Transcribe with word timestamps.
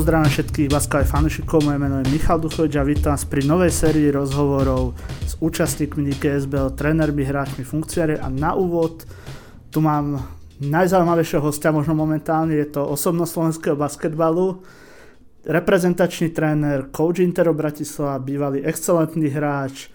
Pozdravím 0.00 0.32
všetkých 0.32 0.72
baskové 0.72 1.04
fanúšikov, 1.04 1.60
moje 1.60 1.76
meno 1.76 2.00
je 2.00 2.08
Michal 2.08 2.40
Duchovič 2.40 2.72
a 2.80 2.88
vítam 2.88 3.12
vás 3.12 3.28
pri 3.28 3.44
novej 3.44 3.68
sérii 3.68 4.08
rozhovorov 4.08 4.96
s 5.28 5.36
účastníkmi 5.44 6.16
SBL, 6.16 6.72
trénermi, 6.72 7.20
hráčmi, 7.20 7.68
funkciári 7.68 8.16
a 8.16 8.32
na 8.32 8.56
úvod 8.56 9.04
tu 9.68 9.84
mám 9.84 10.24
najzaujímavejšieho 10.56 11.44
hostia 11.44 11.68
možno 11.68 11.92
momentálne, 11.92 12.56
je 12.56 12.72
to 12.72 12.80
osobnosť 12.80 13.28
slovenského 13.28 13.76
basketbalu, 13.76 14.64
reprezentačný 15.44 16.32
tréner, 16.32 16.88
coach 16.88 17.20
Intero 17.20 17.52
Bratislava, 17.52 18.24
bývalý 18.24 18.64
excelentný 18.64 19.28
hráč, 19.28 19.92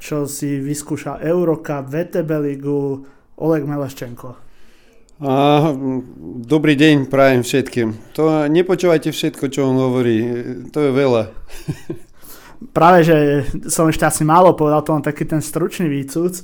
čo 0.00 0.24
si 0.24 0.64
vyskúšal 0.64 1.20
Eurocup, 1.28 1.92
VTB 1.92 2.30
ligu, 2.40 3.04
Oleg 3.36 3.68
Meleščenko. 3.68 4.51
A, 5.22 5.70
dobrý 6.42 6.74
deň 6.74 7.06
prajem 7.06 7.46
všetkým. 7.46 8.18
To 8.18 8.50
nepočúvajte 8.50 9.14
všetko, 9.14 9.54
čo 9.54 9.70
on 9.70 9.78
hovorí. 9.78 10.18
To 10.74 10.78
je 10.82 10.90
veľa. 10.90 11.30
Práve, 12.76 13.06
že 13.06 13.16
som 13.70 13.86
ešte 13.86 14.02
asi 14.02 14.26
málo 14.26 14.58
povedal, 14.58 14.82
to 14.82 14.98
len 14.98 15.06
taký 15.06 15.22
ten 15.22 15.38
stručný 15.38 15.86
výcud. 15.86 16.42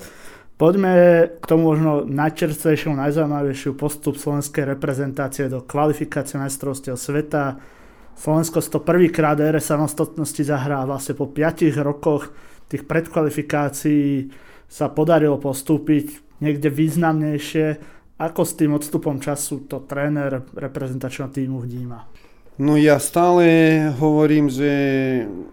Poďme 0.55 0.95
k 1.43 1.45
tomu 1.51 1.75
možno 1.75 2.07
najčerstvejšiu, 2.07 2.95
najzaujímavejšiu 2.95 3.75
postup 3.75 4.15
slovenskej 4.15 4.71
reprezentácie 4.79 5.51
do 5.51 5.67
kvalifikácie 5.67 6.39
majstrovstiev 6.39 6.95
sveta. 6.95 7.59
Slovensko 8.15 8.63
101. 8.63 9.11
krát 9.11 9.43
ére 9.43 9.59
samostatnosti 9.59 10.43
zahrá 10.47 10.87
vlastne 10.87 11.19
po 11.19 11.27
5 11.27 11.75
rokoch 11.83 12.31
tých 12.71 12.87
predkvalifikácií 12.87 14.31
sa 14.71 14.87
podarilo 14.87 15.39
postúpiť 15.43 16.39
niekde 16.39 16.71
významnejšie 16.71 17.98
ako 18.19 18.43
s 18.43 18.53
tým 18.59 18.75
odstupom 18.75 19.23
času 19.23 19.71
to 19.71 19.87
tréner 19.87 20.43
reprezentačného 20.55 21.31
týmu 21.31 21.63
vníma? 21.63 22.11
No 22.59 22.75
ja 22.75 22.99
stále 22.99 23.47
hovorím, 24.03 24.51
že 24.51 24.71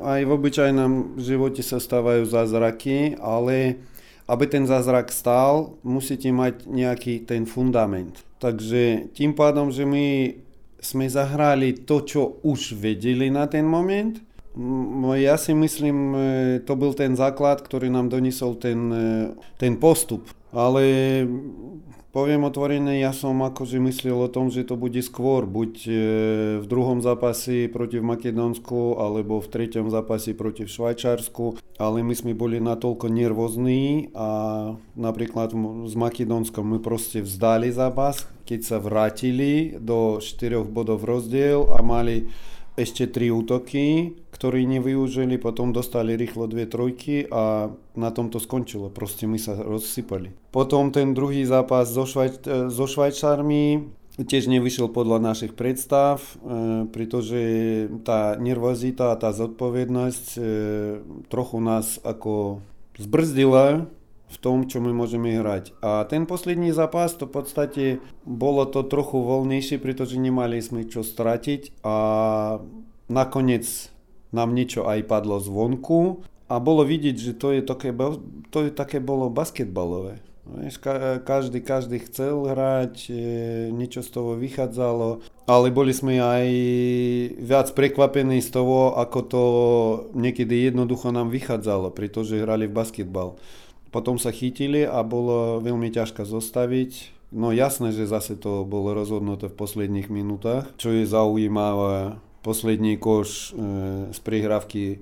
aj 0.01 0.25
v 0.25 0.33
obyčajnom 0.33 1.21
živote 1.21 1.61
sa 1.61 1.77
stávajú 1.77 2.25
zázraky, 2.25 3.13
ale 3.21 3.77
aby 4.25 4.49
ten 4.49 4.65
zázrak 4.65 5.13
stál, 5.13 5.77
musíte 5.85 6.33
mať 6.33 6.65
nejaký 6.65 7.29
ten 7.29 7.45
fundament. 7.45 8.25
Takže 8.41 9.13
tým 9.13 9.37
pádom, 9.37 9.69
že 9.69 9.85
my 9.85 10.33
sme 10.81 11.05
zahrali 11.05 11.77
to, 11.85 12.01
čo 12.01 12.41
už 12.41 12.73
vedeli 12.73 13.29
na 13.29 13.45
ten 13.45 13.69
moment, 13.69 14.17
ja 15.13 15.35
si 15.37 15.53
myslím, 15.53 16.15
e, 16.15 16.59
to 16.63 16.75
byl 16.75 16.93
ten 16.93 17.15
základ, 17.15 17.61
ktorý 17.61 17.91
nám 17.91 18.07
donesol 18.09 18.55
ten, 18.55 18.87
e, 18.93 19.35
ten 19.59 19.75
postup. 19.75 20.31
Ale 20.55 20.81
Poviem 22.15 22.47
otvorene, 22.47 22.95
ja 23.03 23.11
som 23.11 23.43
akože 23.43 23.75
myslel 23.83 24.15
o 24.15 24.31
tom, 24.31 24.47
že 24.47 24.63
to 24.63 24.79
bude 24.79 25.03
skôr, 25.03 25.43
buď 25.43 25.71
e, 25.83 25.91
v 26.63 26.65
druhom 26.65 27.03
zápase 27.03 27.67
proti 27.67 27.99
Makedónsku, 27.99 29.03
alebo 29.03 29.43
v 29.43 29.51
treťom 29.51 29.91
zápase 29.91 30.31
proti 30.31 30.63
Švajčarsku, 30.63 31.59
ale 31.75 32.07
my 32.07 32.15
sme 32.15 32.31
boli 32.31 32.63
natoľko 32.63 33.11
nervózni 33.11 34.15
a 34.15 34.29
napríklad 34.95 35.51
s 35.91 35.93
Makedónskom 35.99 36.63
my 36.63 36.79
proste 36.79 37.19
vzdali 37.19 37.75
zápas, 37.75 38.23
keď 38.47 38.59
sa 38.63 38.77
vrátili 38.79 39.75
do 39.75 40.23
4 40.23 40.63
bodov 40.71 41.03
rozdiel 41.03 41.67
a 41.67 41.83
mali 41.83 42.31
ešte 42.75 43.07
tri 43.07 43.31
útoky, 43.31 44.15
ktorí 44.35 44.67
nevyužili, 44.67 45.39
potom 45.39 45.71
dostali 45.71 46.19
rýchlo 46.19 46.51
dve 46.51 46.67
trojky 46.67 47.23
a 47.31 47.71
na 47.95 48.09
tom 48.11 48.27
to 48.27 48.43
skončilo. 48.43 48.91
Proste 48.91 49.25
my 49.31 49.39
sa 49.39 49.55
rozsypali. 49.55 50.35
Potom 50.51 50.91
ten 50.91 51.15
druhý 51.15 51.47
zápas 51.47 51.87
so, 51.87 52.03
Švajč- 52.03 52.67
so 52.67 52.85
Švajčármi 52.85 53.87
tiež 54.19 54.47
nevyšiel 54.47 54.87
podľa 54.91 55.19
našich 55.19 55.51
predstav, 55.55 56.23
e, 56.23 56.87
pretože 56.87 57.41
tá 58.07 58.39
nervozita 58.39 59.11
a 59.11 59.19
tá 59.19 59.35
zodpovednosť 59.35 60.25
e, 60.35 60.39
trochu 61.27 61.57
nás 61.59 61.99
ako 61.99 62.63
zbrzdila 62.95 63.91
v 64.35 64.37
tom, 64.43 64.67
čo 64.67 64.83
my 64.83 64.91
môžeme 64.91 65.39
hrať. 65.39 65.71
A 65.79 66.03
ten 66.03 66.27
posledný 66.27 66.75
zápas, 66.75 67.15
to 67.15 67.31
v 67.31 67.33
podstate 67.39 67.83
bolo 68.27 68.67
to 68.67 68.83
trochu 68.83 69.23
voľnejšie, 69.23 69.79
pretože 69.79 70.19
nemali 70.19 70.59
sme 70.59 70.83
čo 70.83 71.07
stratiť 71.07 71.79
a 71.87 71.95
nakoniec 73.07 73.63
nám 74.35 74.51
niečo 74.51 74.83
aj 74.83 75.07
padlo 75.07 75.39
zvonku 75.39 76.27
a 76.51 76.59
bolo 76.59 76.83
vidieť, 76.83 77.15
že 77.15 77.33
to 77.39 77.55
je 77.55 77.61
také, 77.63 77.95
to 78.51 78.57
je 78.67 78.71
také 78.75 78.99
bolo 78.99 79.31
basketbalové. 79.31 80.19
Každý, 81.25 81.65
každý 81.65 82.05
chcel 82.05 82.45
hrať, 82.45 83.09
e, 83.09 83.17
niečo 83.73 84.05
z 84.05 84.09
toho 84.13 84.37
vychádzalo, 84.37 85.25
ale 85.49 85.73
boli 85.73 85.89
sme 85.89 86.21
aj 86.21 86.45
viac 87.41 87.73
prekvapení 87.73 88.45
z 88.45 88.53
toho, 88.53 88.93
ako 88.93 89.19
to 89.25 89.43
niekedy 90.13 90.69
jednoducho 90.69 91.09
nám 91.09 91.33
vychádzalo, 91.33 91.89
pretože 91.89 92.37
hrali 92.37 92.69
v 92.69 92.77
basketbal. 92.77 93.41
Potom 93.95 94.19
sa 94.19 94.35
chytili 94.35 94.83
a 94.83 95.07
bolo 95.07 95.63
veľmi 95.63 95.87
ťažko 95.87 96.27
zostaviť. 96.27 97.15
No 97.31 97.55
jasné, 97.55 97.95
že 97.95 98.11
zase 98.11 98.35
to 98.35 98.67
bolo 98.67 98.91
rozhodnuté 98.91 99.47
v 99.47 99.55
posledných 99.55 100.11
minútach, 100.11 100.67
čo 100.75 100.91
je 100.91 101.07
zaujímavé. 101.07 102.19
Posledný 102.43 102.99
koš 102.99 103.55
e, 103.55 104.11
z 104.11 104.19
prihrávky 104.19 104.99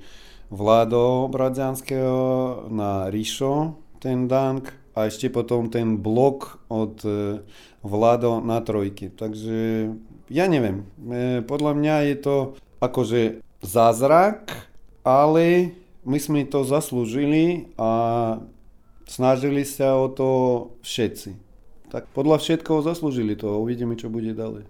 Vlado 0.54 1.26
Bradzianského 1.34 2.70
na 2.70 3.10
Ríšo, 3.10 3.82
ten 3.98 4.30
dank 4.30 4.70
a 4.94 5.10
ešte 5.10 5.34
potom 5.34 5.74
ten 5.74 5.98
blok 5.98 6.62
od 6.70 7.02
e, 7.02 7.42
Vlado 7.82 8.46
na 8.46 8.62
trojky. 8.62 9.10
Takže 9.10 9.90
ja 10.30 10.46
neviem, 10.46 10.86
e, 11.02 11.42
podľa 11.42 11.74
mňa 11.82 11.96
je 12.14 12.16
to 12.22 12.36
akože 12.78 13.42
zázrak, 13.66 14.70
ale 15.02 15.74
my 16.06 16.22
sme 16.22 16.46
to 16.46 16.62
zaslúžili 16.62 17.74
a 17.74 18.38
snažili 19.08 19.64
sa 19.68 19.96
o 20.00 20.08
to 20.10 20.30
všetci. 20.84 21.36
Tak 21.94 22.10
podľa 22.12 22.42
všetkoho 22.42 22.82
zaslúžili 22.82 23.38
to, 23.38 23.62
uvidíme, 23.62 23.94
čo 23.94 24.10
bude 24.10 24.34
ďalej. 24.34 24.66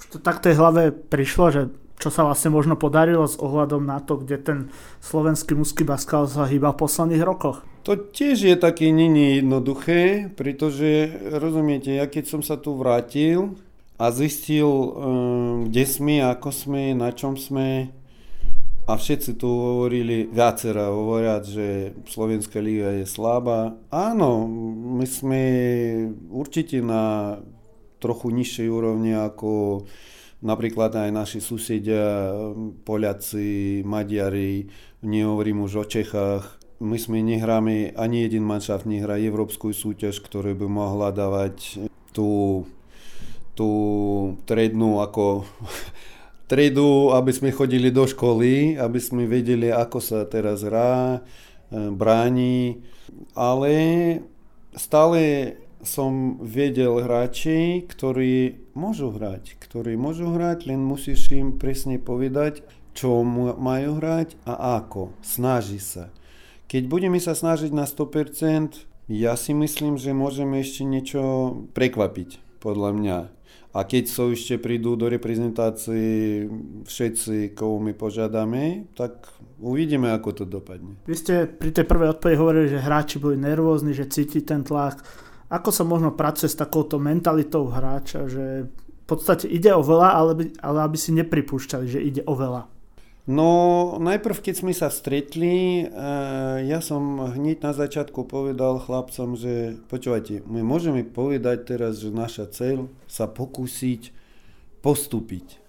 Už 0.00 0.04
to 0.08 0.18
tak 0.18 0.40
tej 0.40 0.56
hlave 0.56 0.90
prišlo, 0.90 1.46
že 1.52 1.62
čo 2.02 2.10
sa 2.10 2.26
vlastne 2.26 2.50
možno 2.50 2.74
podarilo 2.74 3.22
s 3.22 3.38
ohľadom 3.38 3.86
na 3.86 4.02
to, 4.02 4.18
kde 4.18 4.36
ten 4.42 4.58
slovenský 4.98 5.54
mužský 5.54 5.86
baskal 5.86 6.26
sa 6.26 6.50
hýba 6.50 6.74
v 6.74 6.80
posledných 6.82 7.22
rokoch? 7.22 7.62
To 7.86 7.94
tiež 7.94 8.42
je 8.42 8.56
také 8.58 8.90
není 8.90 9.38
jednoduché, 9.38 10.30
pretože 10.34 11.14
rozumiete, 11.30 11.94
ja 11.94 12.10
keď 12.10 12.24
som 12.26 12.42
sa 12.42 12.58
tu 12.58 12.74
vrátil 12.74 13.54
a 14.02 14.10
zistil, 14.10 14.66
um, 14.66 15.70
kde 15.70 15.84
sme, 15.86 16.26
ako 16.26 16.50
sme, 16.50 16.90
na 16.94 17.14
čom 17.14 17.38
sme, 17.38 17.94
a 18.82 18.92
všetci 18.98 19.38
tu 19.38 19.46
hovorili, 19.46 20.26
viacera 20.26 20.90
hovorят, 20.90 21.46
že 21.46 21.94
Slovenská 22.10 22.58
liga 22.58 22.90
je 22.98 23.06
slabá. 23.06 23.78
Áno, 23.94 24.50
my 24.98 25.06
sme 25.06 25.42
určite 26.26 26.82
na 26.82 27.38
trochu 28.02 28.34
nižšej 28.34 28.66
úrovni 28.66 29.14
ako 29.14 29.86
napríklad 30.42 30.98
aj 30.98 31.10
naši 31.14 31.38
susedia, 31.38 32.34
Poliaci, 32.82 33.86
Maďari, 33.86 34.66
nehovorím 35.06 35.62
už 35.62 35.72
o 35.78 35.84
Čechách. 35.86 36.58
My 36.82 36.98
sme 36.98 37.22
nehráme, 37.22 37.94
ani 37.94 38.26
jeden 38.26 38.42
manšaft 38.42 38.90
nehrá 38.90 39.14
európsku 39.14 39.70
súťaž, 39.70 40.18
ktorá 40.18 40.50
by 40.58 40.66
mohla 40.66 41.14
dávať 41.14 41.86
tú, 42.10 42.66
tú 43.54 43.70
trednú 44.42 44.98
ako 44.98 45.46
triedu, 46.52 47.16
aby 47.16 47.32
sme 47.32 47.48
chodili 47.48 47.88
do 47.88 48.04
školy, 48.04 48.76
aby 48.76 49.00
sme 49.00 49.24
vedeli, 49.24 49.72
ako 49.72 50.04
sa 50.04 50.28
teraz 50.28 50.60
hrá, 50.60 51.16
e, 51.16 51.88
bráni, 51.88 52.84
ale 53.32 53.72
stále 54.76 55.56
som 55.80 56.36
vedel 56.44 57.00
hráči, 57.00 57.88
ktorí 57.88 58.68
môžu 58.76 59.16
hrať, 59.16 59.56
ktorí 59.64 59.96
môžu 59.96 60.28
hrať, 60.28 60.68
len 60.68 60.84
musíš 60.84 61.32
im 61.32 61.56
presne 61.56 61.96
povedať, 61.96 62.60
čo 62.92 63.24
majú 63.56 63.96
hrať 63.96 64.36
a 64.44 64.76
ako. 64.76 65.16
Snaží 65.24 65.80
sa. 65.80 66.12
Keď 66.68 66.82
budeme 66.84 67.16
sa 67.16 67.32
snažiť 67.32 67.72
na 67.72 67.88
100%, 67.88 68.84
ja 69.08 69.32
si 69.40 69.56
myslím, 69.56 69.96
že 69.96 70.12
môžeme 70.12 70.60
ešte 70.60 70.84
niečo 70.84 71.20
prekvapiť, 71.72 72.60
podľa 72.60 72.90
mňa. 72.92 73.18
A 73.72 73.88
keď 73.88 74.04
sa 74.04 74.28
ešte 74.28 74.60
prídu 74.60 75.00
do 75.00 75.08
reprezentácie 75.08 76.44
všetci, 76.84 77.56
koho 77.56 77.80
my 77.80 77.96
požiadame, 77.96 78.92
tak 78.92 79.32
uvidíme, 79.56 80.12
ako 80.12 80.28
to 80.32 80.44
dopadne. 80.44 81.00
Vy 81.08 81.16
ste 81.16 81.34
pri 81.48 81.72
tej 81.72 81.88
prvej 81.88 82.12
odpovedi 82.12 82.36
hovorili, 82.36 82.68
že 82.68 82.84
hráči 82.84 83.16
boli 83.16 83.40
nervózni, 83.40 83.96
že 83.96 84.12
cíti 84.12 84.44
ten 84.44 84.60
tlak. 84.60 85.00
Ako 85.48 85.72
sa 85.72 85.88
možno 85.88 86.12
pracuje 86.12 86.52
s 86.52 86.56
takouto 86.60 87.00
mentalitou 87.00 87.68
hráča, 87.72 88.28
že 88.28 88.68
v 88.68 89.04
podstate 89.08 89.48
ide 89.48 89.72
o 89.72 89.80
veľa, 89.80 90.08
ale, 90.20 90.32
ale 90.60 90.78
aby 90.84 90.96
si 91.00 91.16
nepripúšťali, 91.16 91.86
že 91.88 92.00
ide 92.00 92.22
o 92.28 92.36
veľa? 92.36 92.71
No, 93.22 94.02
najprv 94.02 94.34
keď 94.42 94.54
sme 94.66 94.74
sa 94.74 94.90
stretli, 94.90 95.86
eh, 95.86 95.88
ja 96.66 96.82
som 96.82 97.22
hneď 97.22 97.62
na 97.62 97.70
začiatku 97.70 98.26
povedal 98.26 98.82
chlapcom, 98.82 99.38
že 99.38 99.78
počúvajte, 99.86 100.42
my 100.50 100.66
môžeme 100.66 101.06
povedať 101.06 101.70
teraz, 101.70 102.02
že 102.02 102.10
naša 102.10 102.50
cel 102.50 102.90
sa 103.06 103.30
pokúsiť 103.30 104.10
postúpiť. 104.82 105.62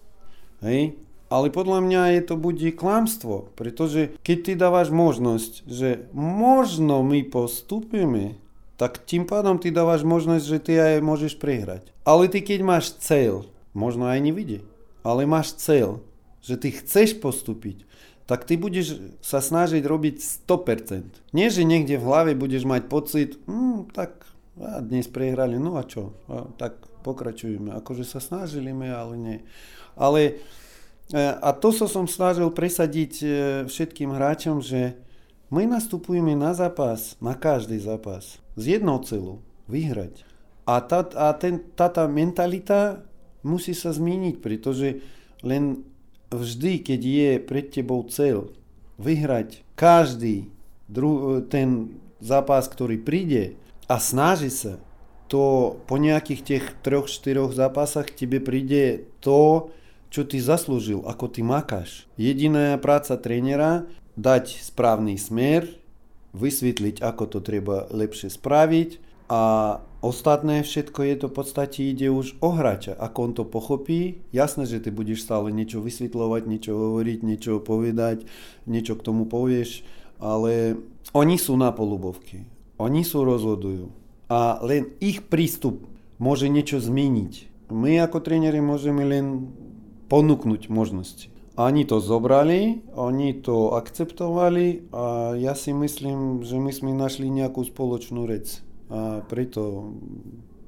Hej? 0.66 0.98
Ale 1.30 1.54
podľa 1.54 1.86
mňa 1.86 2.02
je 2.18 2.22
to 2.26 2.36
bude 2.42 2.66
klamstvo, 2.74 3.54
pretože 3.54 4.18
keď 4.26 4.38
ty 4.42 4.54
dávaš 4.58 4.90
možnosť, 4.90 5.66
že 5.70 6.10
možno 6.14 7.06
my 7.06 7.22
postupíme, 7.26 8.38
tak 8.82 9.06
tým 9.06 9.30
pádom 9.30 9.62
ty 9.62 9.70
dávaš 9.70 10.02
možnosť, 10.02 10.46
že 10.46 10.58
ty 10.58 10.74
aj 10.82 11.06
môžeš 11.06 11.38
prehrať. 11.38 11.94
Ale 12.02 12.26
ty 12.30 12.42
keď 12.42 12.66
máš 12.66 12.98
cieľ, 12.98 13.46
možno 13.78 14.10
aj 14.10 14.20
nevidie, 14.22 14.66
ale 15.06 15.30
máš 15.30 15.54
cieľ, 15.58 16.02
že 16.44 16.60
ty 16.60 16.76
chceš 16.76 17.18
postúpiť, 17.24 17.88
tak 18.28 18.44
ty 18.44 18.60
budeš 18.60 19.00
sa 19.24 19.40
snažiť 19.40 19.84
robiť 19.84 20.46
100%. 20.46 21.34
Nie, 21.36 21.48
že 21.48 21.64
niekde 21.64 21.96
v 22.00 22.08
hlave 22.08 22.32
budeš 22.36 22.68
mať 22.68 22.84
pocit, 22.92 23.40
hm, 23.48 23.90
tak 23.96 24.28
a 24.54 24.86
dnes 24.86 25.10
prehrali, 25.10 25.58
no 25.58 25.82
a 25.82 25.84
čo, 25.88 26.14
a, 26.30 26.46
tak 26.62 26.78
pokračujeme. 27.02 27.74
Akože 27.74 28.06
sa 28.06 28.22
snažili, 28.22 28.70
ale 28.70 29.18
nie. 29.18 29.38
Ale 29.98 30.38
E, 31.12 31.20
a 31.20 31.52
to 31.52 31.76
sa 31.76 31.86
som 31.92 32.08
snažil 32.08 32.48
presadiť 32.54 33.14
e, 33.20 33.28
všetkým 33.68 34.16
hráčom, 34.16 34.64
že 34.64 34.96
my 35.52 35.68
nastupujeme 35.68 36.32
na 36.34 36.56
zápas, 36.56 37.20
na 37.20 37.36
každý 37.36 37.78
zápas, 37.78 38.40
z 38.56 38.80
jednou 38.80 39.04
celu, 39.04 39.44
vyhrať. 39.68 40.24
A, 40.64 40.80
tá, 40.80 41.04
a 41.20 41.36
ten, 41.36 41.60
táto 41.76 42.08
mentalita 42.08 43.04
musí 43.44 43.76
sa 43.76 43.92
zmeniť, 43.92 44.40
pretože 44.40 45.04
len 45.44 45.84
vždy, 46.34 46.82
keď 46.82 47.02
je 47.02 47.32
pred 47.38 47.66
tebou 47.70 48.02
cel 48.10 48.52
vyhrať 48.98 49.62
každý 49.78 50.50
dru, 50.90 51.42
ten 51.46 51.98
zápas, 52.22 52.66
ktorý 52.66 52.98
príde 53.02 53.58
a 53.86 53.98
snaží 54.02 54.50
sa, 54.50 54.82
to 55.32 55.76
po 55.90 55.98
nejakých 55.98 56.42
tých 56.46 56.66
troch, 56.86 57.10
štyroch 57.10 57.58
zápasách 57.58 58.14
tebe 58.14 58.38
príde 58.38 59.10
to, 59.18 59.74
čo 60.14 60.22
ty 60.30 60.38
zaslúžil, 60.38 61.02
ako 61.10 61.26
ty 61.26 61.42
makáš. 61.42 62.06
Jediná 62.22 62.78
práca 62.78 63.18
trénera 63.18 63.90
dať 64.14 64.62
správny 64.62 65.18
smer, 65.18 65.66
vysvetliť, 66.38 67.02
ako 67.02 67.24
to 67.30 67.40
treba 67.42 67.90
lepšie 67.90 68.30
spraviť 68.30 69.02
a 69.30 69.42
ostatné 70.04 70.68
všetko 70.68 71.00
je 71.08 71.16
to 71.16 71.26
v 71.32 71.36
podstate 71.40 71.80
ide 71.88 72.12
už 72.12 72.36
o 72.44 72.52
hráča. 72.52 72.94
Ako 73.00 73.18
on 73.24 73.32
to 73.32 73.48
pochopí, 73.48 74.20
jasné, 74.36 74.68
že 74.68 74.84
ty 74.84 74.92
budeš 74.92 75.24
stále 75.24 75.56
niečo 75.56 75.80
vysvetľovať, 75.80 76.44
niečo 76.44 76.76
hovoriť, 76.76 77.20
niečo 77.24 77.64
povedať, 77.64 78.28
niečo 78.68 79.00
k 79.00 79.06
tomu 79.08 79.24
povieš, 79.24 79.88
ale 80.20 80.76
oni 81.16 81.40
sú 81.40 81.56
na 81.56 81.72
polubovke, 81.72 82.44
oni 82.78 83.02
sú 83.08 83.24
rozhodujú 83.24 84.04
a 84.28 84.60
len 84.60 84.92
ich 85.00 85.24
prístup 85.24 85.88
môže 86.20 86.52
niečo 86.52 86.84
zmeniť. 86.84 87.52
My 87.72 88.04
ako 88.04 88.22
tréneri 88.22 88.60
môžeme 88.60 89.08
len 89.08 89.50
ponúknuť 90.12 90.70
možnosti. 90.70 91.32
Oni 91.54 91.86
to 91.86 92.02
zobrali, 92.02 92.82
oni 92.98 93.38
to 93.38 93.78
akceptovali 93.78 94.90
a 94.90 95.38
ja 95.38 95.54
si 95.54 95.70
myslím, 95.70 96.42
že 96.42 96.58
my 96.58 96.72
sme 96.74 96.92
našli 96.98 97.30
nejakú 97.30 97.62
spoločnú 97.62 98.26
reč 98.26 98.66
a 98.94 99.26
preto 99.26 99.90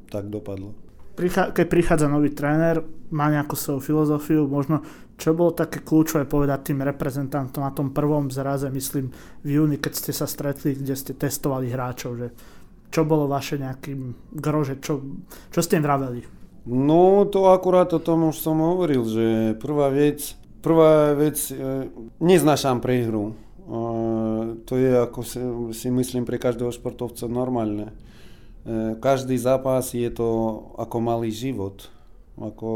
tak 0.09 0.33
dopadlo. 0.33 0.73
Keď 1.15 1.71
prichádza 1.71 2.11
nový 2.11 2.35
tréner, 2.35 2.83
má 3.13 3.31
nejakú 3.31 3.55
svoju 3.55 3.79
filozofiu, 3.79 4.49
možno 4.49 4.83
čo 5.15 5.31
bolo 5.31 5.55
také 5.55 5.79
kľúčové 5.79 6.27
povedať 6.27 6.73
tým 6.73 6.83
reprezentantom 6.83 7.63
na 7.63 7.71
tom 7.71 7.95
prvom 7.95 8.27
zraze, 8.27 8.67
myslím 8.67 9.15
v 9.45 9.47
júni, 9.47 9.79
keď 9.79 9.93
ste 9.95 10.11
sa 10.11 10.27
stretli, 10.27 10.75
kde 10.75 10.91
ste 10.91 11.15
testovali 11.15 11.71
hráčov, 11.71 12.11
že 12.19 12.27
čo 12.91 13.07
bolo 13.07 13.31
vaše 13.31 13.55
nejakým 13.55 14.33
grože, 14.35 14.83
čo, 14.83 14.99
čo 15.51 15.59
ste 15.63 15.79
im 15.79 15.87
vraveli? 15.87 16.21
No 16.67 17.23
to 17.29 17.53
akurát 17.53 17.93
o 17.95 18.01
tom 18.01 18.33
už 18.33 18.41
som 18.41 18.59
hovoril, 18.59 19.05
že 19.07 19.25
prvá 19.61 19.87
vec, 19.93 20.35
prvá 20.59 21.13
vec, 21.13 21.37
e, 21.53 21.87
neznášam 22.19 22.81
prehru. 22.81 23.31
E, 23.31 23.33
to 24.65 24.73
je, 24.73 24.91
ako 24.99 25.19
si, 25.21 25.39
si 25.77 25.87
myslím, 25.93 26.25
pre 26.25 26.41
každého 26.41 26.73
športovca 26.73 27.29
normálne. 27.29 27.93
E, 28.65 28.97
každý 28.97 29.37
zápas 29.37 29.93
je 29.93 30.09
to 30.09 30.27
ako 30.81 30.97
malý 30.97 31.29
život. 31.29 31.87
Ako, 32.35 32.73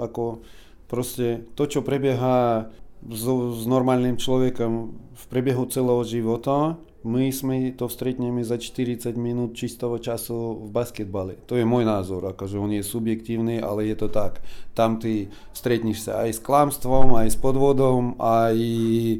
ako 0.00 0.40
proste 0.88 1.44
to, 1.58 1.66
čo 1.66 1.84
prebieha 1.84 2.70
s, 3.04 3.24
s 3.28 3.64
normálnym 3.68 4.16
človekom 4.16 4.72
v 4.94 5.24
priebehu 5.28 5.68
celého 5.68 6.00
života, 6.06 6.78
my 7.04 7.28
sme 7.28 7.76
to 7.76 7.84
stretneme 7.84 8.40
za 8.40 8.56
40 8.56 9.12
minút 9.20 9.52
čistého 9.52 10.00
času 10.00 10.64
v 10.64 10.68
basketbale. 10.72 11.36
To 11.52 11.60
je 11.60 11.68
môj 11.68 11.84
názor, 11.84 12.24
akože 12.32 12.56
on 12.56 12.72
je 12.72 12.80
subjektívny, 12.80 13.60
ale 13.60 13.92
je 13.92 13.96
to 14.00 14.08
tak. 14.08 14.40
Tam 14.72 14.96
ty 14.96 15.28
stretneš 15.52 16.08
sa 16.08 16.24
aj 16.24 16.30
s 16.32 16.40
klamstvom, 16.40 17.12
aj 17.20 17.28
s 17.28 17.36
podvodom, 17.36 18.16
aj 18.16 18.56
e, 18.56 19.16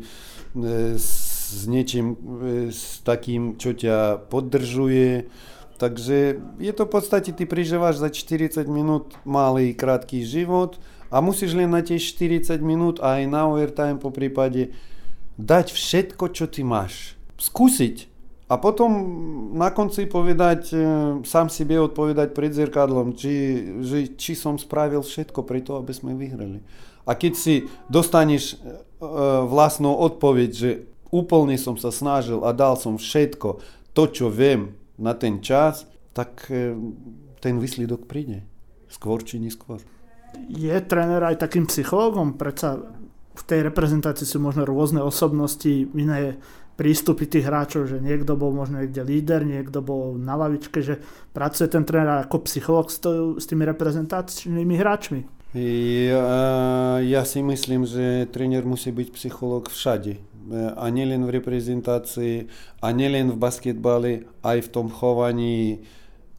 s 0.97 1.69
niečím, 1.69 2.17
e, 2.17 2.73
s 2.73 3.05
takým, 3.05 3.61
čo 3.61 3.77
ťa 3.77 4.33
podržuje. 4.33 5.29
Takže 5.75 6.39
je 6.63 6.73
to 6.73 6.87
v 6.87 6.91
podstate, 6.91 7.35
ty 7.35 7.45
prežívaš 7.45 7.99
za 7.99 8.07
40 8.07 8.63
minút 8.71 9.19
malý, 9.27 9.75
krátky 9.75 10.23
život 10.23 10.79
a 11.11 11.19
musíš 11.19 11.59
len 11.59 11.71
na 11.71 11.83
tie 11.83 11.99
40 11.99 12.63
minút 12.63 13.03
aj 13.03 13.27
na 13.27 13.51
overtime 13.51 13.99
po 13.99 14.15
prípade 14.15 14.71
dať 15.35 15.75
všetko, 15.75 16.31
čo 16.31 16.47
ty 16.47 16.63
máš 16.63 17.19
skúsiť 17.43 18.15
a 18.45 18.61
potom 18.61 18.91
na 19.57 19.73
konci 19.73 20.05
povedať, 20.05 20.61
e, 20.71 20.77
sám 21.25 21.49
sebe 21.49 21.81
odpovedať 21.81 22.37
pred 22.37 22.53
zrkadlom, 22.53 23.17
či, 23.17 23.33
že, 23.81 23.99
či 24.15 24.37
som 24.37 24.61
spravil 24.61 25.01
všetko 25.01 25.41
preto, 25.49 25.81
aby 25.81 25.97
sme 25.97 26.13
vyhrali. 26.13 26.61
A 27.09 27.17
keď 27.17 27.33
si 27.35 27.55
dostaneš 27.89 28.55
e, 28.55 28.57
vlastnú 29.49 29.97
odpoveď, 29.97 30.51
že 30.53 30.71
úplne 31.09 31.57
som 31.57 31.81
sa 31.81 31.89
snažil 31.89 32.45
a 32.45 32.53
dal 32.53 32.77
som 32.77 33.01
všetko, 33.01 33.65
to, 33.97 34.05
čo 34.13 34.29
viem 34.29 34.77
na 34.99 35.15
ten 35.15 35.43
čas, 35.43 35.87
tak 36.15 36.47
e, 36.51 36.75
ten 37.43 37.59
výsledok 37.59 38.07
príde. 38.07 38.47
Skôr 38.87 39.21
či 39.27 39.43
neskôr. 39.43 39.83
Je 40.51 40.75
tréner 40.87 41.23
aj 41.23 41.43
takým 41.43 41.67
psychologom? 41.67 42.39
Predsa 42.39 42.79
v 43.35 43.43
tej 43.43 43.67
reprezentácii 43.67 44.27
sú 44.27 44.39
možno 44.39 44.63
rôzne 44.63 45.03
osobnosti, 45.03 45.91
iné 45.91 46.39
prístupy 46.75 47.31
tých 47.31 47.47
hráčov, 47.47 47.87
že 47.87 48.03
niekto 48.03 48.35
bol 48.35 48.51
možno 48.51 48.83
niekde 48.83 49.07
líder, 49.07 49.47
niekto 49.47 49.79
bol 49.79 50.19
na 50.19 50.35
lavičke, 50.35 50.83
že 50.83 50.99
pracuje 51.31 51.71
ten 51.71 51.87
tréner 51.87 52.27
ako 52.27 52.43
psycholog 52.51 52.91
s, 52.91 52.99
s 53.39 53.45
tými 53.47 53.63
reprezentačnými 53.63 54.75
hráčmi. 54.75 55.21
Ja, 55.55 56.99
ja 56.99 57.23
si 57.23 57.39
myslím, 57.39 57.87
že 57.87 58.27
tréner 58.27 58.67
musí 58.67 58.91
byť 58.91 59.09
psycholog 59.15 59.71
všade. 59.71 60.19
Nielen 60.91 61.25
v 61.25 61.35
reprezentácii, 61.41 62.37
a 62.85 62.93
nielen 62.93 63.33
v 63.33 63.41
basketbale, 63.41 64.29
aj 64.45 64.59
v 64.67 64.73
tom 64.73 64.93
chovaní 64.93 65.81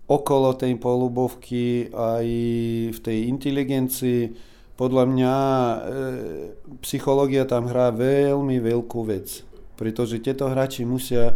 okolo 0.06 0.54
tej 0.54 0.78
polubovky, 0.78 1.90
aj 1.90 2.28
v 2.94 3.00
tej 3.02 3.18
inteligencii. 3.30 4.54
Podľa 4.76 5.04
mňa 5.08 5.36
e, 5.40 5.78
psychológia 6.84 7.48
tam 7.48 7.72
hrá 7.72 7.90
veľmi 7.96 8.60
veľkú 8.60 9.02
vec 9.08 9.48
pretože 9.76 10.24
tieto 10.24 10.48
hráči 10.48 10.88
musia 10.88 11.36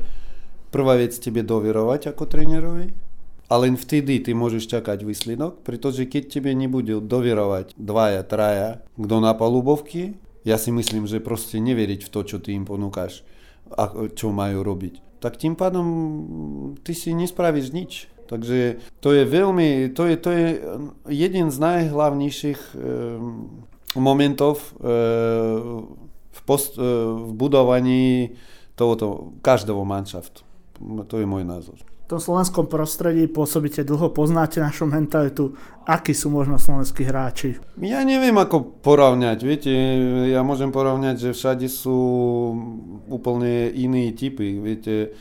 prvá 0.71 0.95
vec 0.95 1.13
tebe 1.19 1.43
doverovať 1.43 2.15
ako 2.15 2.23
trénerovi 2.25 2.87
a 3.51 3.53
len 3.59 3.75
vtedy 3.75 4.23
ty 4.23 4.31
môžeš 4.31 4.69
čakať 4.69 5.03
výsledok, 5.03 5.65
pretože 5.65 6.07
keď 6.07 6.39
tebe 6.39 6.51
nebudú 6.55 7.03
doverovať 7.03 7.75
dvaja, 7.75 8.21
traja, 8.23 8.69
kto 8.95 9.15
na 9.19 9.33
palubovky, 9.35 10.15
ja 10.47 10.55
si 10.55 10.71
myslím, 10.71 11.05
že 11.05 11.23
proste 11.23 11.59
neveriť 11.59 12.07
v 12.07 12.11
to, 12.11 12.19
čo 12.23 12.37
ty 12.39 12.55
im 12.55 12.63
ponúkaš 12.63 13.23
a 13.75 13.91
čo 14.15 14.31
majú 14.31 14.63
robiť. 14.63 15.19
Tak 15.19 15.35
tým 15.35 15.59
pádom 15.59 15.87
ty 16.81 16.95
si 16.95 17.11
nespravíš 17.11 17.75
nič. 17.75 17.93
Takže 18.29 18.77
to 19.01 19.09
je 19.09 19.25
veľmi, 19.25 19.89
to 19.97 20.05
je, 20.05 20.15
to 20.21 20.29
je 20.29 20.47
jeden 21.09 21.49
z 21.49 21.57
najhlavnejších 21.57 22.61
e, 22.61 22.77
momentov 23.97 24.61
e, 24.61 24.85
v, 26.29 26.39
post, 26.45 26.77
e, 26.77 26.85
v 27.25 27.33
budovaní 27.33 28.37
tohoto, 28.77 29.33
každého 29.41 29.81
manšaftu. 29.81 30.45
To 31.09 31.15
je 31.17 31.25
môj 31.25 31.41
názor. 31.41 31.81
V 32.09 32.17
tom 32.17 32.25
slovenskom 32.25 32.65
prostredí 32.65 33.29
pôsobíte 33.29 33.85
dlho, 33.85 34.09
poznáte 34.09 34.57
našu 34.57 34.89
mentalitu. 34.89 35.53
Akí 35.85 36.17
sú 36.17 36.33
možno 36.33 36.57
slovenskí 36.57 37.05
hráči? 37.05 37.61
Ja 37.77 38.01
neviem, 38.01 38.33
ako 38.33 38.81
porovnať. 38.81 39.37
Viete, 39.45 39.69
ja 40.33 40.41
môžem 40.41 40.73
porovnať, 40.73 41.29
že 41.29 41.37
všade 41.37 41.69
sú 41.69 42.01
úplne 43.13 43.69
iní 43.77 44.09
typy. 44.09 44.57
Viete, 44.57 45.13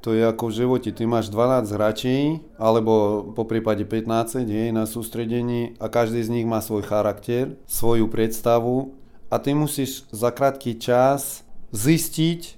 to 0.00 0.16
je 0.16 0.24
ako 0.24 0.48
v 0.48 0.56
živote. 0.56 0.88
Ty 0.96 1.04
máš 1.04 1.28
12 1.28 1.68
hráčí, 1.68 2.40
alebo 2.56 3.28
po 3.36 3.44
prípade 3.44 3.84
15 3.84 4.48
je, 4.48 4.72
na 4.72 4.88
sústredení 4.88 5.76
a 5.84 5.92
každý 5.92 6.24
z 6.24 6.32
nich 6.32 6.48
má 6.48 6.64
svoj 6.64 6.80
charakter, 6.88 7.60
svoju 7.68 8.08
predstavu 8.08 8.96
a 9.28 9.36
ty 9.36 9.52
musíš 9.52 10.08
za 10.08 10.32
krátky 10.32 10.80
čas 10.80 11.44
zistiť, 11.76 12.56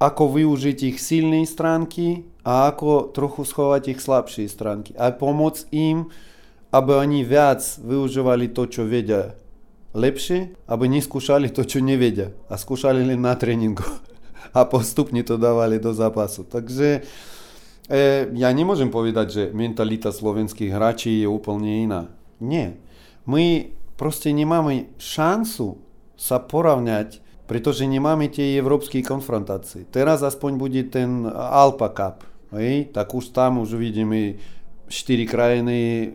ako 0.00 0.40
využiť 0.40 0.78
ich 0.88 0.96
silné 0.96 1.44
stránky 1.44 2.29
a 2.44 2.72
ako 2.72 3.12
trochu 3.12 3.44
schovať 3.44 3.96
ich 3.96 4.00
slabšie 4.00 4.48
stránky. 4.48 4.96
A 4.96 5.12
pomôcť 5.12 5.68
im, 5.76 6.08
aby 6.72 6.92
oni 6.96 7.26
viac 7.26 7.60
využívali 7.82 8.48
to, 8.54 8.64
čo 8.70 8.86
vedia 8.86 9.36
lepšie, 9.90 10.54
aby 10.70 10.84
neskúšali 10.86 11.50
to, 11.50 11.66
čo 11.66 11.82
nevedia 11.82 12.30
a 12.46 12.54
skúšali 12.54 13.02
len 13.02 13.18
na 13.18 13.34
tréningu 13.34 13.82
a 14.56 14.62
postupne 14.66 15.20
to 15.26 15.34
dávali 15.34 15.82
do 15.82 15.90
zápasu. 15.90 16.46
Takže 16.46 17.02
e, 17.90 18.30
ja 18.38 18.48
nemôžem 18.54 18.88
povedať, 18.88 19.26
že 19.30 19.42
mentalita 19.50 20.14
slovenských 20.14 20.70
hráčí 20.70 21.22
je 21.22 21.28
úplne 21.28 21.90
iná. 21.90 22.02
Nie. 22.38 22.78
My 23.26 23.74
proste 23.98 24.30
nemáme 24.30 24.94
šancu 24.96 25.82
sa 26.14 26.38
porovnať, 26.38 27.20
pretože 27.50 27.82
nemáme 27.82 28.30
tie 28.30 28.54
európske 28.62 29.02
konfrontácie. 29.02 29.90
Teraz 29.90 30.22
aspoň 30.22 30.50
bude 30.54 30.86
ten 30.86 31.26
Alpa 31.34 31.90
Cup. 31.90 32.29
Hej? 32.54 32.90
Tak 32.90 33.14
už 33.14 33.30
tam 33.30 33.62
už 33.62 33.78
vidíme 33.78 34.38
štyri 34.90 35.22
krajiny 35.24 36.10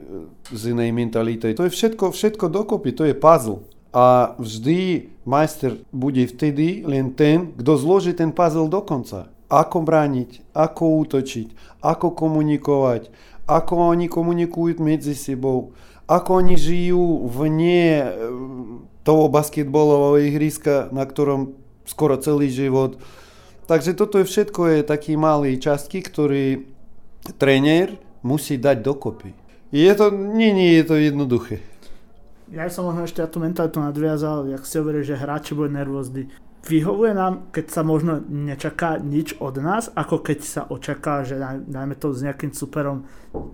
z 0.51 0.61
inej 0.75 0.91
mentality. 0.91 1.55
To 1.55 1.63
je 1.63 1.71
všetko, 1.71 2.11
všetko 2.11 2.51
dokopy, 2.51 2.91
to 2.91 3.07
je 3.07 3.15
puzzle. 3.15 3.63
A 3.95 4.35
vždy 4.35 5.07
majster 5.23 5.79
bude 5.95 6.27
vtedy 6.27 6.83
len 6.83 7.15
ten, 7.15 7.55
kto 7.55 7.79
zloží 7.79 8.11
ten 8.11 8.35
puzzle 8.35 8.67
do 8.67 8.83
konca. 8.83 9.31
Ako 9.47 9.87
brániť, 9.87 10.43
ako 10.51 11.07
útočiť, 11.07 11.79
ako 11.79 12.11
komunikovať, 12.11 13.07
ako 13.47 13.95
oni 13.95 14.11
komunikujú 14.11 14.83
medzi 14.83 15.15
sebou, 15.15 15.71
ako 16.05 16.43
oni 16.43 16.59
žijú 16.59 17.29
vne 17.31 17.81
e, 18.03 18.07
toho 19.05 19.29
basketbalového 19.29 20.27
ihriska, 20.33 20.89
na 20.91 21.05
ktorom 21.05 21.55
skoro 21.85 22.17
celý 22.17 22.49
život. 22.49 22.97
Takže 23.65 23.97
toto 23.97 24.21
je 24.21 24.29
všetko 24.29 24.61
je 24.69 24.79
taký 24.85 25.17
malý 25.17 25.57
častky, 25.57 26.05
ktorý 26.05 26.69
tréner 27.41 27.97
musí 28.21 28.61
dať 28.61 28.77
dokopy. 28.85 29.33
Je 29.73 29.89
to, 29.97 30.13
nie, 30.13 30.53
nie 30.53 30.77
je 30.77 30.83
to 30.85 30.95
jednoduché. 31.01 31.65
Ja 32.53 32.69
som 32.69 32.85
možno 32.85 33.09
ešte 33.09 33.25
na 33.25 33.29
tú 33.29 33.41
mentalitu 33.41 33.81
nadviazal, 33.81 34.45
jak 34.53 34.61
si 34.69 34.77
hovorili, 34.77 35.01
že 35.01 35.17
hráči 35.17 35.57
boli 35.57 35.73
nervózni. 35.73 36.29
Vyhovuje 36.65 37.13
nám, 37.17 37.49
keď 37.49 37.65
sa 37.73 37.81
možno 37.81 38.21
nečaká 38.25 39.01
nič 39.01 39.37
od 39.41 39.57
nás, 39.61 39.89
ako 39.93 40.21
keď 40.21 40.39
sa 40.45 40.61
očaká, 40.69 41.25
že 41.25 41.37
dajme 41.65 41.97
to 41.97 42.13
s 42.13 42.25
nejakým 42.25 42.53
superom 42.53 43.05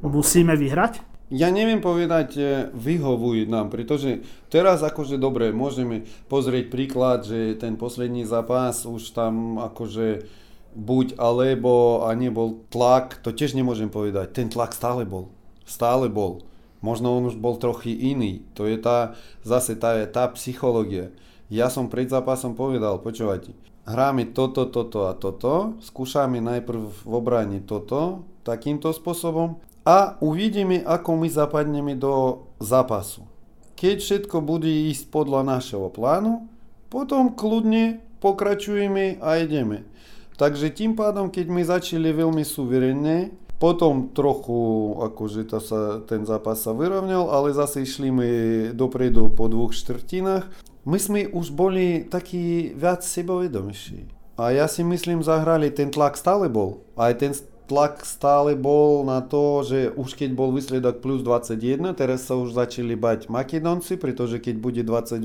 musíme 0.04 0.56
vyhrať? 0.56 1.04
Ja 1.32 1.48
neviem 1.48 1.80
povedať, 1.80 2.30
e, 2.36 2.44
vyhovujú 2.76 3.48
nám, 3.48 3.72
pretože 3.72 4.20
teraz 4.52 4.84
akože 4.84 5.16
dobre, 5.16 5.56
môžeme 5.56 6.04
pozrieť 6.28 6.68
príklad, 6.68 7.24
že 7.24 7.56
ten 7.56 7.80
posledný 7.80 8.28
zápas 8.28 8.84
už 8.84 9.16
tam 9.16 9.56
akože 9.56 10.28
buď 10.76 11.16
alebo 11.16 12.04
a 12.04 12.12
nebol 12.20 12.68
tlak, 12.68 13.24
to 13.24 13.32
tiež 13.32 13.56
nemôžem 13.56 13.88
povedať. 13.88 14.36
Ten 14.36 14.52
tlak 14.52 14.76
stále 14.76 15.08
bol. 15.08 15.32
Stále 15.64 16.12
bol. 16.12 16.44
Možno 16.84 17.16
on 17.16 17.32
už 17.32 17.40
bol 17.40 17.56
trochu 17.56 17.96
iný. 17.96 18.44
To 18.60 18.68
je 18.68 18.76
tá, 18.76 19.16
zase 19.48 19.80
tá, 19.80 20.04
tá 20.12 20.28
psychológia. 20.36 21.16
Ja 21.48 21.72
som 21.72 21.88
pred 21.88 22.12
zápasom 22.12 22.60
povedal, 22.60 23.00
počúvajte, 23.00 23.56
hráme 23.88 24.36
toto, 24.36 24.68
toto 24.68 25.08
a 25.08 25.16
toto, 25.16 25.80
skúšame 25.80 26.44
najprv 26.44 27.08
v 27.08 27.12
obrane 27.12 27.64
toto, 27.64 28.28
takýmto 28.44 28.92
spôsobom 28.92 29.64
a 29.82 30.18
uvidíme, 30.22 30.86
ako 30.86 31.18
my 31.18 31.28
zapadneme 31.30 31.94
do 31.98 32.46
zápasu. 32.62 33.26
Keď 33.74 33.98
všetko 33.98 34.38
bude 34.46 34.70
ísť 34.70 35.10
podľa 35.10 35.42
našeho 35.58 35.90
plánu, 35.90 36.46
potom 36.94 37.34
kľudne 37.34 37.98
pokračujeme 38.22 39.18
a 39.18 39.42
ideme. 39.42 39.90
Takže 40.38 40.70
tým 40.74 40.94
pádom, 40.94 41.34
keď 41.34 41.46
my 41.50 41.62
začali 41.66 42.14
veľmi 42.14 42.46
suverenne, 42.46 43.34
potom 43.62 44.10
trochu 44.10 44.58
akože 44.98 45.46
to 45.50 45.62
sa, 45.62 46.02
ten 46.06 46.26
zápas 46.26 46.66
sa 46.66 46.74
vyrovnal, 46.74 47.30
ale 47.30 47.54
zase 47.54 47.86
išli 47.86 48.10
my 48.10 48.30
dopredu 48.74 49.30
po 49.30 49.46
dvoch 49.46 49.70
štvrtinách. 49.70 50.50
My 50.82 50.98
sme 50.98 51.30
už 51.30 51.54
boli 51.54 52.10
takí 52.10 52.74
viac 52.74 53.06
sebovedomejší. 53.06 54.10
A 54.42 54.50
ja 54.50 54.66
si 54.66 54.82
myslím, 54.82 55.22
zahrali, 55.22 55.70
ten 55.70 55.94
tlak 55.94 56.18
stále 56.18 56.50
bol. 56.50 56.82
Aj 56.98 57.14
ten 57.14 57.38
tlak 57.72 58.04
stále 58.04 58.52
bol 58.60 59.08
na 59.08 59.24
to, 59.24 59.64
že 59.64 59.96
už 59.96 60.20
keď 60.20 60.36
bol 60.36 60.52
výsledok 60.52 61.00
plus 61.00 61.24
21, 61.24 61.96
teraz 61.96 62.28
sa 62.28 62.36
už 62.36 62.52
začali 62.52 63.00
bať 63.00 63.32
Makedonci, 63.32 63.96
pretože 63.96 64.44
keď 64.44 64.60
bude 64.60 64.84
28, 64.84 65.24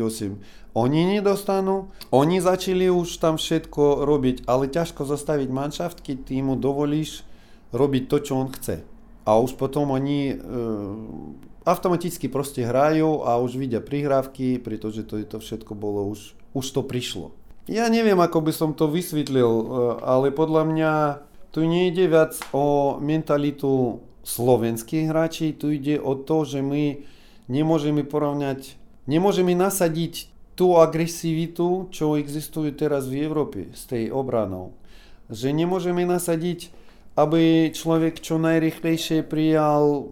oni 0.79 1.03
nedostanú. 1.19 1.91
Oni 2.15 2.39
začali 2.39 2.87
už 2.87 3.19
tam 3.19 3.35
všetko 3.35 4.07
robiť, 4.07 4.47
ale 4.47 4.71
ťažko 4.71 5.03
zastaviť 5.03 5.51
manšaft, 5.51 5.99
keď 6.07 6.17
ty 6.31 6.39
mu 6.39 6.55
dovolíš 6.55 7.27
robiť 7.75 8.03
to, 8.07 8.17
čo 8.23 8.33
on 8.39 8.55
chce. 8.55 8.87
A 9.27 9.43
už 9.43 9.59
potom 9.59 9.91
oni 9.91 10.39
e, 10.39 10.47
automaticky 11.67 12.31
proste 12.31 12.63
hrajú 12.63 13.27
a 13.27 13.43
už 13.43 13.59
vidia 13.59 13.83
prihrávky, 13.83 14.63
pretože 14.63 15.03
to, 15.03 15.19
to 15.27 15.43
všetko 15.43 15.75
bolo 15.75 16.07
už, 16.15 16.39
už 16.55 16.67
to 16.71 16.87
prišlo. 16.87 17.35
Ja 17.67 17.91
neviem, 17.91 18.23
ako 18.23 18.47
by 18.47 18.53
som 18.55 18.71
to 18.79 18.87
vysvetlil, 18.87 19.51
e, 19.51 19.65
ale 20.07 20.31
podľa 20.31 20.63
mňa 20.63 20.93
tu 21.51 21.65
nejde 21.65 22.07
viac 22.11 22.37
o 22.53 22.97
mentalitu 23.01 24.03
slovenských 24.27 25.07
hráčí, 25.11 25.55
tu 25.55 25.71
ide 25.71 26.03
o 26.03 26.19
to, 26.19 26.43
že 26.43 26.61
my 26.61 27.01
nemôžeme 27.47 28.03
porovnať, 28.03 28.75
nemôžeme 29.07 29.55
nasadiť 29.55 30.31
tú 30.57 30.81
agresivitu, 30.81 31.87
čo 31.93 32.17
existuje 32.17 32.73
teraz 32.73 33.07
v 33.07 33.23
Európe 33.23 33.71
s 33.77 33.87
tej 33.87 34.11
obranou. 34.11 34.73
Že 35.29 35.53
nemôžeme 35.53 36.03
nasadiť, 36.09 36.73
aby 37.15 37.71
človek 37.71 38.21
čo 38.21 38.41
najrychlejšie 38.41 39.25
prijal 39.25 40.11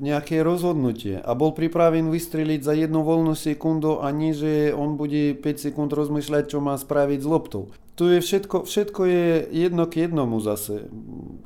nejaké 0.00 0.40
rozhodnutie 0.40 1.20
a 1.20 1.36
bol 1.36 1.52
pripraven 1.52 2.08
vystreliť 2.08 2.60
za 2.64 2.72
jednu 2.72 3.04
voľnú 3.04 3.36
sekundu 3.36 4.00
a 4.00 4.08
nie, 4.10 4.32
že 4.32 4.72
on 4.72 4.96
bude 4.96 5.36
5 5.36 5.44
sekúnd 5.60 5.92
rozmýšľať, 5.92 6.56
čo 6.56 6.58
má 6.64 6.72
spraviť 6.74 7.20
s 7.20 7.28
loptou 7.28 7.68
tu 8.00 8.08
je 8.08 8.24
všetko, 8.24 8.64
všetko 8.64 9.00
je 9.04 9.24
jedno 9.52 9.84
k 9.84 10.08
jednomu 10.08 10.40
zase. 10.40 10.88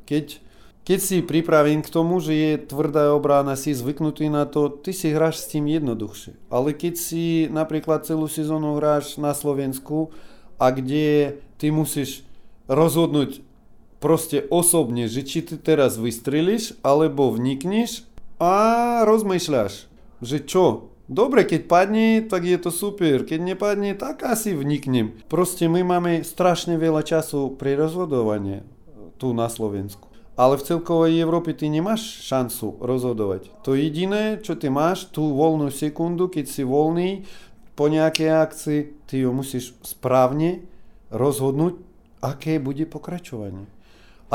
Keď, 0.07 0.39
keď 0.87 0.99
si 1.03 1.19
pripravený 1.19 1.83
k 1.83 1.91
tomu, 1.91 2.23
že 2.23 2.31
je 2.31 2.63
tvrdá 2.63 3.11
obrana, 3.11 3.59
si 3.59 3.75
zvyknutý 3.75 4.31
na 4.31 4.47
to, 4.47 4.71
ty 4.71 4.95
si 4.95 5.11
hráš 5.11 5.43
s 5.43 5.51
tým 5.51 5.67
jednoduchšie. 5.67 6.39
Ale 6.47 6.71
keď 6.71 6.95
si 6.95 7.51
napríklad 7.51 8.07
celú 8.07 8.31
sezónu 8.31 8.79
hráš 8.79 9.19
na 9.19 9.35
Slovensku 9.35 10.15
a 10.55 10.71
kde 10.71 11.43
ty 11.59 11.75
musíš 11.75 12.23
rozhodnúť 12.71 13.43
proste 13.99 14.47
osobne, 14.47 15.11
že 15.11 15.27
či 15.27 15.43
ty 15.43 15.59
teraz 15.59 15.99
vystrelíš 15.99 16.79
alebo 16.87 17.35
vnikneš 17.35 18.07
a 18.41 18.53
rozmýšľaš, 19.07 19.87
že 20.21 20.37
čo, 20.43 20.95
Dobre, 21.05 21.45
keď 21.45 21.69
padne, 21.69 22.25
tak 22.25 22.49
je 22.49 22.57
to 22.57 22.73
super. 22.73 23.21
Keď 23.21 23.37
nepadne, 23.37 23.93
tak 23.93 24.25
asi 24.25 24.57
vniknem. 24.57 25.13
Proste 25.29 25.69
my 25.69 25.85
máme 25.85 26.25
strašne 26.25 26.81
veľa 26.81 27.05
času 27.05 27.53
pri 27.53 27.77
rozhodovanie 27.77 28.65
tu 29.21 29.29
na 29.37 29.45
Slovensku. 29.45 30.09
Ale 30.33 30.57
v 30.57 30.65
celkovej 30.65 31.21
Európe 31.21 31.53
ty 31.53 31.69
nemáš 31.69 32.25
šancu 32.25 32.81
rozhodovať. 32.81 33.53
To 33.63 33.77
jediné, 33.77 34.41
čo 34.41 34.57
ty 34.57 34.67
máš, 34.67 35.07
tú 35.13 35.37
voľnú 35.37 35.69
sekundu, 35.69 36.27
keď 36.27 36.45
si 36.49 36.65
voľný 36.65 37.23
po 37.77 37.85
nejakej 37.87 38.29
akcii, 38.33 38.79
ty 39.05 39.23
ju 39.23 39.31
musíš 39.31 39.77
správne 39.85 40.65
rozhodnúť, 41.13 41.79
aké 42.19 42.57
bude 42.57 42.83
pokračovanie. 42.89 43.74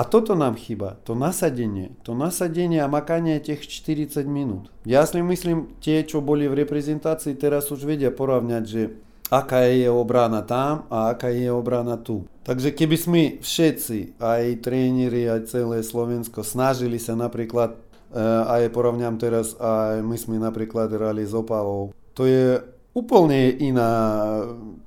A 0.00 0.09
toto 0.09 0.33
nám 0.33 0.57
chýba, 0.57 0.97
to 1.04 1.12
nasadenie, 1.12 1.92
nasadenie 2.09 2.80
a 2.80 2.88
makanie 2.88 3.37
tých 3.37 3.69
40 3.69 4.25
minút. 4.25 4.73
Ja 4.88 5.04
si 5.04 5.21
myslím, 5.21 5.76
tie, 5.85 6.09
čo 6.09 6.25
boli 6.25 6.49
v 6.49 6.64
reprezentácii, 6.64 7.37
teraz 7.37 7.69
už 7.69 7.85
vedia 7.85 8.09
porovnať, 8.09 8.64
že 8.64 8.97
aká 9.28 9.69
je 9.69 9.92
obrana 9.92 10.40
tam 10.40 10.88
a 10.88 11.12
aká 11.12 11.28
je 11.28 11.52
obrana 11.52 12.00
tu. 12.00 12.25
Takže 12.49 12.73
keby 12.73 12.97
sme 12.97 13.21
všetci, 13.45 14.16
aj 14.16 14.64
tréneri, 14.64 15.28
aj 15.28 15.52
celé 15.52 15.85
Slovensko, 15.85 16.49
snažili 16.49 16.97
sa 16.97 17.12
napríklad, 17.12 17.76
e, 17.76 18.25
aj 18.57 18.73
porovňam 18.73 19.21
teraz, 19.21 19.52
aj 19.61 20.00
my 20.00 20.16
sme 20.16 20.40
napríklad 20.40 20.88
hrali 20.97 21.28
s 21.28 21.37
Opavou, 21.37 21.92
to 22.16 22.25
je 22.25 22.57
úplne 22.97 23.52
iná 23.61 23.92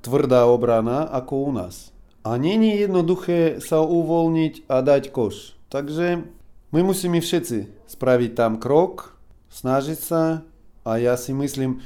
tvrdá 0.02 0.50
obrana 0.50 1.06
ako 1.06 1.32
u 1.38 1.50
nás. 1.54 1.93
A 2.24 2.40
není 2.40 2.80
jednoduché 2.80 3.60
sa 3.60 3.84
uvoľniť 3.84 4.64
a 4.72 4.80
dať 4.80 5.12
koš. 5.12 5.60
Takže 5.68 6.24
my 6.72 6.80
musíme 6.80 7.20
všetci 7.20 7.84
spraviť 7.84 8.30
tam 8.32 8.56
krok, 8.56 9.20
snažiť 9.52 9.98
sa 10.00 10.40
a 10.88 10.90
ja 10.96 11.20
si 11.20 11.36
myslím, 11.36 11.84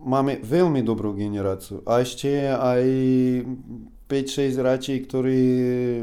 máme 0.00 0.40
veľmi 0.40 0.80
dobrú 0.80 1.12
generáciu. 1.12 1.84
A 1.84 2.00
ešte 2.00 2.48
aj 2.48 2.82
5-6 4.08 4.56
hráči, 4.56 4.94
ktorí 5.04 5.44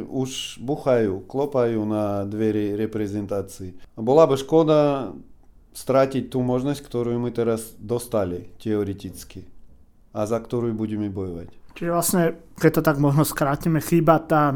už 0.05 0.61
buchajú, 0.61 1.25
klopajú 1.25 1.81
na 1.85 2.21
dvere 2.29 2.77
reprezentácii. 2.77 3.97
Bola 3.97 4.29
by 4.29 4.37
škoda 4.37 5.09
stratiť 5.73 6.29
tú 6.29 6.45
možnosť, 6.45 6.81
ktorú 6.85 7.17
my 7.17 7.33
teraz 7.33 7.73
dostali 7.81 8.53
teoreticky 8.61 9.49
a 10.11 10.27
za 10.27 10.37
ktorú 10.39 10.75
budeme 10.75 11.07
bojovať. 11.07 11.51
Čiže 11.75 11.91
vlastne, 11.91 12.23
keď 12.59 12.71
to 12.77 12.81
tak 12.83 12.97
možno 12.99 13.23
skrátime, 13.23 13.79
chýba 13.79 14.19
tá 14.19 14.53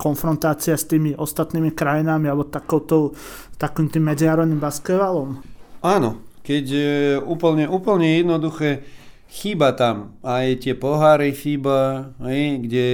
konfrontácia 0.00 0.76
s 0.76 0.88
tými 0.88 1.12
ostatnými 1.12 1.76
krajinami 1.76 2.28
alebo 2.28 2.48
takouto, 2.48 3.12
takým 3.60 3.92
tým 3.92 4.08
medzinárodným 4.08 4.60
basketbalom? 4.60 5.44
Áno, 5.84 6.24
keď 6.40 6.64
je 6.64 6.96
úplne, 7.20 7.68
úplne 7.68 8.16
jednoduché, 8.16 8.84
chýba 9.28 9.76
tam 9.76 10.16
aj 10.24 10.64
tie 10.64 10.74
poháry 10.74 11.36
chýba, 11.36 12.12
hej, 12.24 12.64
kde 12.64 12.88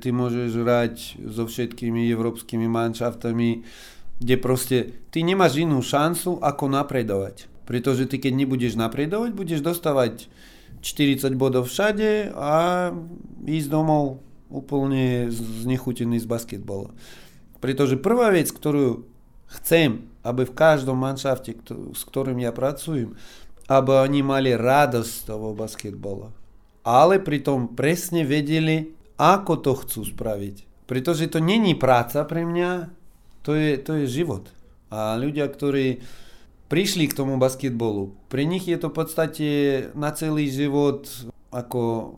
ty 0.00 0.08
môžeš 0.10 0.50
hrať 0.56 0.94
so 1.28 1.44
všetkými 1.44 2.08
európskymi 2.10 2.66
manšaftami, 2.66 3.62
kde 4.16 4.34
proste 4.40 4.76
ty 5.12 5.20
nemáš 5.20 5.60
inú 5.60 5.84
šancu 5.84 6.40
ako 6.40 6.64
napredovať. 6.72 7.52
Pretože 7.68 8.08
ty 8.08 8.16
keď 8.16 8.32
nebudeš 8.32 8.80
napredovať, 8.80 9.30
budeš 9.36 9.60
dostávať 9.60 10.32
40 10.80 11.34
bodov 11.34 11.66
všade 11.66 12.30
a 12.30 12.90
ísť 13.42 13.68
domov 13.68 14.22
úplne 14.46 15.26
znechutený 15.30 16.22
z 16.22 16.26
basketbalu. 16.30 16.94
Pretože 17.58 17.98
prvá 17.98 18.30
vec, 18.30 18.52
ktorú 18.54 19.02
chcem, 19.58 20.06
aby 20.22 20.46
v 20.46 20.54
každom 20.54 20.98
manšafte, 20.98 21.58
s 21.94 22.02
ktorým 22.06 22.38
ja 22.38 22.54
pracujem, 22.54 23.18
aby 23.66 23.92
oni 24.06 24.20
mali 24.22 24.50
radosť 24.54 25.10
z 25.10 25.22
toho 25.26 25.54
basketbalu. 25.54 26.30
Ale 26.86 27.18
pritom 27.18 27.74
presne 27.74 28.22
vedeli, 28.22 28.94
ako 29.18 29.58
to 29.58 29.72
chcú 29.82 30.00
spraviť. 30.06 30.86
Pretože 30.86 31.26
to 31.26 31.42
není 31.42 31.74
práca 31.74 32.22
pre 32.22 32.46
mňa, 32.46 32.94
to 33.42 33.58
je, 33.58 33.74
to 33.82 33.98
je 33.98 34.06
život. 34.06 34.54
A 34.86 35.18
ľudia, 35.18 35.50
ktorí 35.50 35.98
prišli 36.66 37.06
k 37.10 37.16
tomu 37.16 37.38
basketbolu, 37.38 38.14
pre 38.26 38.42
nich 38.42 38.66
je 38.66 38.78
to 38.78 38.90
v 38.90 38.96
podstate 38.96 39.48
na 39.94 40.10
celý 40.10 40.50
život 40.50 41.06
ako 41.54 42.14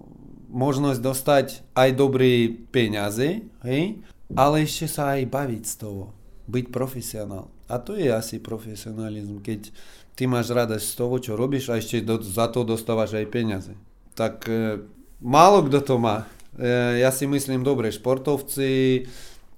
možnosť 0.48 1.00
dostať 1.04 1.46
aj 1.76 1.90
dobré 1.92 2.48
peniaze, 2.72 3.44
hej? 3.64 4.00
ale 4.32 4.64
ešte 4.64 4.88
sa 4.88 5.16
aj 5.16 5.28
baviť 5.28 5.64
z 5.64 5.74
toho, 5.76 6.02
byť 6.48 6.66
profesionál. 6.72 7.52
A 7.68 7.76
to 7.76 7.92
je 7.92 8.08
asi 8.08 8.40
profesionalizm, 8.40 9.44
keď 9.44 9.68
ty 10.16 10.24
máš 10.24 10.48
radosť 10.50 10.84
z 10.84 10.94
toho, 10.96 11.16
čo 11.20 11.32
robíš 11.36 11.68
a 11.68 11.76
ešte 11.76 12.00
do, 12.00 12.16
za 12.18 12.48
to 12.48 12.64
dostávaš 12.64 13.14
aj 13.20 13.28
peniaze. 13.28 13.72
Tak 14.16 14.48
e, 14.48 14.82
málo 15.20 15.68
kto 15.68 15.84
to 15.84 15.94
má. 16.00 16.24
E, 16.56 17.04
ja 17.04 17.12
si 17.12 17.28
myslím, 17.28 17.60
dobre, 17.60 17.92
športovci, 17.92 19.04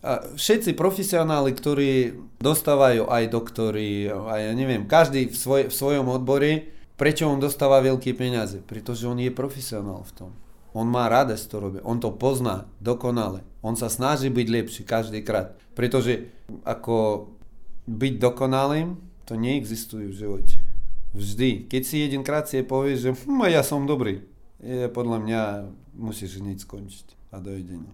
a 0.00 0.32
všetci 0.32 0.72
profesionáli, 0.72 1.52
ktorí 1.52 2.16
dostávajú 2.40 3.04
aj 3.04 3.24
doktory, 3.28 4.08
aj 4.08 4.40
ja 4.48 4.52
neviem, 4.56 4.88
každý 4.88 5.28
v, 5.28 5.36
svoj, 5.36 5.62
v 5.68 5.74
svojom 5.76 6.08
odbore, 6.08 6.72
prečo 6.96 7.28
on 7.28 7.36
dostáva 7.36 7.84
veľké 7.84 8.16
peniaze? 8.16 8.64
Pretože 8.64 9.04
on 9.04 9.20
je 9.20 9.28
profesionál 9.28 10.00
v 10.08 10.12
tom. 10.16 10.30
On 10.72 10.88
má 10.88 11.04
radosť 11.10 11.44
to 11.50 11.56
robí, 11.60 11.78
on 11.84 12.00
to 12.00 12.14
pozná 12.16 12.64
dokonale. 12.80 13.44
On 13.60 13.76
sa 13.76 13.92
snaží 13.92 14.32
byť 14.32 14.46
lepší 14.48 14.82
každý 14.88 15.20
krát. 15.20 15.58
Pretože 15.76 16.32
ako 16.64 17.28
byť 17.84 18.14
dokonalým, 18.16 18.96
to 19.28 19.36
neexistuje 19.36 20.08
v 20.08 20.16
živote. 20.16 20.56
Vždy. 21.12 21.66
Keď 21.66 21.82
si 21.82 21.96
jedenkrát 22.06 22.46
si 22.46 22.62
povieš, 22.62 22.98
že 23.02 23.10
hm, 23.12 23.50
ja 23.50 23.60
som 23.66 23.84
dobrý, 23.84 24.22
je, 24.62 24.88
podľa 24.88 25.18
mňa 25.20 25.42
musíš 25.98 26.38
hneď 26.40 26.62
skončiť 26.62 27.34
a 27.34 27.42
dojedenie. 27.42 27.92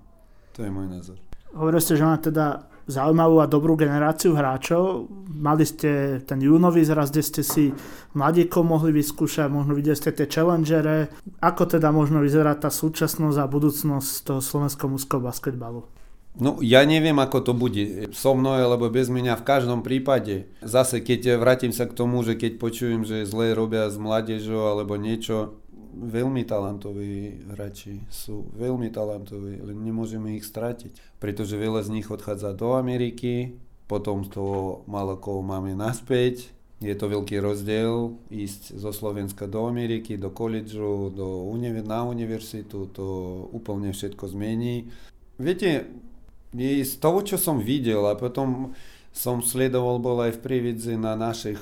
To 0.55 0.63
je 0.63 0.71
môj 0.71 0.87
názor. 0.87 1.26
Hovorili 1.57 1.81
ste, 1.81 1.97
že 1.97 2.05
má 2.05 2.21
teda 2.21 2.69
zaujímavú 2.87 3.43
a 3.43 3.51
dobrú 3.51 3.75
generáciu 3.75 4.39
hráčov. 4.39 5.11
Mali 5.27 5.67
ste 5.67 6.23
ten 6.23 6.39
júnový 6.39 6.87
zraz, 6.87 7.11
kde 7.11 7.23
ste 7.25 7.43
si 7.43 7.65
mladíkov 8.15 8.63
mohli 8.63 8.95
vyskúšať, 8.95 9.51
možno 9.51 9.75
videli 9.75 9.99
ste 9.99 10.15
tie 10.15 10.31
challengere. 10.31 11.11
Ako 11.43 11.67
teda 11.67 11.91
možno 11.91 12.23
vyzerá 12.23 12.55
tá 12.55 12.71
súčasnosť 12.71 13.39
a 13.43 13.51
budúcnosť 13.51 14.11
toho 14.23 14.41
slovenského 14.45 14.93
mužského 14.93 15.19
basketbalu? 15.19 15.83
No 16.37 16.61
ja 16.61 16.85
neviem, 16.85 17.17
ako 17.17 17.41
to 17.41 17.53
bude 17.57 18.13
so 18.13 18.37
mnou, 18.37 18.61
alebo 18.61 18.93
bez 18.93 19.09
mňa 19.09 19.41
v 19.41 19.47
každom 19.49 19.81
prípade. 19.81 20.53
Zase, 20.61 21.01
keď 21.01 21.41
vrátim 21.41 21.73
sa 21.73 21.89
k 21.89 21.97
tomu, 21.97 22.21
že 22.21 22.37
keď 22.37 22.61
počujem, 22.61 23.09
že 23.09 23.25
zle 23.25 23.57
robia 23.57 23.89
s 23.89 23.97
mládežou 23.97 24.69
alebo 24.69 25.01
niečo, 25.01 25.57
veľmi 25.97 26.45
talentoví 26.45 27.41
hráči 27.57 28.05
sú, 28.13 28.53
veľmi 28.53 28.93
talentoví, 28.93 29.59
len 29.65 29.79
nemôžeme 29.81 30.37
ich 30.37 30.45
stratiť. 30.45 31.17
Pretože 31.17 31.57
veľa 31.57 31.83
z 31.83 31.93
nich 31.97 32.09
odchádza 32.13 32.53
do 32.53 32.77
Ameriky, 32.77 33.57
potom 33.89 34.27
z 34.27 34.37
toho 34.37 34.85
malo 34.85 35.17
koho 35.17 35.41
máme 35.41 35.73
naspäť, 35.73 36.53
je 36.77 36.93
to 36.93 37.09
veľký 37.09 37.41
rozdiel 37.41 38.21
ísť 38.29 38.77
zo 38.77 38.93
Slovenska 38.93 39.49
do 39.49 39.65
Ameriky, 39.65 40.21
do 40.21 40.29
koledžu, 40.29 41.09
do 41.09 41.49
univer- 41.49 41.81
na 41.81 42.05
univerzitu, 42.05 42.93
to 42.93 43.07
úplne 43.57 43.97
všetko 43.97 44.29
zmení. 44.37 44.93
Viete, 45.41 45.89
z 46.57 46.95
toho, 47.01 47.25
čo 47.25 47.41
som 47.41 47.65
videl 47.65 48.05
a 48.05 48.13
potom 48.13 48.77
som 49.17 49.41
sledoval 49.41 49.97
bol 49.97 50.21
aj 50.21 50.37
v 50.37 50.43
Prievidzi 50.45 51.01
na 51.01 51.17
našich 51.17 51.57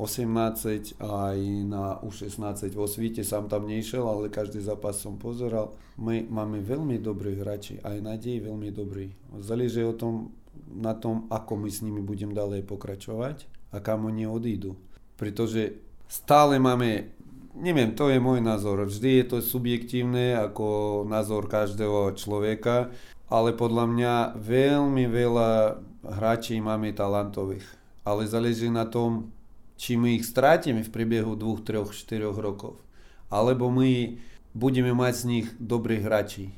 U18 0.00 0.96
aj 0.96 1.38
na 1.68 2.00
U16 2.00 2.72
vo 2.72 2.88
svite, 2.88 3.20
som 3.20 3.52
tam 3.52 3.68
nešiel, 3.68 4.00
ale 4.08 4.32
každý 4.32 4.64
zápas 4.64 4.96
som 4.96 5.20
pozeral. 5.20 5.76
My 6.00 6.24
máme 6.24 6.64
veľmi 6.64 6.96
dobrých 6.96 7.38
hráči, 7.44 7.74
aj 7.84 8.00
nádej 8.00 8.48
veľmi 8.48 8.72
dobrý. 8.72 9.12
Záleží 9.44 9.84
o 9.84 9.92
tom, 9.92 10.32
na 10.72 10.96
tom, 10.96 11.28
ako 11.28 11.60
my 11.60 11.68
s 11.68 11.84
nimi 11.84 12.00
budem 12.00 12.32
ďalej 12.32 12.64
pokračovať 12.64 13.44
a 13.76 13.84
kam 13.84 14.08
oni 14.08 14.24
odídu. 14.24 14.80
Pretože 15.20 15.76
stále 16.08 16.56
máme 16.56 17.12
neviem, 17.60 17.92
to 17.92 18.08
je 18.08 18.16
môj 18.16 18.40
názor. 18.40 18.88
Vždy 18.88 19.20
je 19.20 19.24
to 19.26 19.38
subjektívne 19.44 20.38
ako 20.38 21.02
názor 21.04 21.50
každého 21.50 22.16
človeka 22.16 22.88
ale 23.30 23.54
podľa 23.54 23.86
mňa 23.86 24.14
veľmi 24.42 25.06
veľa 25.06 25.78
hráčí 26.18 26.58
máme 26.58 26.90
talentových. 26.90 27.64
Ale 28.02 28.26
záleží 28.26 28.66
na 28.66 28.90
tom, 28.90 29.30
či 29.80 29.96
my 29.96 30.20
ich 30.20 30.28
strátime 30.28 30.84
v 30.84 30.92
priebehu 30.92 31.40
2, 31.40 31.64
3, 31.64 31.88
4 31.88 32.28
rokov. 32.36 32.76
Alebo 33.32 33.72
my 33.72 34.20
budeme 34.52 34.92
mať 34.92 35.12
z 35.16 35.24
nich 35.24 35.46
dobrých 35.56 36.04
hráči. 36.04 36.52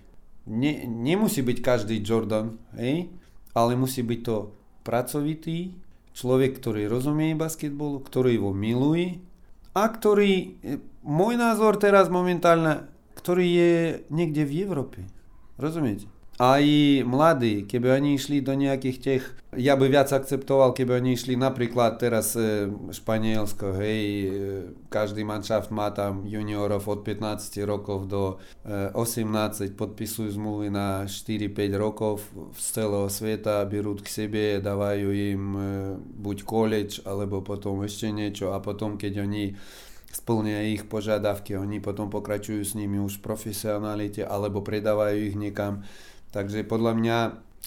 Ne, 0.50 0.82
nemusí 0.90 1.38
byť 1.38 1.58
každý 1.62 2.02
Jordan, 2.02 2.58
hej? 2.74 3.14
ale 3.54 3.78
musí 3.78 4.02
byť 4.02 4.20
to 4.26 4.50
pracovitý 4.82 5.78
človek, 6.18 6.58
ktorý 6.58 6.90
rozumie 6.90 7.38
basketbolu, 7.38 8.02
ktorý 8.02 8.42
ho 8.42 8.50
miluje 8.50 9.22
a 9.70 9.86
ktorý, 9.86 10.58
môj 11.06 11.38
názor 11.38 11.78
teraz 11.78 12.10
momentálne, 12.10 12.90
ktorý 13.14 13.46
je 13.46 13.74
niekde 14.10 14.42
v 14.42 14.52
Európe. 14.66 14.98
Rozumiete? 15.62 16.11
Aj 16.40 16.64
mladí, 17.04 17.68
keby 17.68 18.00
oni 18.00 18.16
išli 18.16 18.40
do 18.40 18.56
nejakých 18.56 18.98
tých, 19.04 19.24
ja 19.52 19.76
by 19.76 19.84
viac 19.92 20.08
akceptoval, 20.08 20.72
keby 20.72 20.96
oni 20.96 21.12
išli 21.12 21.36
napríklad 21.36 22.00
teraz 22.00 22.32
e, 22.40 22.72
Španielsko, 22.88 23.76
hej, 23.76 24.00
e, 24.00 24.28
každý 24.88 25.28
manšaft 25.28 25.68
má 25.68 25.92
tam 25.92 26.24
juniorov 26.24 26.88
od 26.88 27.04
15 27.04 27.52
rokov 27.68 28.08
do 28.08 28.40
e, 28.64 28.88
18, 28.96 29.76
podpisujú 29.76 30.32
zmluvy 30.40 30.72
na 30.72 31.04
4-5 31.04 31.52
rokov 31.76 32.24
z 32.56 32.80
celého 32.80 33.12
sveta, 33.12 33.68
berú 33.68 34.00
k 34.00 34.08
sebe, 34.08 34.44
dávajú 34.64 35.08
im 35.12 35.44
e, 35.52 35.62
buď 36.00 36.36
college, 36.48 36.94
alebo 37.04 37.44
potom 37.44 37.84
ešte 37.84 38.08
niečo. 38.08 38.56
A 38.56 38.64
potom 38.64 38.96
keď 38.96 39.28
oni 39.28 39.52
splnia 40.12 40.60
ich 40.68 40.84
požiadavky, 40.84 41.56
oni 41.56 41.80
potom 41.80 42.12
pokračujú 42.12 42.60
s 42.60 42.76
nimi 42.76 43.00
už 43.00 43.18
v 43.18 43.32
profesionalite 43.32 44.20
alebo 44.20 44.60
predávajú 44.60 45.32
ich 45.32 45.36
niekam 45.40 45.80
Takže 46.32 46.64
podľa 46.64 46.92
mňa 46.96 47.16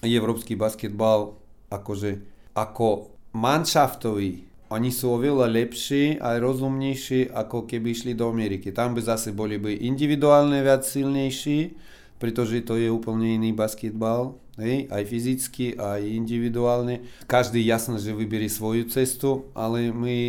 európsky 0.04 0.58
basketbal 0.58 1.38
akože 1.70 2.20
ako 2.58 3.14
manšaftový 3.38 4.46
oni 4.74 4.90
sú 4.90 5.14
oveľa 5.22 5.46
lepší 5.46 6.18
a 6.18 6.42
rozumnejší, 6.42 7.30
ako 7.30 7.70
keby 7.70 7.94
išli 7.94 8.12
do 8.18 8.26
Ameriky. 8.34 8.74
Tam 8.74 8.98
by 8.98 9.02
zase 9.06 9.30
boli 9.30 9.62
by 9.62 9.86
individuálne 9.86 10.58
viac 10.66 10.82
silnejší, 10.82 11.78
pretože 12.18 12.66
to 12.66 12.74
je 12.74 12.90
úplne 12.90 13.38
iný 13.38 13.54
basketbal, 13.54 14.34
hej, 14.58 14.90
aj 14.90 15.04
fyzicky, 15.06 15.78
aj 15.78 16.02
individuálne. 16.02 17.06
Každý 17.30 17.62
jasno, 17.62 18.02
že 18.02 18.18
vyberie 18.18 18.50
svoju 18.50 18.90
cestu, 18.90 19.46
ale 19.54 19.94
my, 19.94 20.20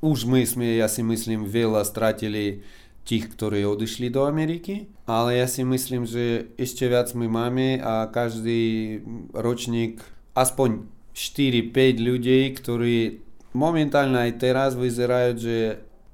už 0.00 0.24
my 0.24 0.40
sme, 0.48 0.80
ja 0.80 0.88
si 0.88 1.04
myslím, 1.04 1.44
veľa 1.44 1.84
stratili 1.84 2.64
tých, 3.06 3.30
ktorí 3.30 3.62
odišli 3.62 4.10
do 4.10 4.26
Ameriky, 4.26 4.90
ale 5.06 5.38
ja 5.38 5.46
si 5.46 5.62
myslím, 5.62 6.02
že 6.04 6.50
ešte 6.58 6.90
viac 6.90 7.14
my 7.14 7.30
máme 7.30 7.78
a 7.78 8.10
každý 8.10 9.00
ročník 9.30 10.02
aspoň 10.34 10.90
4-5 11.14 12.02
ľudí, 12.02 12.52
ktorí 12.58 13.22
momentálne 13.54 14.26
aj 14.26 14.32
teraz 14.42 14.70
vyzerajú, 14.74 15.30
že 15.38 15.56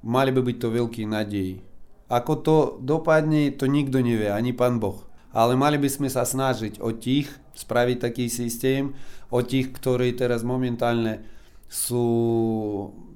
mali 0.05 0.31
by 0.31 0.41
byť 0.45 0.57
to 0.61 0.69
veľký 0.69 1.03
nádej. 1.09 1.65
Ako 2.13 2.33
to 2.45 2.57
dopadne, 2.85 3.57
to 3.57 3.65
nikto 3.65 4.05
nevie, 4.05 4.29
ani 4.29 4.53
pán 4.53 4.77
Boh. 4.77 5.09
Ale 5.33 5.57
mali 5.57 5.81
by 5.81 5.89
sme 5.89 6.13
sa 6.13 6.29
snažiť 6.29 6.79
o 6.85 6.93
tých, 6.93 7.33
spraviť 7.57 7.99
taký 8.05 8.29
systém, 8.29 8.93
o 9.33 9.41
tých, 9.41 9.73
ktorí 9.73 10.13
teraz 10.13 10.45
momentálne 10.45 11.25
sú 11.73 12.07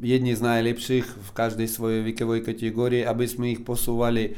jedni 0.00 0.32
z 0.32 0.40
najlepších 0.40 1.04
v 1.04 1.30
každej 1.36 1.68
svojej 1.68 2.00
vekovej 2.08 2.40
kategórii, 2.40 3.04
aby 3.04 3.28
sme 3.28 3.52
ich 3.52 3.60
posúvali 3.60 4.32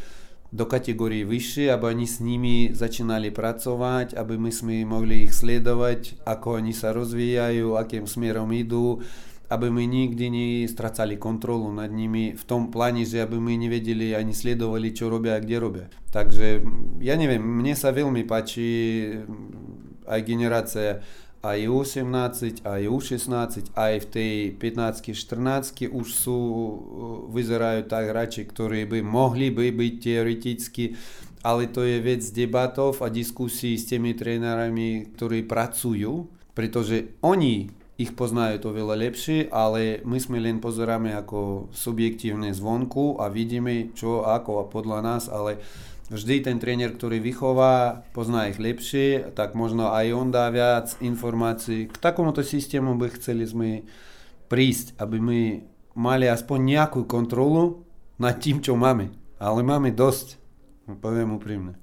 do 0.50 0.66
kategórií 0.66 1.22
vyššie, 1.22 1.70
aby 1.70 1.94
oni 1.94 2.06
s 2.08 2.18
nimi 2.18 2.56
začínali 2.74 3.30
pracovať, 3.30 4.18
aby 4.18 4.34
my 4.34 4.50
sme 4.50 4.82
mohli 4.82 5.30
ich 5.30 5.38
sledovať, 5.38 6.24
ako 6.26 6.58
oni 6.58 6.74
sa 6.74 6.90
rozvíjajú, 6.90 7.78
akým 7.78 8.10
smerom 8.10 8.50
idú, 8.50 8.98
aby 9.54 9.70
my 9.70 9.84
nikdy 9.86 10.26
nestracali 10.28 11.14
kontrolu 11.14 11.70
nad 11.70 11.92
nimi 11.92 12.34
v 12.34 12.42
tom 12.42 12.74
pláne, 12.74 13.06
že 13.06 13.22
aby 13.22 13.38
my 13.38 13.54
nevedeli 13.54 14.18
ani 14.18 14.34
sledovali, 14.34 14.90
čo 14.90 15.06
robia 15.06 15.38
a 15.38 15.42
kde 15.44 15.56
robia. 15.62 15.86
Takže 16.10 16.64
ja 17.06 17.14
neviem, 17.14 17.40
mne 17.40 17.78
sa 17.78 17.94
veľmi 17.94 18.26
páči 18.26 18.66
aj 20.08 20.20
generácia 20.24 21.04
aj 21.42 21.58
U18, 21.70 22.66
aj 22.66 22.82
U16, 22.90 23.70
aj 23.78 23.92
v 24.02 24.06
tej 24.10 24.32
15 24.58 25.14
14 25.14 25.86
už 25.90 26.06
sú, 26.10 26.38
vyzerajú 27.30 27.86
tak 27.86 28.10
hráči, 28.10 28.42
ktorí 28.42 28.90
by 28.90 29.00
mohli 29.06 29.54
by 29.54 29.70
byť 29.70 29.94
teoreticky 30.02 30.84
ale 31.46 31.70
to 31.70 31.86
je 31.86 32.02
vec 32.02 32.22
debatov 32.34 32.98
a 32.98 33.08
diskusí 33.08 33.78
s 33.78 33.86
tými 33.86 34.14
trénerami, 34.18 35.14
ktorí 35.14 35.46
pracujú, 35.46 36.26
pretože 36.52 37.14
oni 37.22 37.70
ich 37.98 38.14
poznajú 38.14 38.62
to 38.62 38.70
veľa 38.70 38.94
lepšie, 38.94 39.50
ale 39.50 40.02
my 40.06 40.18
sme 40.22 40.38
len 40.38 40.62
pozeráme 40.62 41.18
ako 41.18 41.70
subjektívne 41.74 42.54
zvonku 42.54 43.18
a 43.18 43.26
vidíme 43.26 43.90
čo, 43.90 44.22
ako 44.22 44.62
a 44.62 44.64
podľa 44.70 44.98
nás, 45.02 45.26
ale 45.26 45.58
vždy 46.08 46.44
ten 46.44 46.56
tréner, 46.56 46.92
ktorý 46.92 47.20
vychová, 47.20 48.04
pozná 48.16 48.48
ich 48.48 48.60
lepšie, 48.60 49.32
tak 49.36 49.52
možno 49.52 49.92
aj 49.92 50.06
on 50.12 50.28
dá 50.32 50.48
viac 50.48 50.96
informácií. 51.00 51.88
K 51.88 51.96
takomuto 51.96 52.40
systému 52.40 52.96
by 52.96 53.12
chceli 53.16 53.44
sme 53.44 53.68
prísť, 54.48 54.96
aby 55.00 55.16
my 55.20 55.40
mali 55.96 56.26
aspoň 56.28 56.58
nejakú 56.64 57.04
kontrolu 57.04 57.84
nad 58.16 58.40
tým, 58.40 58.64
čo 58.64 58.74
máme. 58.74 59.12
Ale 59.38 59.62
máme 59.62 59.94
dosť, 59.94 60.40
poviem 60.98 61.38
úprimne. 61.38 61.78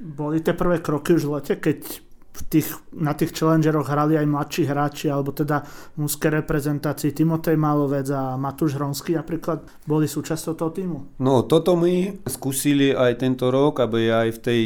Boli 0.00 0.40
tie 0.40 0.56
prvé 0.56 0.80
kroky 0.80 1.14
už 1.14 1.28
v 1.28 1.32
lete, 1.38 1.54
keď 1.60 2.09
v 2.30 2.40
tých, 2.46 2.68
na 2.94 3.12
tých 3.12 3.34
challengeroch 3.34 3.90
hrali 3.90 4.14
aj 4.14 4.26
mladší 4.26 4.62
hráči, 4.70 5.06
alebo 5.10 5.34
teda 5.34 5.66
mužské 5.98 6.30
reprezentácii 6.30 7.10
Timotej 7.10 7.58
Malovec 7.58 8.06
a 8.14 8.38
Matúš 8.38 8.78
Hronský 8.78 9.18
napríklad 9.18 9.66
boli 9.84 10.06
súčasťou 10.06 10.54
toho 10.54 10.70
týmu? 10.70 10.98
No, 11.18 11.42
toto 11.42 11.74
my 11.74 12.22
skúsili 12.30 12.94
aj 12.94 13.20
tento 13.20 13.50
rok, 13.50 13.82
aby 13.82 14.08
aj 14.14 14.28
v 14.38 14.40
tej 14.40 14.60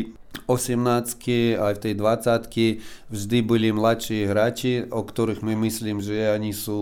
18 0.51 1.57
aj 1.57 1.73
v 1.79 1.83
tej 1.83 1.95
20 1.95 3.15
vždy 3.15 3.39
boli 3.47 3.71
mladší 3.71 4.27
hráči, 4.27 4.85
o 4.91 5.07
ktorých 5.07 5.41
my 5.47 5.55
myslím, 5.71 6.03
že 6.03 6.35
oni 6.35 6.51
sú 6.51 6.81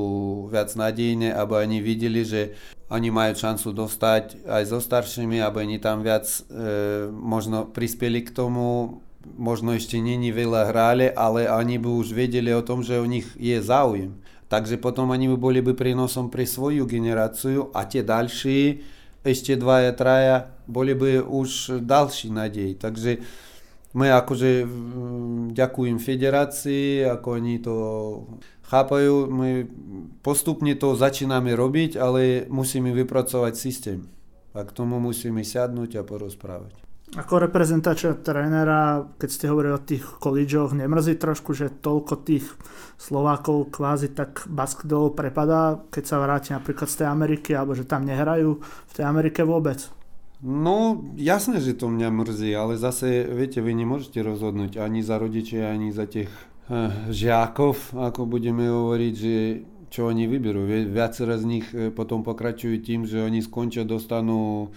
viac 0.49 0.73
nadejné, 0.73 1.37
aby 1.37 1.53
oni 1.69 1.79
videli, 1.85 2.25
že 2.25 2.57
oni 2.89 3.09
majú 3.13 3.33
šancu 3.37 3.73
dostať 3.73 4.45
aj 4.49 4.63
so 4.69 4.81
staršími, 4.81 5.41
aby 5.41 5.69
oni 5.69 5.79
tam 5.81 6.01
viac 6.05 6.25
e, 6.29 7.09
možno 7.13 7.69
prispeli 7.69 8.25
k 8.25 8.33
tomu 8.33 9.01
možno 9.39 9.75
ešte 9.75 9.99
není 9.99 10.31
veľa 10.31 10.71
hrali, 10.71 11.07
ale 11.13 11.51
oni 11.51 11.79
by 11.79 11.89
už 11.89 12.15
vedeli 12.15 12.51
o 12.55 12.63
tom, 12.63 12.83
že 12.83 13.01
u 13.01 13.07
nich 13.07 13.27
je 13.39 13.59
záujem. 13.63 14.15
Takže 14.53 14.77
potom 14.77 15.09
oni 15.09 15.33
by 15.33 15.37
boli 15.41 15.61
by 15.65 15.73
prínosom 15.73 16.29
pre 16.29 16.45
svoju 16.45 16.85
generáciu 16.85 17.73
a 17.73 17.89
tie 17.89 18.05
ďalší, 18.05 18.85
ešte 19.23 19.55
dvaja, 19.57 19.95
traja, 19.95 20.51
boli 20.69 20.93
by 20.93 21.25
už 21.25 21.81
ďalší 21.81 22.35
nádej. 22.35 22.77
Takže 22.77 23.23
my 23.97 24.13
akože 24.13 24.67
ďakujem 25.53 25.97
federácii, 25.97 27.07
ako 27.07 27.29
oni 27.39 27.55
to 27.61 27.75
chápajú, 28.69 29.29
my 29.29 29.51
postupne 30.25 30.73
to 30.77 30.97
začíname 30.97 31.53
robiť, 31.53 32.01
ale 32.01 32.49
musíme 32.49 32.93
vypracovať 32.93 33.53
systém. 33.57 34.09
A 34.53 34.65
k 34.69 34.73
tomu 34.73 35.01
musíme 35.01 35.41
sadnúť 35.45 36.01
a 36.01 36.03
porozprávať. 36.05 36.92
Ako 37.13 37.45
reprezentačná 37.45 38.25
trénera, 38.25 39.05
keď 39.21 39.29
ste 39.29 39.51
hovorili 39.53 39.77
o 39.77 39.85
tých 39.85 40.01
kolížoch, 40.01 40.73
nemrzí 40.73 41.21
trošku, 41.21 41.53
že 41.53 41.69
toľko 41.69 42.25
tých 42.25 42.49
Slovákov 42.97 43.69
kvázi 43.69 44.17
tak 44.17 44.49
basketball 44.49 45.13
prepadá, 45.13 45.85
keď 45.93 46.05
sa 46.09 46.17
vráti 46.25 46.57
napríklad 46.57 46.89
z 46.89 47.05
tej 47.05 47.09
Ameriky, 47.13 47.53
alebo 47.53 47.77
že 47.77 47.85
tam 47.85 48.09
nehrajú 48.09 48.65
v 48.65 48.93
tej 48.97 49.05
Amerike 49.05 49.45
vôbec? 49.45 49.93
No, 50.41 51.05
jasné, 51.21 51.61
že 51.61 51.77
to 51.77 51.93
mňa 51.93 52.09
mrzí, 52.09 52.51
ale 52.57 52.81
zase, 52.81 53.29
viete, 53.29 53.61
vy 53.61 53.77
nemôžete 53.77 54.25
rozhodnúť 54.25 54.81
ani 54.81 55.05
za 55.05 55.21
rodičia, 55.21 55.69
ani 55.69 55.93
za 55.93 56.09
tých 56.09 56.33
eh, 56.33 56.91
žiakov, 57.13 57.93
ako 57.93 58.25
budeme 58.25 58.73
hovoriť, 58.73 59.15
že 59.15 59.35
čo 59.93 60.09
oni 60.09 60.25
vyberú. 60.25 60.65
Viacero 60.89 61.37
z 61.37 61.45
nich 61.45 61.67
eh, 61.77 61.93
potom 61.93 62.25
pokračujú 62.25 62.81
tým, 62.81 63.05
že 63.05 63.21
oni 63.21 63.45
skončia, 63.45 63.85
dostanú 63.85 64.73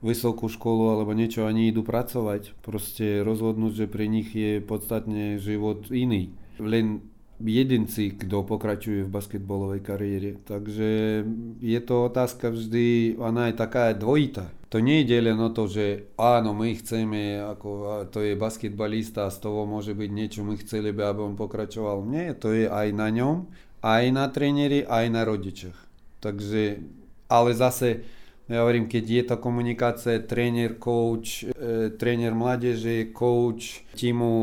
vysokú 0.00 0.48
školu 0.48 0.96
alebo 0.96 1.12
niečo, 1.12 1.44
ani 1.44 1.68
idú 1.68 1.84
pracovať. 1.84 2.56
Proste 2.64 3.20
rozhodnúť, 3.20 3.84
že 3.84 3.86
pre 3.86 4.08
nich 4.08 4.32
je 4.32 4.64
podstatne 4.64 5.36
život 5.36 5.88
iný. 5.92 6.32
Len 6.60 7.04
jedinci, 7.40 8.12
kto 8.20 8.44
pokračuje 8.44 9.08
v 9.08 9.12
basketbalovej 9.12 9.80
kariére. 9.80 10.30
Takže 10.44 11.24
je 11.60 11.80
to 11.80 12.12
otázka 12.12 12.52
vždy, 12.52 13.16
ona 13.16 13.48
je 13.48 13.54
taká 13.56 13.96
dvojitá. 13.96 14.52
To 14.70 14.78
nie 14.78 15.02
je 15.02 15.18
len 15.18 15.40
o 15.40 15.50
to, 15.50 15.66
že 15.66 16.14
áno, 16.14 16.54
my 16.54 16.78
chceme, 16.78 17.42
ako 17.42 18.06
to 18.12 18.22
je 18.22 18.38
basketbalista, 18.38 19.26
z 19.26 19.42
toho 19.42 19.66
môže 19.66 19.98
byť 19.98 20.10
niečo, 20.14 20.46
my 20.46 20.54
chceli 20.62 20.94
by, 20.94 21.10
aby 21.10 21.20
on 21.26 21.34
pokračoval. 21.34 22.06
Nie, 22.06 22.38
to 22.38 22.54
je 22.54 22.70
aj 22.70 22.94
na 22.94 23.10
ňom, 23.10 23.50
aj 23.82 24.04
na 24.14 24.30
tréneri, 24.30 24.86
aj 24.86 25.06
na 25.10 25.26
rodičoch. 25.26 25.74
Takže, 26.22 26.86
ale 27.26 27.50
zase 27.56 28.06
ja 28.50 28.66
hovorím, 28.66 28.90
keď 28.90 29.04
je 29.06 29.22
to 29.30 29.36
komunikácia 29.38 30.18
tréner, 30.26 30.74
coach, 30.74 31.46
e, 31.46 31.94
tréner 31.94 32.34
mládeže, 32.34 33.14
coach 33.14 33.86
týmu 33.94 34.34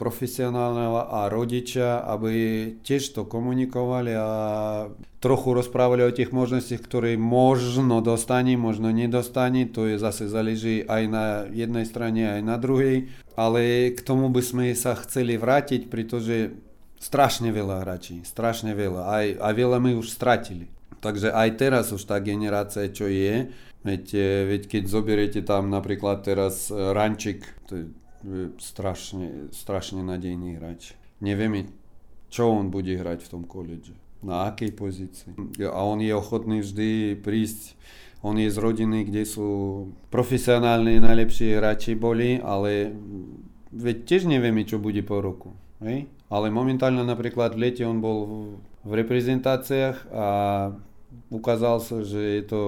profesionálneho 0.00 1.04
a 1.04 1.28
rodičia, 1.28 2.00
aby 2.08 2.32
tiež 2.80 3.12
to 3.12 3.28
komunikovali 3.28 4.16
a 4.16 4.28
trochu 5.20 5.52
rozprávali 5.52 6.02
o 6.02 6.16
tých 6.16 6.32
možnostiach, 6.32 6.80
ktoré 6.80 7.20
možno 7.20 8.00
dostane, 8.00 8.56
možno 8.56 8.88
nedostane, 8.88 9.68
to 9.68 9.84
je 9.84 10.00
zase 10.00 10.32
záleží 10.32 10.88
aj 10.88 11.02
na 11.12 11.24
jednej 11.52 11.84
strane, 11.84 12.40
aj 12.40 12.42
na 12.42 12.56
druhej, 12.56 13.12
ale 13.36 13.92
k 13.92 14.00
tomu 14.00 14.32
by 14.32 14.42
sme 14.42 14.66
sa 14.72 14.96
chceli 14.96 15.36
vrátiť, 15.36 15.92
pretože 15.92 16.56
strašne 16.98 17.52
veľa 17.52 17.86
hráčí, 17.86 18.24
strašne 18.24 18.72
veľa, 18.72 19.02
aj, 19.12 19.26
a 19.38 19.48
veľa 19.52 19.78
my 19.82 19.92
už 19.98 20.08
stratili. 20.08 20.70
Takže 21.02 21.34
aj 21.34 21.50
teraz 21.58 21.90
už 21.90 22.06
tá 22.06 22.22
generácia, 22.22 22.86
čo 22.86 23.10
je, 23.10 23.50
veď, 23.82 24.04
e, 24.14 24.30
veď 24.54 24.62
keď 24.70 24.82
zoberiete 24.86 25.40
tam 25.42 25.66
napríklad 25.66 26.22
teraz 26.22 26.70
e, 26.70 26.78
Rančik, 26.78 27.42
to 27.66 27.72
je 27.74 27.84
strašne, 28.62 29.50
strašne 29.50 30.06
nadejný 30.06 30.62
hráč. 30.62 30.94
Nevieme, 31.18 31.66
čo 32.30 32.54
on 32.54 32.70
bude 32.70 32.94
hrať 32.94 33.26
v 33.26 33.30
tom 33.34 33.42
koledže, 33.42 33.98
na 34.22 34.46
akej 34.46 34.70
pozícii. 34.78 35.34
A 35.66 35.82
on 35.82 35.98
je 35.98 36.14
ochotný 36.14 36.62
vždy 36.62 37.18
prísť 37.18 37.74
on 38.22 38.38
je 38.38 38.46
z 38.46 38.58
rodiny, 38.62 39.10
kde 39.10 39.26
sú 39.26 39.48
profesionálni 40.14 41.02
najlepší 41.02 41.58
hráči 41.58 41.98
boli, 41.98 42.38
ale 42.38 42.94
veď 43.74 43.96
tiež 44.06 44.30
nevieme, 44.30 44.62
čo 44.62 44.78
bude 44.78 45.02
po 45.02 45.18
roku. 45.18 45.58
Hej? 45.82 46.06
Ale 46.30 46.54
momentálne 46.54 47.02
napríklad 47.02 47.58
v 47.58 47.66
lete 47.66 47.82
on 47.82 47.98
bol 47.98 48.18
v 48.86 48.92
reprezentáciách 48.94 50.06
a 50.14 50.26
ukázal 51.32 51.80
sa, 51.80 52.04
že 52.04 52.20
je 52.20 52.44
to 52.44 52.60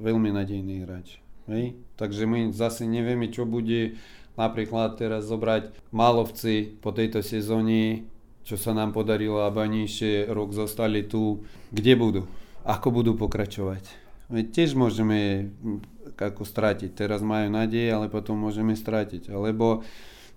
veľmi 0.00 0.32
nadejný 0.32 0.88
hráč. 0.88 1.20
Hej? 1.52 1.76
Takže 2.00 2.24
my 2.24 2.48
zase 2.56 2.88
nevieme, 2.88 3.28
čo 3.28 3.44
bude 3.44 4.00
napríklad 4.40 4.96
teraz 4.96 5.28
zobrať 5.28 5.74
Málovci 5.92 6.78
po 6.80 6.94
tejto 6.94 7.20
sezóne, 7.20 8.08
čo 8.48 8.56
sa 8.56 8.72
nám 8.72 8.96
podarilo, 8.96 9.44
aby 9.44 9.68
oni 9.68 9.84
ešte 9.84 10.24
rok 10.32 10.56
zostali 10.56 11.04
tu, 11.04 11.44
kde 11.68 11.92
budú, 11.98 12.22
ako 12.64 12.88
budú 12.88 13.12
pokračovať. 13.18 14.08
My 14.28 14.44
tiež 14.44 14.76
môžeme 14.76 15.50
hm, 15.60 15.80
ako 16.16 16.44
stratiť. 16.44 16.92
Teraz 16.92 17.24
majú 17.24 17.48
nádej, 17.48 17.92
ale 17.92 18.12
potom 18.12 18.36
môžeme 18.36 18.76
stratiť. 18.76 19.32
Alebo 19.32 19.84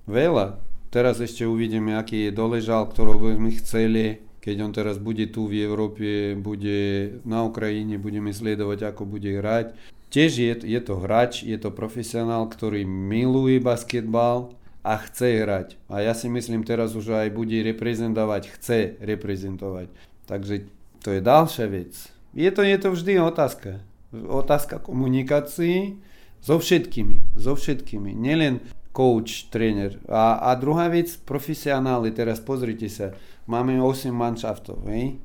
veľa. 0.08 0.60
Teraz 0.92 1.24
ešte 1.24 1.48
uvidíme, 1.48 1.96
aký 1.96 2.28
je 2.28 2.36
doležal, 2.36 2.88
ktorého 2.88 3.20
by 3.20 3.36
sme 3.40 3.52
chceli 3.64 4.04
keď 4.41 4.56
on 4.65 4.71
teraz 4.73 4.97
bude 4.97 5.30
tu 5.30 5.45
v 5.45 5.62
Európe, 5.62 6.34
bude 6.34 7.13
na 7.23 7.45
Ukrajine, 7.45 8.01
budeme 8.01 8.34
sledovať, 8.34 8.89
ako 8.89 9.06
bude 9.06 9.30
hrať. 9.38 9.77
Tiež 10.12 10.32
je, 10.34 10.54
je 10.65 10.82
to 10.82 10.99
hráč, 10.99 11.45
je 11.45 11.56
to 11.62 11.69
profesionál, 11.71 12.49
ktorý 12.49 12.84
miluje 12.84 13.62
basketbal 13.62 14.51
a 14.82 14.97
chce 14.97 15.45
hrať. 15.45 15.77
A 15.88 16.01
ja 16.01 16.17
si 16.17 16.25
myslím, 16.27 16.65
teraz 16.65 16.97
už 16.97 17.13
aj 17.13 17.30
bude 17.32 17.54
reprezentovať, 17.54 18.41
chce 18.58 18.80
reprezentovať. 18.97 19.93
Takže 20.25 20.67
to 21.06 21.13
je 21.13 21.21
ďalšia 21.21 21.65
vec. 21.69 21.93
Je 22.34 22.49
to, 22.49 22.65
je 22.65 22.77
to 22.82 22.89
vždy 22.91 23.21
otázka. 23.21 23.86
Otázka 24.12 24.82
komunikácií 24.82 26.01
so 26.41 26.58
všetkými. 26.58 27.38
So 27.38 27.54
všetkými. 27.54 28.12
Nielen 28.17 28.60
coach, 28.91 29.47
tréner. 29.51 29.99
A, 30.08 30.51
a 30.51 30.56
druhá 30.60 30.91
vec, 30.91 31.15
profesionáli, 31.23 32.12
teraz 32.12 32.43
pozrite 32.43 32.88
sa 32.91 33.15
máme 33.47 33.80
8 33.80 34.12
manšaftov. 34.12 34.84
Hej. 34.88 35.19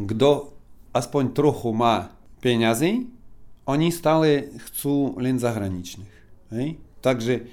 Kto 0.00 0.56
aspoň 0.92 1.24
trochu 1.36 1.70
má 1.72 2.12
peňazí, 2.40 3.06
oni 3.68 3.88
stále 3.94 4.50
chcú 4.68 5.14
len 5.20 5.38
zahraničných. 5.38 6.14
Hej. 6.50 6.80
Takže 7.00 7.46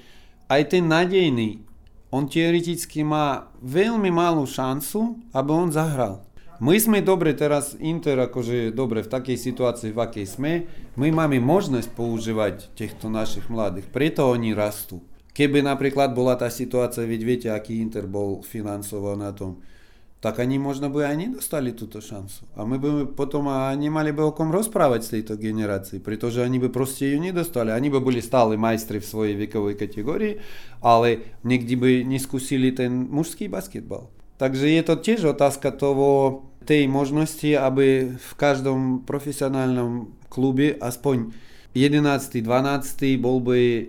aj 0.48 0.62
ten 0.72 0.84
nadejný, 0.88 1.62
on 2.08 2.24
teoreticky 2.24 3.04
má 3.04 3.52
veľmi 3.60 4.08
malú 4.08 4.48
šancu, 4.48 5.20
aby 5.36 5.50
on 5.52 5.68
zahral. 5.68 6.24
My 6.58 6.74
sme 6.74 6.98
dobre 7.04 7.38
teraz, 7.38 7.78
Inter 7.78 8.18
akože 8.18 8.74
dobre 8.74 9.06
v 9.06 9.12
takej 9.12 9.38
situácii, 9.38 9.94
v 9.94 10.02
akej 10.02 10.26
sme, 10.26 10.52
my 10.98 11.14
máme 11.14 11.38
možnosť 11.38 11.94
používať 11.94 12.74
týchto 12.74 13.06
našich 13.06 13.46
mladých, 13.46 13.86
preto 13.94 14.26
oni 14.26 14.58
rastú. 14.58 14.98
Keby 15.38 15.62
napríklad 15.62 16.18
bola 16.18 16.34
tá 16.34 16.50
situácia, 16.50 17.06
veď 17.06 17.20
viete, 17.22 17.46
aký 17.46 17.78
Inter 17.78 18.10
bol 18.10 18.42
financovo 18.42 19.14
na 19.14 19.30
tom, 19.30 19.62
tak 20.18 20.42
oni 20.42 20.58
možno 20.58 20.90
by 20.90 21.06
ani 21.06 21.30
dostali 21.30 21.78
túto 21.78 22.02
šancu. 22.02 22.58
A 22.58 22.66
my 22.66 22.74
by 22.74 23.14
potom 23.14 23.46
a 23.46 23.70
nemali 23.70 24.10
by 24.10 24.18
o 24.18 24.32
kom 24.34 24.50
rozprávať 24.50 25.06
z 25.06 25.12
tejto 25.14 25.38
generácii, 25.38 26.02
pretože 26.02 26.42
oni 26.42 26.58
by 26.58 26.74
proste 26.74 27.14
ju 27.14 27.22
nedostali. 27.22 27.70
Oni 27.70 27.86
by 27.86 28.02
boli 28.02 28.18
stále 28.18 28.58
majstri 28.58 28.98
v 28.98 29.06
svojej 29.06 29.34
vekovej 29.38 29.78
kategórii, 29.78 30.42
ale 30.82 31.38
nikdy 31.46 31.74
by 31.78 31.90
neskúsili 32.02 32.74
ten 32.74 33.06
mužský 33.06 33.46
basketbal. 33.46 34.10
Takže 34.42 34.66
je 34.74 34.82
to 34.82 34.98
tiež 34.98 35.38
otázka 35.38 35.70
toho, 35.70 36.42
tej 36.66 36.84
možnosti, 36.84 37.48
aby 37.56 38.12
v 38.12 38.32
každom 38.36 39.06
profesionálnom 39.08 40.12
klube 40.28 40.76
aspoň 40.82 41.32
11. 41.72 42.44
12. 42.44 43.22
bol 43.22 43.40
by 43.40 43.88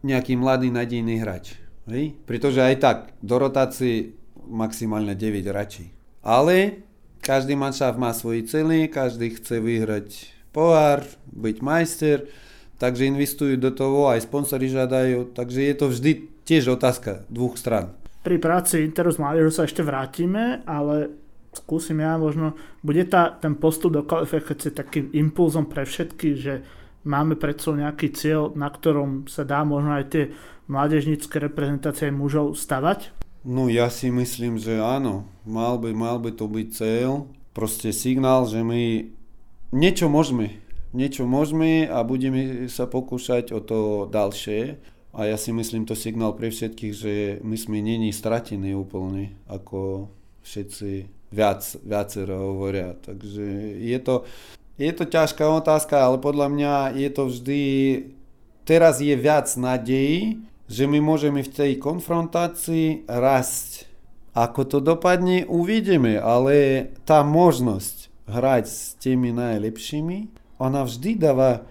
nejaký 0.00 0.36
mladý 0.36 0.72
nadejný 0.72 1.20
hráč. 1.20 1.56
Hej? 1.88 2.16
Pretože 2.24 2.60
aj 2.64 2.76
tak 2.80 2.98
do 3.20 3.36
rotácie 3.36 4.16
maximálne 4.50 5.14
9 5.14 5.46
radší. 5.50 5.92
Ale 6.20 6.84
každý 7.20 7.56
manšaft 7.56 8.00
má 8.00 8.10
svoje 8.16 8.48
cely, 8.48 8.88
každý 8.88 9.36
chce 9.36 9.60
vyhrať 9.60 10.08
pohár, 10.50 11.06
byť 11.30 11.56
majster, 11.62 12.26
takže 12.80 13.08
investujú 13.12 13.54
do 13.60 13.70
toho, 13.70 14.10
aj 14.10 14.24
sponsory 14.24 14.72
žiadajú, 14.72 15.36
takže 15.36 15.60
je 15.62 15.74
to 15.76 15.86
vždy 15.92 16.12
tiež 16.48 16.74
otázka 16.74 17.28
dvoch 17.30 17.54
stran. 17.60 17.94
Pri 18.20 18.36
práci 18.36 18.84
Interu 18.84 19.12
s 19.12 19.20
mládežou 19.20 19.52
sa 19.52 19.64
ešte 19.64 19.80
vrátime, 19.80 20.60
ale 20.68 21.12
skúsim 21.56 22.00
ja 22.00 22.16
možno, 22.20 22.56
bude 22.84 23.04
tá, 23.08 23.32
ten 23.32 23.56
postup 23.56 23.94
do 23.96 24.02
kvalifikácie 24.04 24.72
takým 24.72 25.08
impulzom 25.12 25.68
pre 25.68 25.84
všetky, 25.88 26.28
že 26.36 26.64
máme 27.04 27.36
pred 27.36 27.56
sebou 27.56 27.80
nejaký 27.80 28.12
cieľ, 28.12 28.52
na 28.56 28.68
ktorom 28.68 29.28
sa 29.30 29.44
dá 29.46 29.64
možno 29.64 29.96
aj 29.96 30.04
tie 30.12 30.24
mládežnícke 30.68 31.36
reprezentácie 31.40 32.12
mužov 32.12 32.56
stavať? 32.56 33.12
No 33.40 33.72
ja 33.72 33.88
si 33.88 34.12
myslím, 34.12 34.60
že 34.60 34.76
áno. 34.76 35.24
Mal 35.48 35.80
by, 35.80 35.90
mal 35.96 36.20
by 36.20 36.36
to 36.36 36.44
byť 36.44 36.68
cieľ. 36.76 37.24
Proste 37.56 37.90
signál, 37.90 38.44
že 38.44 38.60
my 38.60 39.08
niečo 39.72 40.12
môžeme. 40.12 40.60
Niečo 40.92 41.24
môžeme 41.24 41.86
a 41.86 42.02
budeme 42.02 42.66
sa 42.66 42.84
pokúšať 42.84 43.54
o 43.56 43.60
to 43.62 44.10
ďalšie. 44.10 44.76
A 45.10 45.26
ja 45.26 45.34
si 45.34 45.50
myslím 45.50 45.88
to 45.88 45.98
signál 45.98 46.38
pre 46.38 46.54
všetkých, 46.54 46.94
že 46.94 47.12
my 47.42 47.56
sme 47.58 47.82
není 47.82 48.14
stratení 48.14 48.78
úplne, 48.78 49.34
ako 49.50 50.06
všetci 50.46 51.10
viac, 51.34 51.62
viacero 51.82 52.54
hovoria. 52.54 52.94
Takže 52.94 53.42
je 53.80 53.98
to, 54.02 54.22
je 54.80 54.92
to 54.96 55.04
ťažká 55.04 55.44
otázka, 55.44 56.00
ale 56.00 56.16
podľa 56.16 56.48
mňa 56.48 56.74
je 56.96 57.10
to 57.12 57.22
vždy, 57.28 57.62
teraz 58.64 59.04
je 59.04 59.12
viac 59.12 59.52
nádejí, 59.52 60.40
že 60.72 60.88
my 60.88 61.04
môžeme 61.04 61.44
v 61.44 61.52
tej 61.52 61.72
konfrontácii 61.76 63.04
rásť. 63.04 63.84
Ako 64.32 64.64
to 64.64 64.78
dopadne, 64.80 65.44
uvidíme, 65.44 66.16
ale 66.16 66.88
tá 67.04 67.20
možnosť 67.20 68.08
hrať 68.30 68.64
s 68.70 68.96
tými 68.96 69.36
najlepšími, 69.36 70.32
ona 70.56 70.86
vždy 70.86 71.18
dáva, 71.18 71.66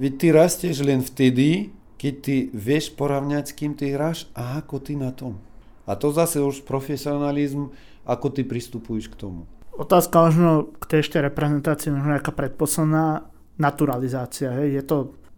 veď 0.00 0.12
ty 0.16 0.26
rastieš 0.32 0.80
len 0.80 1.02
vtedy, 1.04 1.74
keď 2.00 2.14
ty 2.22 2.36
vieš 2.54 2.94
porovnať, 2.94 3.44
s 3.50 3.56
kým 3.56 3.72
ty 3.74 3.92
hráš 3.92 4.30
a 4.32 4.62
ako 4.62 4.80
ty 4.80 4.94
na 4.94 5.12
tom. 5.12 5.36
A 5.84 5.98
to 5.98 6.14
zase 6.14 6.40
už 6.40 6.62
profesionalizm, 6.64 7.74
ako 8.06 8.30
ty 8.30 8.46
pristupuješ 8.46 9.10
k 9.12 9.18
tomu. 9.18 9.50
Otázka 9.76 10.32
možno 10.32 10.72
k 10.80 10.84
tej 10.88 10.98
ešte 11.04 11.20
reprezentácii, 11.20 11.92
možno 11.92 12.16
nejaká 12.16 12.32
predposledná 12.32 13.28
naturalizácia. 13.60 14.52
Hej. 14.56 14.80
Je 14.80 14.82
to 14.84 14.96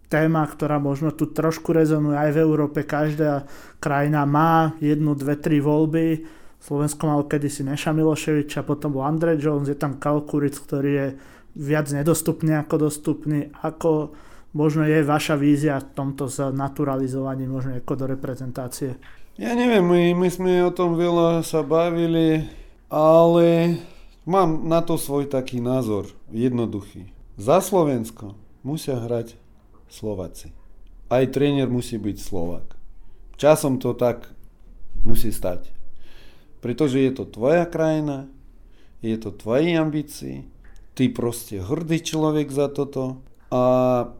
téma, 0.09 0.47
ktorá 0.47 0.81
možno 0.81 1.13
tu 1.13 1.29
trošku 1.29 1.75
rezonuje 1.75 2.17
aj 2.17 2.31
v 2.35 2.43
Európe. 2.43 2.87
Každá 2.87 3.45
krajina 3.83 4.25
má 4.25 4.79
jednu, 4.79 5.19
dve, 5.19 5.37
tri 5.37 5.59
voľby. 5.59 6.25
Slovensko 6.59 7.07
malo 7.07 7.27
kedysi 7.27 7.63
Neša 7.63 7.95
Miloševiča, 7.95 8.67
potom 8.67 8.99
bol 8.99 9.07
Andrej 9.07 9.39
Jones, 9.39 9.71
je 9.71 9.79
tam 9.79 10.03
Kalkuric, 10.03 10.59
ktorý 10.59 10.91
je 10.91 11.07
viac 11.55 11.87
nedostupný 11.95 12.59
ako 12.59 12.91
dostupný. 12.91 13.51
Ako 13.63 14.11
možno 14.59 14.83
je 14.83 15.07
vaša 15.07 15.39
vízia 15.39 15.79
v 15.79 15.95
tomto 15.95 16.27
naturalizovaní 16.51 17.47
možno 17.47 17.79
ako 17.79 17.95
do 17.95 18.07
reprezentácie? 18.11 18.99
Ja 19.39 19.55
neviem, 19.55 19.87
my, 19.87 20.19
my 20.19 20.29
sme 20.35 20.67
o 20.67 20.75
tom 20.75 20.99
veľa 20.99 21.47
sa 21.47 21.63
bavili, 21.63 22.43
ale 22.91 23.79
mám 24.29 24.69
na 24.69 24.85
to 24.85 25.01
svoj 25.01 25.25
taký 25.25 25.65
názor, 25.65 26.13
jednoduchý. 26.29 27.09
Za 27.41 27.65
Slovensko 27.65 28.37
musia 28.61 29.01
hrať 29.01 29.41
Slováci. 29.89 30.53
Aj 31.09 31.25
tréner 31.33 31.73
musí 31.73 31.97
byť 31.97 32.17
Slovák. 32.21 32.77
Časom 33.41 33.81
to 33.81 33.97
tak 33.97 34.29
musí 35.09 35.33
stať. 35.33 35.73
Pretože 36.61 37.01
je 37.01 37.13
to 37.17 37.25
tvoja 37.25 37.65
krajina, 37.65 38.29
je 39.01 39.17
to 39.17 39.33
tvoje 39.33 39.73
ambície, 39.79 40.45
ty 40.93 41.09
proste 41.09 41.63
hrdý 41.63 42.03
človek 42.03 42.51
za 42.51 42.69
toto. 42.69 43.23
A 43.49 43.63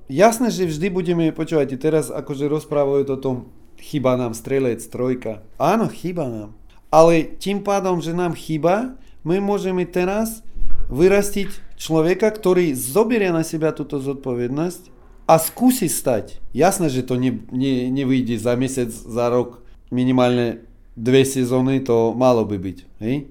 jasné, 0.09 0.49
že 0.49 0.71
vždy 0.71 0.89
budeme, 0.89 1.25
počúvajte, 1.35 1.77
teraz 1.77 2.09
akože 2.09 2.49
rozprávajú 2.49 3.05
o 3.13 3.19
tom, 3.21 3.37
chyba 3.77 4.17
nám 4.17 4.33
strelec, 4.33 4.81
trojka. 4.89 5.45
Áno, 5.61 5.91
chyba 5.91 6.31
nám. 6.31 6.51
Ale 6.89 7.37
tým 7.37 7.61
pádom, 7.61 8.01
že 8.01 8.17
nám 8.17 8.33
chyba, 8.33 8.97
my 9.25 9.43
môžeme 9.43 9.87
teraz 9.89 10.47
vyrastiť 10.89 11.79
človeka, 11.79 12.29
ktorý 12.33 12.73
zoberie 12.75 13.31
na 13.31 13.45
seba 13.45 13.71
túto 13.71 14.01
zodpovednosť 14.01 14.83
a 15.29 15.37
skúsi 15.37 15.87
stať. 15.87 16.41
Jasné, 16.57 16.89
že 16.89 17.05
to 17.05 17.21
ne, 17.21 17.37
ne, 17.53 17.93
nevyjde 17.93 18.41
za 18.41 18.57
mesiac, 18.57 18.89
za 18.89 19.29
rok, 19.29 19.61
minimálne 19.93 20.65
dve 20.97 21.23
sezóny 21.23 21.85
to 21.85 22.17
malo 22.17 22.43
by 22.49 22.57
byť. 22.57 22.79
Hej? 23.05 23.29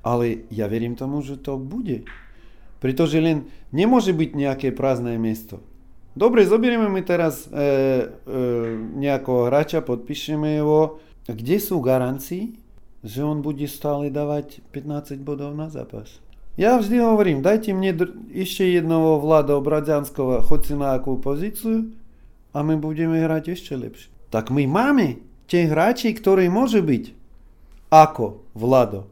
Ale 0.00 0.48
ja 0.48 0.70
verím 0.70 0.96
tomu, 0.96 1.20
že 1.20 1.36
to 1.36 1.60
bude. 1.60 2.06
Pretože 2.80 3.20
len 3.20 3.50
nemôže 3.74 4.16
byť 4.16 4.30
nejaké 4.32 4.68
prázdne 4.72 5.20
miesto. 5.20 5.60
Dobre, 6.16 6.42
zoberieme 6.42 6.88
mi 6.90 7.04
teraz 7.06 7.46
e, 7.46 7.52
e, 7.52 7.62
nejakého 8.98 9.46
hráča, 9.52 9.84
podpíšeme 9.84 10.58
ho. 10.64 10.98
Kde 11.28 11.62
sú 11.62 11.78
garancie, 11.78 12.56
že 13.02 13.24
on 13.24 13.40
bude 13.42 13.64
stále 13.68 14.10
dávať 14.12 14.60
15 14.72 15.20
bodov 15.24 15.56
na 15.56 15.68
zápas. 15.72 16.20
Я 16.56 16.78
вжди 16.78 16.98
говорим, 16.98 17.42
дайте 17.42 17.72
мне 17.72 17.96
еще 18.28 18.78
одного 18.78 19.18
Влада 19.18 19.56
Обрадянского 19.56 20.42
хоть 20.42 20.68
на 20.70 20.98
какую 20.98 21.18
позицию, 21.18 21.92
а 22.52 22.62
мы 22.62 22.76
будем 22.76 23.16
играть 23.16 23.48
еще 23.48 23.76
лучше. 23.76 24.08
Так 24.30 24.50
мы 24.50 24.66
маме 24.66 25.18
те 25.46 25.64
играчи, 25.64 26.12
которые 26.12 26.50
может 26.50 26.84
быть. 26.84 27.14
Ако 27.88 28.42
Владо. 28.54 29.06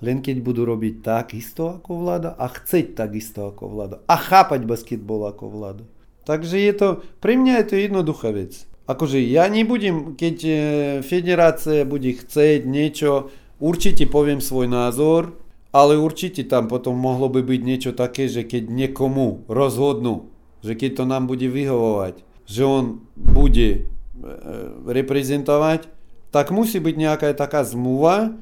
Len 0.00 0.20
keď 0.20 0.44
budú 0.44 0.68
robiť 0.68 1.00
tak 1.00 1.32
isto 1.32 1.80
ako 1.80 2.04
Vlado 2.04 2.30
a 2.36 2.46
chceť 2.48 2.94
tak 2.94 3.16
isto 3.16 3.48
ako 3.48 3.68
Vlado 3.72 3.96
a 4.04 4.16
chápať 4.20 4.68
basketbol 4.68 5.24
ako 5.28 5.48
Vlado. 5.48 5.84
Takže 6.28 6.60
je 6.60 6.72
to, 6.72 6.88
pre 7.20 7.36
mňa 7.36 7.60
je 7.60 7.66
to 7.68 7.74
jednoduchá 7.80 8.32
vec. 8.32 8.68
Akože 8.84 9.16
ja 9.16 9.48
nebudem, 9.48 10.12
keď 10.12 10.36
e, 10.44 10.52
federácia 11.00 11.88
bude 11.88 12.12
chceť 12.12 12.68
niečo, 12.68 13.32
určite 13.56 14.04
poviem 14.04 14.44
svoj 14.44 14.68
názor, 14.68 15.40
ale 15.72 15.96
určite 15.96 16.44
tam 16.44 16.68
potom 16.68 16.92
mohlo 16.92 17.32
by 17.32 17.40
byť 17.40 17.60
niečo 17.64 17.90
také, 17.96 18.28
že 18.28 18.44
keď 18.44 18.68
niekomu 18.68 19.48
rozhodnú, 19.48 20.28
že 20.60 20.76
keď 20.76 21.00
to 21.00 21.04
nám 21.08 21.24
bude 21.24 21.48
vyhovovať, 21.48 22.20
že 22.44 22.62
on 22.62 23.00
bude 23.16 23.68
e, 23.72 23.80
reprezentovať, 24.84 25.88
tak 26.28 26.52
musí 26.52 26.76
byť 26.76 26.94
nejaká 26.94 27.28
taká 27.32 27.64
zmluva, 27.64 28.36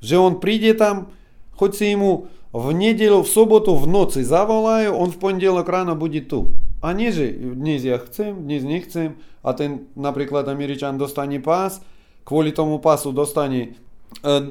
že 0.00 0.16
on 0.16 0.40
príde 0.40 0.72
tam, 0.72 1.12
choď 1.52 1.70
si 1.76 1.92
mu 2.00 2.32
v 2.52 2.66
nedelu, 2.72 3.20
v 3.20 3.28
sobotu, 3.28 3.76
v 3.76 3.92
noci 3.92 4.24
zavolajú, 4.24 4.92
on 4.92 5.12
v 5.12 5.20
pondelok 5.20 5.68
ráno 5.68 6.00
bude 6.00 6.24
tu. 6.24 6.56
Они 6.82 7.14
же 7.14 7.30
dnes 7.30 7.86
ja 7.86 7.96
chcem, 8.02 8.42
dnes 8.42 8.66
nechcem 8.66 9.14
a 9.46 9.54
ten 9.54 9.86
napríklad 9.94 10.50
Američan 10.50 10.98
dostane 10.98 11.38
pás, 11.38 11.78
kvôli 12.26 12.50
tomu 12.50 12.82
pásu 12.82 13.14
dostane 13.14 13.78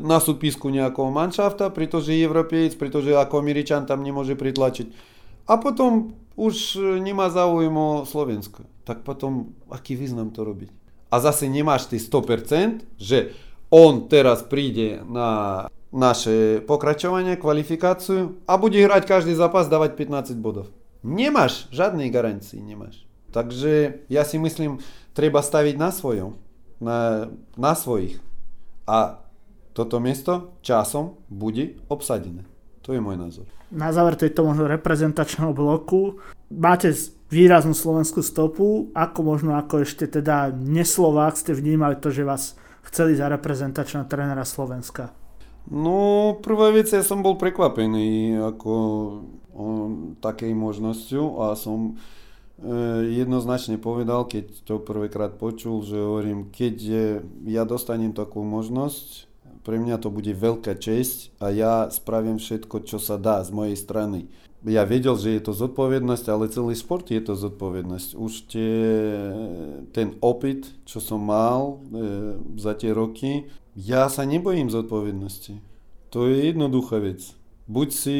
na 0.01 0.17
súpisku 0.17 0.71
nejakého 0.71 1.11
manšafta, 1.11 1.69
pretože 1.69 2.15
европеец, 2.15 2.73
pretože 2.79 3.13
ako 3.13 3.43
там 3.85 4.01
не 4.01 4.11
может 4.11 4.39
pritlačiť. 4.39 4.87
А 5.45 5.57
потом 5.57 6.15
уж 6.35 6.75
э, 6.75 6.99
нема 6.99 7.27
ему 7.61 8.05
Словенська. 8.05 8.63
Так 8.85 9.03
потом, 9.03 9.53
а 9.69 9.75
який 9.75 9.97
визнам 9.97 10.31
то 10.31 10.45
робить? 10.45 10.71
А 11.09 11.19
заси 11.19 11.47
немаш 11.47 11.85
ты 11.85 11.97
100%, 11.97 12.81
же 12.97 13.31
он 13.69 14.07
раз 14.11 14.41
прийде 14.41 15.01
на 15.09 15.69
наше 15.91 16.61
покрачування, 16.67 17.35
квалификацию, 17.35 18.35
а 18.45 18.57
будет 18.57 18.81
играть 18.81 19.05
каждый 19.05 19.35
запас, 19.35 19.67
давать 19.67 19.97
15 19.97 20.37
бодов? 20.37 20.67
Nemáš, 21.01 21.65
žiadnej 21.73 22.13
garancii 22.13 22.61
nemáš. 22.61 23.01
Takže 23.33 24.05
ja 24.11 24.21
si 24.21 24.37
myslím, 24.37 24.77
treba 25.17 25.41
staviť 25.41 25.75
na 25.79 25.89
svojom, 25.89 26.37
na, 26.77 27.31
na 27.57 27.73
svojich. 27.73 28.21
A 28.85 29.23
toto 29.71 29.97
miesto 30.03 30.59
časom 30.61 31.17
bude 31.31 31.79
obsadené. 31.87 32.43
To 32.83 32.91
je 32.93 33.01
môj 33.01 33.17
názor. 33.17 33.47
Na 33.71 33.93
záver 33.95 34.19
tejto 34.19 34.43
možno 34.43 34.67
reprezentačného 34.67 35.55
bloku 35.55 36.19
máte 36.51 36.91
výraznú 37.31 37.71
slovenskú 37.71 38.19
stopu, 38.19 38.91
ako 38.91 39.19
možno 39.23 39.55
ako 39.55 39.87
ešte 39.87 40.11
teda 40.11 40.51
neslovák 40.51 41.39
ste 41.39 41.55
vnímali 41.55 41.95
to, 41.95 42.11
že 42.11 42.27
vás 42.27 42.59
chceli 42.83 43.15
za 43.15 43.31
reprezentačného 43.31 44.05
trénera 44.11 44.43
Slovenska? 44.43 45.15
Ja 45.69 47.03
som 47.05 47.21
bol 47.21 47.37
prekvapený 47.37 48.39
ako 48.41 48.73
o 49.51 49.65
takej 50.23 50.55
možnosťou 50.55 51.43
a 51.43 51.53
som 51.59 51.91
e, 51.91 53.13
jednoznačne 53.19 53.77
povedal, 53.77 54.25
keď 54.25 54.63
to 54.63 54.79
prvýkrát 54.79 55.35
počul, 55.35 55.83
že 55.83 55.99
hovorím, 55.99 56.49
keď 56.49 56.75
je, 56.79 57.05
ja 57.51 57.67
dostanem 57.67 58.15
takú 58.15 58.41
možnosť, 58.41 59.27
pre 59.61 59.77
mňa 59.77 60.01
to 60.01 60.09
bude 60.09 60.31
veľká 60.33 60.73
česť 60.79 61.35
a 61.37 61.53
ja 61.53 61.73
spravím 61.93 62.41
všetko, 62.41 62.81
čo 62.87 62.97
sa 62.97 63.19
dá 63.19 63.43
z 63.45 63.53
mojej 63.53 63.77
strany 63.77 64.31
ja 64.61 64.85
vedel, 64.85 65.17
že 65.17 65.33
je 65.33 65.41
to 65.41 65.57
zodpovednosť, 65.57 66.25
ale 66.29 66.53
celý 66.53 66.77
šport 66.77 67.09
je 67.09 67.17
to 67.17 67.33
zodpovednosť. 67.33 68.13
Už 68.13 68.33
tie, 68.45 68.77
ten 69.89 70.13
opit, 70.21 70.69
čo 70.85 71.01
som 71.01 71.25
mal 71.25 71.81
e, 71.89 72.37
za 72.61 72.77
tie 72.77 72.93
roky, 72.93 73.49
ja 73.75 74.07
sa 74.11 74.27
nebojím 74.27 74.67
zodpovednosti. 74.67 75.63
To 76.11 76.27
je 76.27 76.51
jednoduchá 76.51 76.99
vec. 76.99 77.23
Buď 77.71 77.87
si 77.95 78.17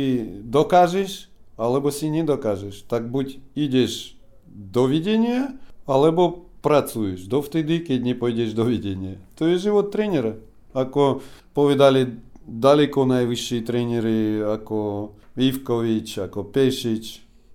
dokážeš, 0.47 1.27
alebo 1.59 1.91
si 1.91 2.07
nedokážeš. 2.07 2.87
Tak 2.87 3.11
buď 3.11 3.43
ideš 3.53 4.15
do 4.47 4.87
videnia, 4.87 5.51
alebo 5.83 6.47
pracuješ 6.63 7.27
dovtedy, 7.27 7.83
keď 7.83 7.99
nepôjdeš 8.15 8.55
do 8.55 8.63
videnia. 8.63 9.19
To 9.35 9.49
je 9.49 9.59
život 9.59 9.91
trénera. 9.91 10.39
Ako 10.71 11.19
povedali 11.51 12.21
daleko 12.47 13.03
najvyšší 13.03 13.57
tréneri, 13.67 14.39
ako 14.39 15.11
Ivkovič, 15.35 16.23
ako 16.23 16.47
Pešič. 16.47 17.05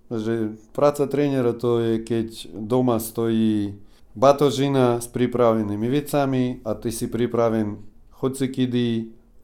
Že 0.07 0.55
práca 0.71 1.09
trénera 1.11 1.57
to 1.57 1.81
je, 1.83 1.93
keď 2.05 2.29
doma 2.53 3.01
stojí 3.01 3.79
batožina 4.17 4.97
s 4.99 5.07
pripravenými 5.13 5.87
vecami 5.93 6.65
a 6.65 6.73
ty 6.75 6.89
si 6.89 7.07
pripraven 7.13 7.85
si 8.33 8.49
kedy 8.49 8.87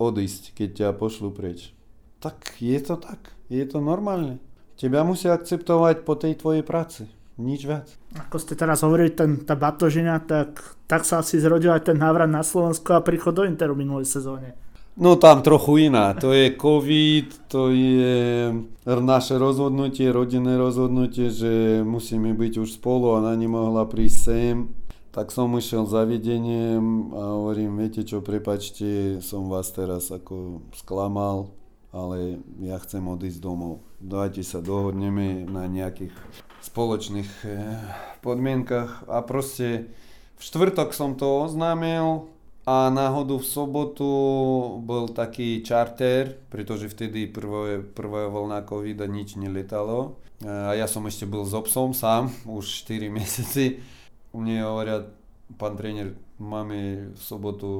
odísť, 0.00 0.56
keď 0.56 0.68
ťa 0.72 0.98
pošlu 0.98 1.30
preč. 1.30 1.76
Tak 2.18 2.58
je 2.58 2.80
to 2.80 2.96
tak. 2.96 3.36
Je 3.52 3.62
to 3.68 3.84
normálne. 3.84 4.40
Teba 4.80 5.04
musia 5.04 5.36
akceptovať 5.36 6.02
po 6.02 6.16
tej 6.16 6.40
tvojej 6.40 6.64
práci. 6.64 7.06
Nič 7.36 7.68
viac. 7.68 7.86
Ako 8.16 8.40
ste 8.40 8.56
teraz 8.56 8.82
hovorili, 8.82 9.12
ten, 9.12 9.44
tá 9.44 9.54
batožina, 9.54 10.18
tak, 10.24 10.58
tak 10.88 11.04
sa 11.04 11.20
asi 11.20 11.38
zrodil 11.38 11.70
aj 11.70 11.92
ten 11.92 11.96
návrat 12.00 12.28
na 12.28 12.40
Slovensko 12.40 12.96
a 12.96 13.04
príchod 13.04 13.36
do 13.36 13.44
Interu 13.44 13.76
minulej 13.76 14.08
sezóne. 14.08 14.56
No 14.96 15.16
tam 15.16 15.40
trochu 15.40 15.88
iná. 15.88 16.12
To 16.20 16.36
je 16.36 16.52
COVID, 16.52 17.48
to 17.48 17.72
je 17.72 18.52
naše 18.84 19.40
rozhodnutie, 19.40 20.12
rodinné 20.12 20.60
rozhodnutie, 20.60 21.32
že 21.32 21.80
musíme 21.80 22.36
byť 22.36 22.52
už 22.60 22.76
spolu 22.76 23.16
ona 23.16 23.32
nemohla 23.32 23.88
prísť 23.88 24.18
sem. 24.20 24.56
Tak 25.12 25.32
som 25.32 25.52
išiel 25.56 25.88
za 25.88 26.04
videním 26.08 27.12
a 27.12 27.36
hovorím, 27.36 27.76
viete 27.76 28.00
čo, 28.04 28.24
prepačte, 28.24 29.20
som 29.20 29.48
vás 29.48 29.68
teraz 29.72 30.08
ako 30.08 30.64
sklamal, 30.72 31.52
ale 31.92 32.40
ja 32.60 32.80
chcem 32.80 33.04
odísť 33.04 33.40
domov. 33.40 33.84
Dajte 34.00 34.40
sa, 34.40 34.64
dohodneme 34.64 35.44
na 35.44 35.68
nejakých 35.68 36.16
spoločných 36.64 37.30
eh, 37.44 37.76
podmienkach 38.24 39.04
a 39.04 39.20
proste 39.20 39.92
v 40.36 40.40
štvrtok 40.40 40.96
som 40.96 41.12
to 41.12 41.44
oznámil, 41.44 42.32
a 42.62 42.90
náhodou 42.94 43.42
v 43.42 43.50
sobotu 43.50 44.10
bol 44.86 45.10
taký 45.10 45.66
čarter, 45.66 46.38
pretože 46.46 46.86
vtedy 46.86 47.26
prvé, 47.26 47.82
prvá 47.82 48.30
vlna 48.30 48.62
covid 48.62 49.02
nič 49.10 49.34
neletalo. 49.34 50.22
A 50.46 50.74
ja 50.74 50.86
som 50.86 51.02
ešte 51.06 51.26
bol 51.26 51.42
s 51.42 51.54
obsom 51.54 51.90
sám, 51.90 52.30
už 52.46 52.86
4 52.86 53.10
mesiaci. 53.18 53.82
Mne 54.30 54.62
hovoria, 54.62 55.02
pán 55.58 55.74
tréner, 55.74 56.14
máme 56.38 57.10
v 57.14 57.20
sobotu 57.20 57.70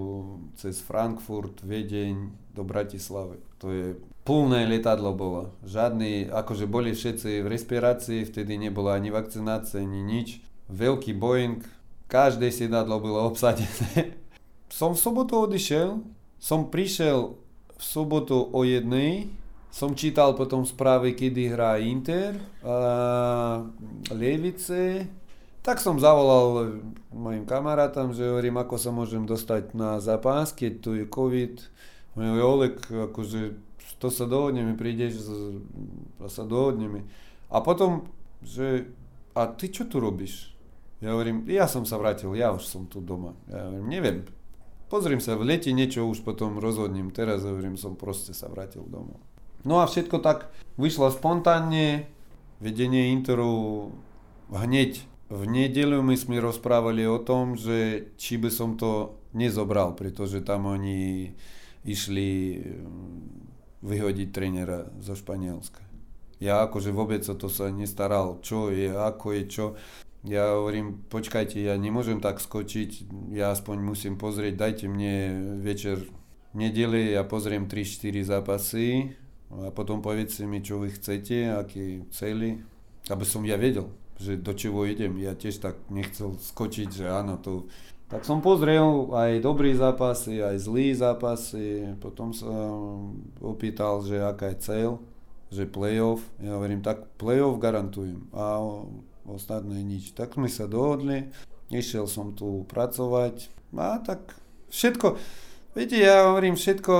cez 0.59 0.83
Frankfurt, 0.83 1.63
Viedeň 1.63 2.35
do 2.51 2.67
Bratislavy. 2.67 3.39
To 3.63 3.71
je 3.71 3.95
plné 4.27 4.67
letadlo 4.67 5.15
bolo. 5.15 5.55
Žiadny, 5.63 6.31
akože 6.31 6.67
boli 6.67 6.95
všetci 6.95 7.43
v 7.43 7.51
respirácii, 7.51 8.27
vtedy 8.27 8.59
nebola 8.59 8.99
ani 8.99 9.15
vakcinácia, 9.15 9.83
ani 9.83 10.03
nič. 10.03 10.43
Veľký 10.71 11.15
Boeing, 11.15 11.63
každé 12.07 12.51
sedadlo 12.51 13.03
bolo 13.03 13.27
obsadené 13.27 14.15
som 14.73 14.97
v 14.97 15.03
sobotu 15.05 15.37
odišiel, 15.37 16.01
som 16.41 16.73
prišiel 16.73 17.37
v 17.77 17.83
sobotu 17.85 18.49
o 18.49 18.65
jednej, 18.65 19.29
som 19.69 19.93
čítal 19.93 20.33
potom 20.33 20.65
správy, 20.65 21.13
kedy 21.13 21.53
hrá 21.53 21.77
Inter, 21.77 22.41
a 22.65 23.69
Levice, 24.09 25.09
tak 25.61 25.77
som 25.77 26.01
zavolal 26.01 26.81
mojim 27.13 27.45
kamarátom, 27.45 28.17
že 28.17 28.33
hovorím, 28.33 28.65
ako 28.65 28.75
sa 28.81 28.91
môžem 28.91 29.29
dostať 29.29 29.77
na 29.77 30.01
zápas, 30.01 30.57
keď 30.57 30.73
tu 30.81 30.97
je 30.97 31.05
COVID. 31.05 31.55
Môj 32.17 32.43
Olek, 32.45 32.77
akože 32.89 33.57
to 33.97 34.09
sa 34.11 34.27
dohodneme, 34.27 34.75
prídeš 34.77 35.23
sa 36.27 36.45
dohodneme. 36.45 37.07
A 37.49 37.63
potom, 37.63 38.09
že 38.43 38.91
a 39.37 39.47
ty 39.49 39.71
čo 39.71 39.87
tu 39.87 40.03
robíš? 40.03 40.51
Ja 41.01 41.15
hovorím, 41.15 41.47
ja 41.47 41.71
som 41.71 41.87
sa 41.87 41.97
vrátil, 41.97 42.35
ja 42.35 42.53
už 42.53 42.67
som 42.67 42.85
tu 42.85 43.01
doma. 43.01 43.33
Ja 43.49 43.71
hovorím, 43.71 43.87
neviem, 43.89 44.19
Pozriem 44.93 45.25
sa 45.25 45.41
v 45.41 45.49
lete 45.49 45.73
niečo, 45.73 46.05
už 46.05 46.21
potom 46.21 46.61
rozhodnem. 46.61 47.09
Teraz 47.09 47.49
hovorím, 47.49 47.81
som 47.81 47.97
proste 47.97 48.37
sa 48.37 48.53
vrátil 48.53 48.85
domov. 48.85 49.25
No 49.65 49.81
a 49.81 49.89
všetko 49.89 50.21
tak 50.21 50.53
vyšlo 50.77 51.09
spontánne. 51.09 52.05
Vedenie 52.61 53.17
Interu 53.17 53.89
hneď 54.53 55.01
v 55.33 55.43
nedeľu 55.49 56.05
my 56.05 56.13
sme 56.13 56.45
rozprávali 56.45 57.09
o 57.09 57.17
tom, 57.17 57.57
že 57.57 58.13
či 58.21 58.37
by 58.37 58.53
som 58.53 58.77
to 58.77 59.17
nezobral, 59.33 59.97
pretože 59.97 60.45
tam 60.45 60.69
oni 60.69 61.33
išli 61.89 62.61
mm, 62.61 63.81
vyhodiť 63.81 64.29
trénera 64.29 64.93
zo 65.01 65.17
Španielska. 65.17 65.81
Ja 66.37 66.69
akože 66.69 66.93
vôbec 66.93 67.25
o 67.33 67.35
to 67.39 67.49
sa 67.49 67.73
nestaral, 67.73 68.45
čo 68.45 68.69
je, 68.69 68.93
ako 68.93 69.41
je, 69.41 69.43
čo. 69.49 69.65
Ja 70.23 70.55
hovorím, 70.55 71.03
počkajte, 71.11 71.59
ja 71.59 71.75
nemôžem 71.75 72.23
tak 72.23 72.39
skočiť, 72.39 73.11
ja 73.35 73.51
aspoň 73.51 73.83
musím 73.83 74.15
pozrieť, 74.15 74.55
dajte 74.55 74.87
mne 74.87 75.15
večer 75.59 75.99
nedeli, 76.55 77.11
ja 77.11 77.27
pozriem 77.27 77.67
3-4 77.67 78.23
zápasy 78.23 79.19
a 79.51 79.75
potom 79.75 79.99
povedzte 79.99 80.47
mi, 80.47 80.63
čo 80.63 80.79
vy 80.79 80.95
chcete, 80.95 81.51
aký 81.51 82.07
celý, 82.15 82.63
aby 83.11 83.25
som 83.27 83.43
ja 83.43 83.59
vedel, 83.59 83.91
že 84.15 84.39
do 84.39 84.55
čoho 84.55 84.87
idem. 84.87 85.19
Ja 85.19 85.35
tiež 85.35 85.59
tak 85.59 85.75
nechcel 85.91 86.39
skočiť, 86.39 87.03
že 87.03 87.11
áno, 87.11 87.43
to... 87.43 87.67
Tak 88.07 88.23
som 88.23 88.39
pozrel 88.39 89.11
aj 89.11 89.43
dobrý 89.43 89.75
zápasy, 89.75 90.39
aj 90.39 90.55
zlý 90.63 90.95
zápasy, 90.95 91.99
potom 91.99 92.31
sa 92.31 92.47
opýtal, 93.43 94.07
že 94.07 94.23
aká 94.23 94.55
je 94.55 94.59
cel, 94.63 94.91
že 95.51 95.67
playoff. 95.67 96.23
Ja 96.39 96.55
hovorím, 96.61 96.79
tak 96.79 97.11
playoff 97.19 97.59
garantujem. 97.59 98.23
A 98.31 98.63
ostatné 99.27 99.83
nič. 99.83 100.15
Tak 100.15 100.39
sme 100.39 100.51
sa 100.51 100.67
dohodli, 100.67 101.31
išiel 101.73 102.07
som 102.11 102.35
tu 102.35 102.67
pracovať 102.69 103.49
a 103.73 103.99
tak 104.03 104.37
všetko, 104.69 105.17
viete, 105.73 105.97
ja 105.97 106.29
hovorím 106.29 106.59
všetko, 106.59 106.93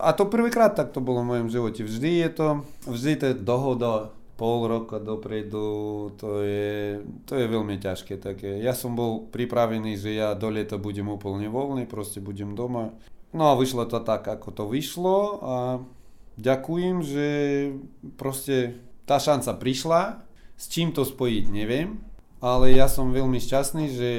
a 0.00 0.10
to 0.16 0.28
prvýkrát 0.28 0.72
tak 0.72 0.96
to 0.96 1.04
bolo 1.04 1.20
v 1.22 1.30
mojom 1.36 1.48
živote. 1.52 1.84
Vždy 1.84 2.10
je 2.24 2.30
to, 2.32 2.48
vždy 2.88 3.12
to 3.20 3.24
je 3.30 3.36
dohoda 3.36 4.16
pol 4.36 4.68
roka 4.68 5.00
dopredu, 5.00 6.12
to 6.20 6.44
je, 6.44 7.00
to 7.24 7.40
je 7.40 7.46
veľmi 7.48 7.80
ťažké 7.80 8.20
také. 8.20 8.60
Ja 8.60 8.76
som 8.76 8.92
bol 8.92 9.24
pripravený, 9.32 9.96
že 9.96 10.12
ja 10.12 10.36
do 10.36 10.52
leta 10.52 10.76
budem 10.76 11.08
úplne 11.08 11.48
voľný, 11.48 11.88
proste 11.88 12.20
budem 12.20 12.52
doma. 12.52 12.92
No 13.32 13.52
a 13.52 13.58
vyšlo 13.58 13.88
to 13.88 14.00
tak, 14.04 14.28
ako 14.28 14.52
to 14.52 14.64
vyšlo 14.68 15.18
a 15.40 15.54
ďakujem, 16.36 16.96
že 17.00 17.28
proste 18.20 18.76
tá 19.08 19.16
šanca 19.16 19.56
prišla 19.56 20.00
s 20.56 20.72
čím 20.72 20.92
to 20.92 21.04
spojiť, 21.04 21.44
neviem, 21.52 22.00
ale 22.40 22.72
ja 22.72 22.88
som 22.88 23.12
veľmi 23.12 23.40
šťastný, 23.40 23.84
že 23.92 24.10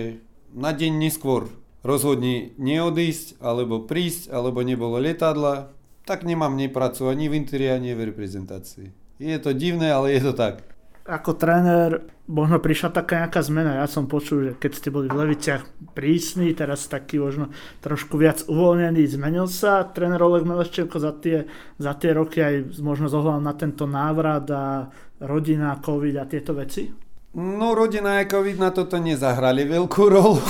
na 0.53 0.73
deň 0.73 0.93
neskôr 0.97 1.49
rozhodne 1.85 2.53
neodísť, 2.57 3.41
alebo 3.41 3.85
prísť, 3.85 4.33
alebo 4.33 4.61
nebolo 4.61 4.97
letadla, 5.01 5.73
tak 6.07 6.23
nemám 6.23 6.55
ni 6.55 6.71
prácu 6.71 7.11
ani 7.11 7.27
v 7.27 7.37
interi, 7.41 7.67
ani 7.67 7.91
v 7.91 8.13
reprezentácii. 8.13 9.19
Je 9.19 9.37
to 9.41 9.51
divné, 9.51 9.91
ale 9.91 10.13
je 10.13 10.21
to 10.29 10.33
tak. 10.33 10.63
Ako 11.07 11.39
tréner 11.39 12.03
možno 12.27 12.59
prišla 12.59 12.91
taká 12.91 13.23
nejaká 13.23 13.39
zmena. 13.39 13.79
Ja 13.79 13.87
som 13.87 14.11
počul, 14.11 14.37
že 14.43 14.51
keď 14.59 14.71
ste 14.75 14.89
boli 14.91 15.07
v 15.07 15.15
Leviciach 15.23 15.63
prísni, 15.95 16.51
teraz 16.51 16.91
taký 16.91 17.23
možno 17.23 17.49
trošku 17.79 18.19
viac 18.19 18.43
uvoľnený, 18.43 19.07
zmenil 19.07 19.47
sa 19.47 19.87
tréner 19.87 20.19
Oleg 20.19 20.43
Meleščenko 20.43 20.99
za 20.99 21.15
tie, 21.15 21.47
za 21.79 21.95
tie 21.95 22.11
roky 22.11 22.43
aj 22.43 22.83
možno 22.83 23.07
zohľadom 23.07 23.43
na 23.47 23.55
tento 23.55 23.87
návrat 23.87 24.43
a 24.51 24.91
rodina, 25.23 25.79
covid 25.79 26.19
a 26.19 26.27
tieto 26.27 26.51
veci? 26.51 26.91
No 27.39 27.71
rodina 27.71 28.19
a 28.19 28.27
covid 28.27 28.59
na 28.59 28.75
toto 28.75 28.99
nezahrali 28.99 29.63
veľkú 29.63 30.03
rolu. 30.11 30.43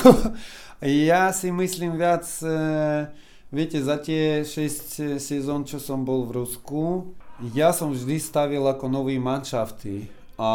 ja 0.81 1.29
si 1.29 1.53
myslím 1.53 2.01
viac, 2.01 2.25
e, 2.41 2.57
viete, 3.53 3.77
za 3.85 4.01
tie 4.01 4.41
6 4.41 5.21
sezón, 5.21 5.69
čo 5.69 5.77
som 5.77 6.01
bol 6.01 6.25
v 6.25 6.41
Rusku, 6.41 7.13
Ja 7.53 7.69
som 7.69 7.93
vždy 7.93 8.17
stavil 8.17 8.65
ako 8.65 8.89
nový 8.89 9.21
manšafty 9.21 10.16
a 10.37 10.51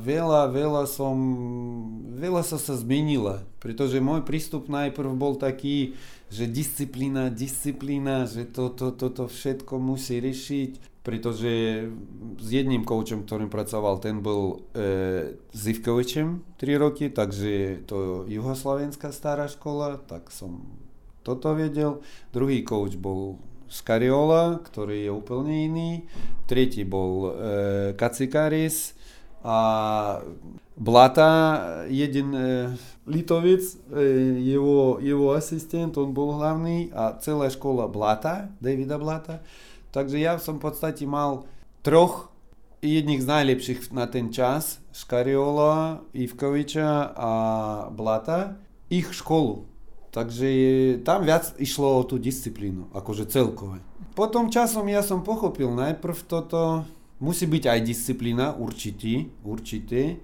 veľa, 0.00 0.48
veľa 0.48 0.88
som, 0.88 1.12
veľa 2.16 2.40
sa 2.40 2.56
sa 2.56 2.72
zmenilo, 2.72 3.44
pretože 3.60 4.00
môj 4.00 4.24
prístup 4.24 4.72
najprv 4.72 5.12
bol 5.12 5.36
taký, 5.36 5.92
že 6.32 6.48
disciplína, 6.48 7.28
disciplína, 7.28 8.24
že 8.24 8.48
to, 8.48 8.72
to, 8.72 8.96
to, 8.96 9.28
všetko 9.28 9.76
musí 9.76 10.24
riešiť, 10.24 11.04
pretože 11.04 11.52
s 12.40 12.48
jedným 12.48 12.88
koučom, 12.88 13.28
ktorým 13.28 13.52
pracoval, 13.52 14.00
ten 14.00 14.24
bol 14.24 14.64
e, 14.72 15.36
s 15.52 15.62
Ivkovičem 15.68 16.56
3 16.56 16.82
roky, 16.82 17.12
takže 17.12 17.84
to 17.84 18.24
juhoslavenská 18.32 19.12
stará 19.12 19.52
škola, 19.52 20.00
tak 20.00 20.32
som 20.32 20.64
toto 21.20 21.52
vedel. 21.52 22.00
Druhý 22.32 22.64
kouč 22.64 22.96
bol 22.96 23.36
Skariola, 23.68 24.64
ktorý 24.64 25.06
je 25.06 25.12
úplne 25.12 25.54
iný. 25.68 25.90
Tretí 26.48 26.88
bol 26.88 27.12
e, 27.20 27.30
Kacikaris 27.98 28.95
jeden 31.86 32.34
e, 32.34 32.74
Litovec, 33.06 33.62
e, 33.62 34.02
jeho, 34.42 34.98
jeho 34.98 35.26
asistent, 35.32 35.94
on 35.94 36.10
bol 36.10 36.34
hlavný 36.34 36.90
a 36.90 37.14
celá 37.22 37.46
škola 37.46 37.86
Blata, 37.86 38.50
Davida 38.58 38.98
Blata. 38.98 39.40
Takže 39.94 40.18
ja 40.18 40.36
som 40.42 40.58
v 40.58 40.68
podstate 40.68 41.06
mal 41.06 41.46
troch 41.86 42.28
jedných 42.82 43.22
z 43.22 43.30
najlepších 43.30 43.80
na 43.94 44.10
ten 44.10 44.34
čas, 44.34 44.82
Škariola, 44.92 46.02
Ivkoviča 46.12 47.14
a 47.14 47.30
Blata, 47.94 48.58
ich 48.90 49.08
školu. 49.14 49.64
Takže 50.10 50.48
tam 51.04 51.28
viac 51.28 51.52
išlo 51.60 52.00
o 52.00 52.06
tú 52.08 52.16
disciplínu, 52.16 52.88
akože 52.96 53.28
celkové. 53.28 53.84
Potom 54.16 54.48
časom 54.48 54.88
ja 54.88 55.04
som 55.04 55.20
pochopil, 55.20 55.68
najprv 55.76 56.16
toto 56.24 56.88
musí 57.22 57.44
byť 57.48 57.64
aj 57.66 57.80
disciplína, 57.82 58.56
určitý, 58.56 59.32
určitý, 59.42 60.20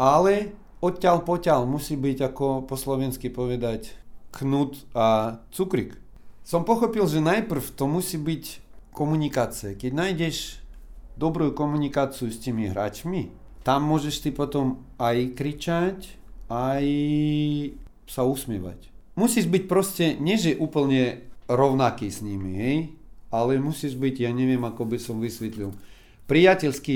ale 0.00 0.56
odtiaľ 0.80 1.22
poťaľ 1.22 1.68
musí 1.68 1.94
byť, 1.98 2.18
ako 2.32 2.66
po 2.66 2.76
slovensky 2.76 3.28
povedať, 3.28 3.94
knut 4.32 4.88
a 4.96 5.38
cukrik. 5.52 6.00
Som 6.42 6.66
pochopil, 6.66 7.04
že 7.06 7.22
najprv 7.22 7.62
to 7.76 7.84
musí 7.86 8.18
byť 8.18 8.44
komunikácia. 8.90 9.78
Keď 9.78 9.92
nájdeš 9.92 10.58
dobrú 11.14 11.52
komunikáciu 11.52 12.32
s 12.32 12.40
tými 12.40 12.72
hráčmi, 12.72 13.30
tam 13.62 13.86
môžeš 13.86 14.26
ty 14.26 14.30
potom 14.34 14.82
aj 14.98 15.38
kričať, 15.38 16.18
aj 16.50 16.84
sa 18.10 18.26
usmievať 18.26 18.92
musíš 19.16 19.48
byť 19.48 19.62
proste, 19.68 20.04
nie 20.18 20.36
že 20.40 20.56
úplne 20.56 21.24
rovnaký 21.48 22.08
s 22.08 22.24
nimi, 22.24 22.52
hej? 22.56 22.76
ale 23.32 23.60
musíš 23.60 23.96
byť, 23.96 24.28
ja 24.28 24.30
neviem, 24.32 24.60
ako 24.60 24.88
by 24.88 24.98
som 25.00 25.20
vysvetlil, 25.20 25.72
priateľský 26.26 26.94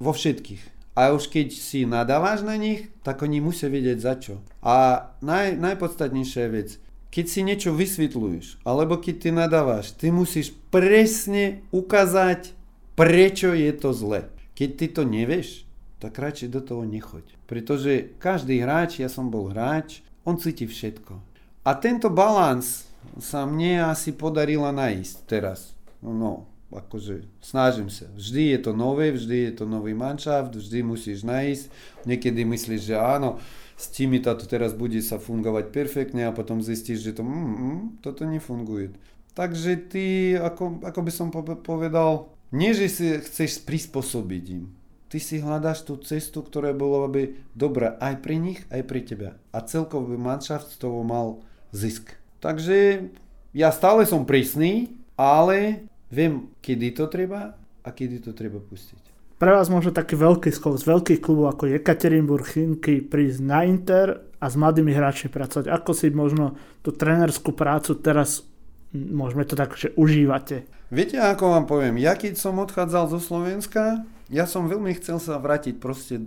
vo 0.00 0.12
všetkých. 0.12 0.80
A 0.98 1.14
už 1.14 1.30
keď 1.30 1.54
si 1.54 1.86
nadávaš 1.86 2.42
na 2.42 2.58
nich, 2.58 2.90
tak 3.06 3.22
oni 3.22 3.40
musia 3.40 3.70
vedieť 3.70 3.98
za 4.02 4.14
čo. 4.18 4.34
A 4.60 5.08
naj, 5.22 5.56
najpodstatnejšia 5.56 6.46
vec, 6.50 6.76
keď 7.10 7.24
si 7.26 7.40
niečo 7.42 7.70
vysvetľuješ, 7.74 8.62
alebo 8.62 8.98
keď 8.98 9.14
ty 9.18 9.30
nadávaš, 9.30 9.96
ty 9.96 10.12
musíš 10.12 10.54
presne 10.70 11.64
ukázať, 11.74 12.54
prečo 12.94 13.54
je 13.54 13.70
to 13.74 13.90
zle. 13.96 14.28
Keď 14.54 14.68
ty 14.76 14.86
to 14.92 15.02
nevieš, 15.06 15.64
tak 16.02 16.16
radšej 16.16 16.48
do 16.52 16.60
toho 16.60 16.82
nechoď. 16.84 17.24
Pretože 17.46 18.16
každý 18.20 18.60
hráč, 18.60 19.00
ja 19.00 19.08
som 19.08 19.28
bol 19.28 19.52
hráč, 19.52 20.04
on 20.24 20.36
cíti 20.36 20.68
všetko. 20.68 21.16
A 21.64 21.70
tento 21.76 22.08
balans 22.08 22.88
sa 23.20 23.44
mne 23.44 23.88
asi 23.92 24.12
podarilo 24.12 24.68
nájsť 24.68 25.16
teraz. 25.28 25.76
No, 26.00 26.49
akože 26.70 27.26
snažím 27.42 27.90
sa. 27.90 28.06
Vždy 28.14 28.54
je 28.54 28.58
to 28.62 28.72
nové, 28.72 29.10
vždy 29.10 29.50
je 29.50 29.52
to 29.58 29.64
nový 29.66 29.94
manšaft, 29.94 30.54
vždy 30.54 30.86
musíš 30.86 31.26
nájsť. 31.26 31.64
Niekedy 32.06 32.46
myslíš, 32.46 32.94
že 32.94 32.96
áno, 32.96 33.42
s 33.74 33.90
tými 33.90 34.22
to 34.22 34.36
teraz 34.46 34.76
bude 34.76 34.98
sa 35.02 35.18
fungovať 35.18 35.74
perfektne 35.74 36.28
a 36.28 36.36
potom 36.36 36.60
zistíš, 36.60 37.00
že 37.00 37.12
to, 37.16 37.22
mm, 37.26 37.32
mm, 37.32 37.80
toto 38.04 38.28
nefunguje. 38.28 38.94
Takže 39.32 39.72
ty, 39.88 40.36
ako, 40.36 40.84
ako 40.84 41.00
by 41.00 41.12
som 41.12 41.28
povedal, 41.64 42.34
nie, 42.50 42.74
že 42.74 42.86
si 42.90 43.06
chceš 43.22 43.62
prispôsobiť 43.62 44.44
im. 44.52 44.74
Ty 45.10 45.18
si 45.18 45.42
hľadáš 45.42 45.86
tú 45.86 45.98
cestu, 45.98 46.42
ktorá 46.42 46.70
bola 46.70 47.10
by 47.10 47.34
dobrá 47.54 47.98
aj 47.98 48.22
pre 48.22 48.38
nich, 48.38 48.62
aj 48.70 48.82
pre 48.86 49.02
teba. 49.02 49.38
A 49.50 49.62
celkový 49.62 50.14
manšaft 50.14 50.70
z 50.74 50.86
toho 50.86 51.02
mal 51.02 51.42
zisk. 51.74 52.14
Takže 52.38 53.10
ja 53.50 53.74
stále 53.74 54.06
som 54.06 54.22
prísny, 54.22 54.94
ale 55.18 55.86
viem, 56.10 56.50
kedy 56.60 56.92
to 56.92 57.06
treba 57.06 57.54
a 57.80 57.88
kedy 57.88 58.20
to 58.20 58.36
treba 58.36 58.60
pustiť. 58.60 59.10
Pre 59.40 59.56
vás 59.56 59.72
môže 59.72 59.88
taký 59.88 60.20
veľký 60.20 60.52
skok 60.52 60.76
z 60.76 60.84
veľkých 60.84 61.20
klubov 61.24 61.56
ako 61.56 61.72
Jekaterinburg, 61.72 62.44
Chinky 62.44 63.00
prísť 63.00 63.40
na 63.40 63.64
Inter 63.64 64.20
a 64.36 64.46
s 64.52 64.54
mladými 64.60 64.92
hráčmi 64.92 65.32
pracovať. 65.32 65.72
Ako 65.72 65.96
si 65.96 66.12
možno 66.12 66.60
tú 66.84 66.92
trenerskú 66.92 67.56
prácu 67.56 67.96
teraz, 67.96 68.44
môžeme 68.92 69.48
to 69.48 69.56
tak, 69.56 69.72
že 69.80 69.96
užívate? 69.96 70.68
Viete, 70.92 71.16
ako 71.16 71.56
vám 71.56 71.64
poviem, 71.64 71.96
ja 71.96 72.20
keď 72.20 72.36
som 72.36 72.60
odchádzal 72.60 73.16
zo 73.16 73.20
Slovenska, 73.22 74.04
ja 74.30 74.44
som 74.44 74.70
veľmi 74.70 74.94
chcel 75.00 75.18
sa 75.18 75.40
vrátiť 75.42 75.80
proste 75.82 76.22
e, 76.22 76.24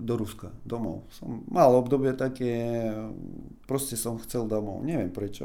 do 0.00 0.14
Ruska, 0.16 0.48
domov. 0.64 1.10
Som 1.12 1.44
mal 1.50 1.74
obdobie 1.76 2.16
také, 2.16 2.88
proste 3.68 4.00
som 4.00 4.16
chcel 4.22 4.48
domov. 4.48 4.80
Neviem 4.80 5.12
prečo, 5.12 5.44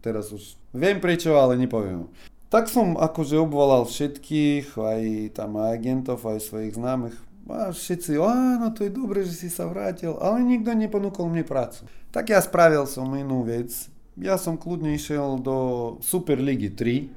teraz 0.00 0.32
už 0.32 0.56
viem 0.72 1.02
prečo, 1.02 1.36
ale 1.36 1.60
nepoviem. 1.60 2.08
Tak 2.48 2.72
som 2.72 2.96
akože 2.96 3.36
obvolal 3.36 3.84
všetkých, 3.84 4.72
aj 4.80 5.02
tam 5.36 5.60
aj 5.60 5.68
agentov, 5.76 6.24
aj 6.24 6.40
svojich 6.40 6.80
známych. 6.80 7.16
A 7.48 7.72
všetci, 7.72 8.16
áno, 8.20 8.72
to 8.72 8.88
je 8.88 8.92
dobre, 8.92 9.24
že 9.24 9.36
si 9.36 9.48
sa 9.48 9.68
vrátil, 9.68 10.16
ale 10.20 10.44
nikto 10.44 10.72
neponúkol 10.72 11.28
mne 11.28 11.44
prácu. 11.44 11.84
Tak 12.08 12.32
ja 12.32 12.40
spravil 12.40 12.88
som 12.88 13.08
inú 13.12 13.44
vec. 13.44 13.92
Ja 14.16 14.40
som 14.40 14.56
kľudne 14.56 14.96
išiel 14.96 15.40
do 15.40 15.56
Superligy 16.00 16.72
3, 16.72 17.08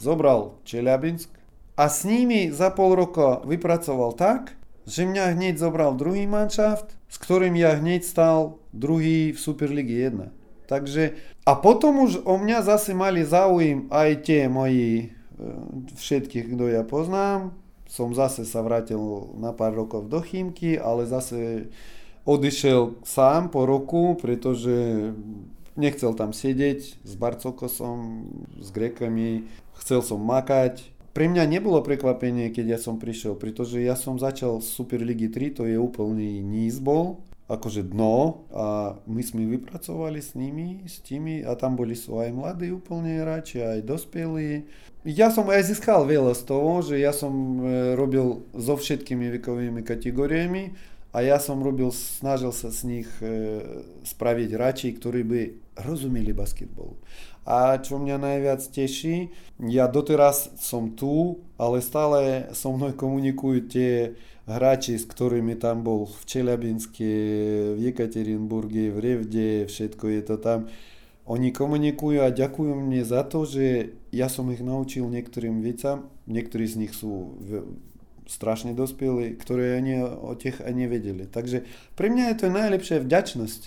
zobral 0.00 0.56
Čeliabinsk, 0.64 1.38
a 1.78 1.86
s 1.86 2.02
nimi 2.02 2.50
za 2.50 2.74
pol 2.74 2.98
roka 2.98 3.38
vypracoval 3.46 4.18
tak, 4.18 4.58
že 4.82 5.06
mňa 5.06 5.38
hneď 5.38 5.62
zobral 5.62 5.94
druhý 5.94 6.26
manšaft, 6.26 6.90
s 7.06 7.16
ktorým 7.22 7.54
ja 7.54 7.78
hneď 7.78 8.02
stal 8.02 8.58
druhý 8.74 9.30
v 9.30 9.38
Superligi 9.38 9.94
1. 10.10 10.32
Takže, 10.66 11.16
a 11.48 11.56
potom 11.56 12.04
už 12.04 12.28
o 12.28 12.36
mňa 12.36 12.60
zase 12.60 12.92
mali 12.92 13.24
záujem 13.24 13.88
aj 13.88 14.10
tie 14.20 14.52
moji, 14.52 14.92
e, 15.00 15.48
všetkých, 15.96 16.52
kto 16.52 16.68
ja 16.68 16.84
poznám. 16.84 17.56
Som 17.88 18.12
zase 18.12 18.44
sa 18.44 18.60
vrátil 18.60 19.00
na 19.40 19.56
pár 19.56 19.72
rokov 19.72 20.12
do 20.12 20.20
Chýmky, 20.20 20.76
ale 20.76 21.08
zase 21.08 21.72
odišiel 22.28 23.00
sám 23.00 23.48
po 23.48 23.64
roku, 23.64 24.12
pretože 24.20 24.76
nechcel 25.72 26.12
tam 26.12 26.36
sedieť 26.36 27.00
s 27.00 27.12
Barcokosom, 27.16 28.28
s 28.60 28.68
Grekami, 28.68 29.48
chcel 29.80 30.04
som 30.04 30.20
makať, 30.20 30.84
pre 31.16 31.26
mňa 31.26 31.48
nebolo 31.48 31.80
prekvapenie, 31.80 32.52
keď 32.52 32.76
ja 32.76 32.78
som 32.78 33.00
prišiel, 33.00 33.34
pretože 33.34 33.80
ja 33.80 33.96
som 33.96 34.20
začal 34.20 34.60
z 34.60 34.68
Superligy 34.68 35.32
3, 35.32 35.56
to 35.56 35.62
je 35.64 35.80
úplný 35.80 36.44
níz 36.44 36.76
bol, 36.78 37.24
akože 37.48 37.80
dno 37.80 38.44
a 38.52 39.00
my 39.08 39.22
sme 39.24 39.48
vypracovali 39.56 40.20
s 40.20 40.36
nimi, 40.36 40.84
s 40.84 41.00
tými 41.00 41.40
a 41.40 41.56
tam 41.56 41.80
boli 41.80 41.96
sú 41.96 42.20
aj 42.20 42.28
mladí 42.28 42.68
úplne 42.68 43.24
hráči, 43.24 43.64
aj 43.64 43.88
dospelí. 43.88 44.68
Ja 45.08 45.32
som 45.32 45.48
aj 45.48 45.72
získal 45.72 46.04
veľa 46.04 46.36
z 46.36 46.44
toho, 46.44 46.84
že 46.84 47.00
ja 47.00 47.16
som 47.16 47.32
e, 47.64 47.96
robil 47.96 48.44
so 48.52 48.76
všetkými 48.76 49.32
vekovými 49.40 49.80
kategóriami 49.80 50.76
a 51.16 51.24
ja 51.24 51.40
som 51.40 51.64
robil, 51.64 51.88
snažil 51.88 52.52
sa 52.52 52.68
z 52.68 52.80
nich 52.84 53.08
e, 53.24 53.64
spraviť 54.04 54.48
hráči, 54.52 54.92
ktorí 54.92 55.24
by 55.24 55.40
rozumeli 55.88 56.36
basketbolu. 56.36 57.00
A 57.48 57.80
čo 57.80 57.96
mňa 57.96 58.20
najviac 58.20 58.60
teší, 58.60 59.32
ja 59.72 59.88
doteraz 59.88 60.52
som 60.60 60.92
tu, 60.92 61.40
ale 61.56 61.80
stále 61.80 62.52
so 62.52 62.76
mnou 62.76 62.92
komunikujú 62.92 63.72
tie 63.72 63.92
hráči, 64.44 65.00
s 65.00 65.08
ktorými 65.08 65.56
tam 65.56 65.80
bol 65.80 66.04
v 66.04 66.20
Čeliabinske, 66.28 67.12
v 67.72 67.78
Jekaterinburge, 67.88 68.92
v 68.92 68.98
Revde, 69.00 69.50
všetko 69.64 70.04
je 70.12 70.22
to 70.28 70.36
tam. 70.36 70.68
Oni 71.24 71.48
komunikujú 71.48 72.24
a 72.24 72.32
ďakujú 72.32 72.72
mne 72.72 73.00
za 73.04 73.24
to, 73.24 73.48
že 73.48 73.96
ja 74.12 74.28
som 74.28 74.48
ich 74.52 74.60
naučil 74.60 75.08
niektorým 75.08 75.64
vecam. 75.64 76.08
Niektorí 76.28 76.64
z 76.68 76.76
nich 76.84 76.92
sú 76.92 77.36
strašne 78.28 78.76
dospelí, 78.76 79.40
ktoré 79.40 79.80
ani 79.80 80.04
o 80.04 80.36
tých 80.36 80.60
ani 80.60 80.84
nevedeli. 80.84 81.24
Takže 81.24 81.64
pre 81.96 82.12
mňa 82.12 82.32
je 82.32 82.36
to 82.36 82.46
najlepšia 82.52 83.04
vďačnosť. 83.04 83.60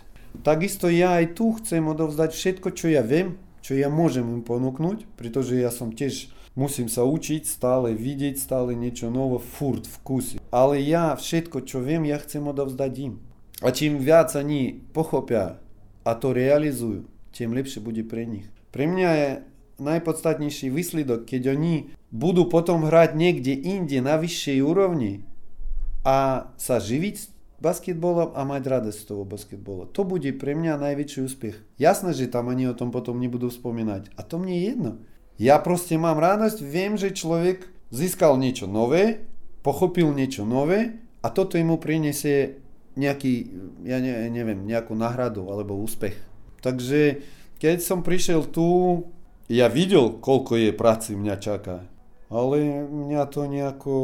Takisto 0.46 0.86
ja 0.90 1.18
aj 1.18 1.34
tu 1.34 1.54
chcem 1.58 1.82
odovzdať 1.86 2.34
všetko, 2.34 2.68
čo 2.74 2.90
ja 2.90 3.02
viem, 3.06 3.42
čo 3.72 3.80
ja 3.80 3.88
môžem 3.88 4.28
im 4.28 4.44
ponúknuť, 4.44 5.08
pretože 5.16 5.56
ja 5.56 5.72
som 5.72 5.96
tiež 5.96 6.28
musím 6.60 6.92
sa 6.92 7.08
učiť, 7.08 7.48
stále 7.48 7.96
vidieť, 7.96 8.36
stále 8.36 8.76
niečo 8.76 9.08
nové, 9.08 9.40
furt 9.40 9.88
v 9.88 9.96
kuse. 10.04 10.38
Ale 10.52 10.84
ja 10.84 11.16
všetko, 11.16 11.64
čo 11.64 11.80
viem, 11.80 12.04
ja 12.04 12.20
chcem 12.20 12.44
odovzdať 12.44 12.94
im. 13.00 13.24
A 13.64 13.72
čím 13.72 14.04
viac 14.04 14.36
oni 14.36 14.84
pochopia 14.92 15.56
a 16.04 16.12
to 16.20 16.36
realizujú, 16.36 17.08
tým 17.32 17.56
lepšie 17.56 17.80
bude 17.80 18.04
pre 18.04 18.28
nich. 18.28 18.44
Pre 18.76 18.84
mňa 18.84 19.10
je 19.16 19.30
najpodstatnejší 19.80 20.68
výsledok, 20.68 21.24
keď 21.24 21.56
oni 21.56 21.96
budú 22.12 22.52
potom 22.52 22.84
hrať 22.84 23.16
niekde 23.16 23.56
inde 23.56 24.04
na 24.04 24.20
vyššej 24.20 24.60
úrovni 24.60 25.24
a 26.04 26.52
sa 26.60 26.76
živiť 26.84 27.41
a 27.62 28.42
mať 28.42 28.64
radosť 28.66 28.98
z 28.98 29.06
toho 29.06 29.24
basketbola. 29.24 29.86
To 29.94 30.02
bude 30.02 30.28
pre 30.42 30.58
mňa 30.58 30.82
najväčší 30.82 31.20
úspech. 31.22 31.56
Jasné, 31.78 32.18
že 32.18 32.32
tam 32.32 32.50
ani 32.50 32.66
o 32.66 32.78
tom 32.78 32.90
potom 32.90 33.22
nebudú 33.22 33.54
spomínať. 33.54 34.18
A 34.18 34.26
to 34.26 34.42
mne 34.42 34.54
je 34.58 34.64
jedno. 34.66 34.92
Ja 35.38 35.62
proste 35.62 35.98
mám 36.02 36.18
radosť, 36.18 36.58
viem, 36.66 36.98
že 36.98 37.14
človek 37.14 37.70
získal 37.94 38.42
niečo 38.42 38.66
nové, 38.66 39.26
pochopil 39.62 40.10
niečo 40.10 40.42
nové 40.42 40.98
a 41.22 41.30
toto 41.30 41.58
mu 41.62 41.78
prinesie 41.78 42.62
nejaký, 42.98 43.34
ja 43.86 44.02
ne, 44.02 44.30
neviem, 44.34 44.66
nejakú 44.66 44.98
náhradu 44.98 45.48
alebo 45.54 45.78
úspech. 45.78 46.18
Takže 46.66 47.22
keď 47.62 47.78
som 47.82 48.02
prišiel 48.02 48.46
tu, 48.50 49.06
ja 49.50 49.70
videl, 49.70 50.18
koľko 50.18 50.58
je 50.58 50.72
práci 50.74 51.14
mňa 51.14 51.36
čaká, 51.38 51.86
ale 52.30 52.86
mňa 52.90 53.24
to 53.30 53.42
nejako 53.46 53.96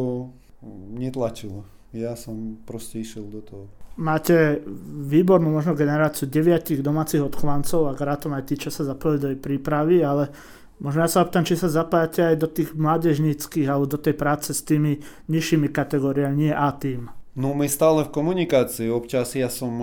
netlačilo 0.94 1.77
ja 1.96 2.14
som 2.20 2.60
proste 2.68 3.00
išiel 3.00 3.28
do 3.32 3.42
toho. 3.44 3.66
Máte 3.98 4.62
výbornú 5.10 5.50
možno 5.50 5.74
generáciu 5.74 6.30
deviatich 6.30 6.86
domácich 6.86 7.24
odchovancov 7.24 7.90
a 7.90 7.98
rátom 7.98 8.30
aj 8.38 8.46
tí, 8.46 8.56
čo 8.62 8.70
sa 8.70 8.86
zapojili 8.86 9.18
do 9.18 9.28
jej 9.34 9.42
prípravy, 9.42 10.06
ale 10.06 10.30
možno 10.78 11.02
ja 11.02 11.10
sa 11.10 11.26
opýtam, 11.26 11.42
či 11.42 11.58
sa 11.58 11.66
zapájate 11.66 12.22
aj 12.22 12.36
do 12.38 12.46
tých 12.46 12.78
mládežníckých 12.78 13.66
alebo 13.66 13.90
do 13.90 13.98
tej 13.98 14.14
práce 14.14 14.54
s 14.54 14.62
tými 14.62 15.02
nižšími 15.34 15.74
kategóriami, 15.74 16.46
nie 16.46 16.54
A 16.54 16.70
tým. 16.78 17.10
My 17.38 17.70
stále 17.70 18.02
v 18.02 18.10
komunikácii, 18.10 18.90
občas 18.90 19.38
ja 19.38 19.46
som 19.54 19.78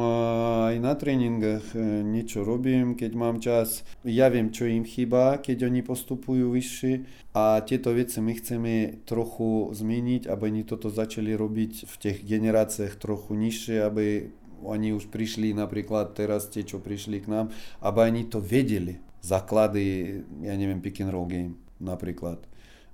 aj 0.66 0.74
na 0.82 0.90
tréningach 0.98 1.62
e, 1.70 2.02
niečo 2.02 2.42
robím, 2.42 2.98
keď 2.98 3.12
mám 3.14 3.38
čas, 3.38 3.86
ja 4.02 4.26
viem, 4.26 4.50
čo 4.50 4.66
im 4.66 4.82
chýba, 4.82 5.38
keď 5.38 5.70
oni 5.70 5.86
postupujú 5.86 6.50
vyššie 6.50 7.06
a 7.30 7.62
tieto 7.62 7.94
veci 7.94 8.18
my 8.18 8.34
chceme 8.34 8.74
trochu 9.06 9.70
zmeniť, 9.70 10.26
aby 10.26 10.42
oni 10.50 10.62
toto 10.66 10.90
začali 10.90 11.30
robiť 11.30 11.86
v 11.86 11.94
tých 11.94 12.26
generáciách 12.26 12.98
trochu 12.98 13.38
nižšie, 13.38 13.86
aby 13.86 14.34
oni 14.66 14.90
už 14.90 15.06
prišli 15.14 15.54
napríklad 15.54 16.10
teraz 16.18 16.50
tie, 16.50 16.66
čo 16.66 16.82
prišli 16.82 17.22
k 17.22 17.30
nám, 17.30 17.54
aby 17.86 18.10
oni 18.10 18.26
to 18.34 18.42
vedeli. 18.42 18.98
Základy, 19.22 20.26
ja 20.42 20.58
neviem, 20.58 20.82
pick 20.82 20.98
and 21.06 21.14
roll 21.14 21.30
game 21.30 21.54
napríklad, 21.78 22.42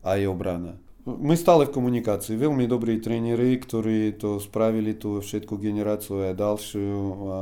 aj 0.04 0.20
obrana. 0.28 0.76
My 1.08 1.32
stále 1.32 1.64
v 1.64 1.74
komunikácii. 1.74 2.36
Veľmi 2.36 2.68
dobrí 2.68 3.00
tréneri, 3.00 3.56
ktorí 3.56 4.20
to 4.20 4.36
spravili 4.36 4.92
tú 4.92 5.24
všetku 5.24 5.56
generáciu 5.56 6.28
a 6.28 6.36
ďalšiu 6.36 6.96
a 7.24 7.38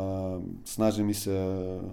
snažíme 0.63 1.11
sa 1.11 1.35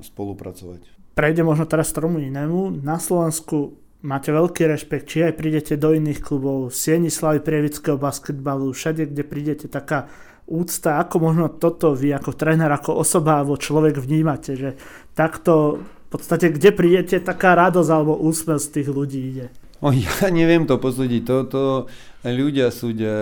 spolupracovať. 0.05 0.85
Prejde 1.17 1.41
možno 1.41 1.65
teraz 1.65 1.89
tomu 1.89 2.21
inému. 2.21 2.85
Na 2.85 3.01
Slovensku 3.01 3.81
máte 4.05 4.29
veľký 4.29 4.69
rešpekt, 4.69 5.09
či 5.09 5.25
aj 5.25 5.33
prídete 5.41 5.73
do 5.73 5.89
iných 5.89 6.21
klubov, 6.21 6.69
Sieni 6.69 7.09
Slavy 7.09 7.41
prievického 7.41 7.97
basketbalu, 7.97 8.69
všade, 8.69 9.09
kde 9.09 9.23
prídete, 9.25 9.65
taká 9.65 10.05
úcta, 10.45 11.01
ako 11.01 11.15
možno 11.17 11.49
toto 11.49 11.97
vy 11.97 12.13
ako 12.13 12.37
tréner, 12.37 12.69
ako 12.69 13.01
osoba 13.01 13.41
alebo 13.41 13.57
človek 13.57 13.97
vnímate, 13.97 14.53
že 14.53 14.69
takto 15.17 15.81
v 15.81 16.07
podstate, 16.13 16.53
kde 16.53 16.69
prídete, 16.69 17.17
taká 17.17 17.57
radosť 17.57 17.89
alebo 17.89 18.13
úsmev 18.21 18.61
z 18.61 18.67
tých 18.69 18.87
ľudí 18.93 19.19
ide. 19.33 19.47
O, 19.85 19.93
ja 19.93 20.09
neviem 20.33 20.65
to 20.65 20.81
posúdiť, 20.81 21.21
to, 21.21 21.37
to 21.45 21.63
ľudia 22.25 22.73
súdia 22.73 23.13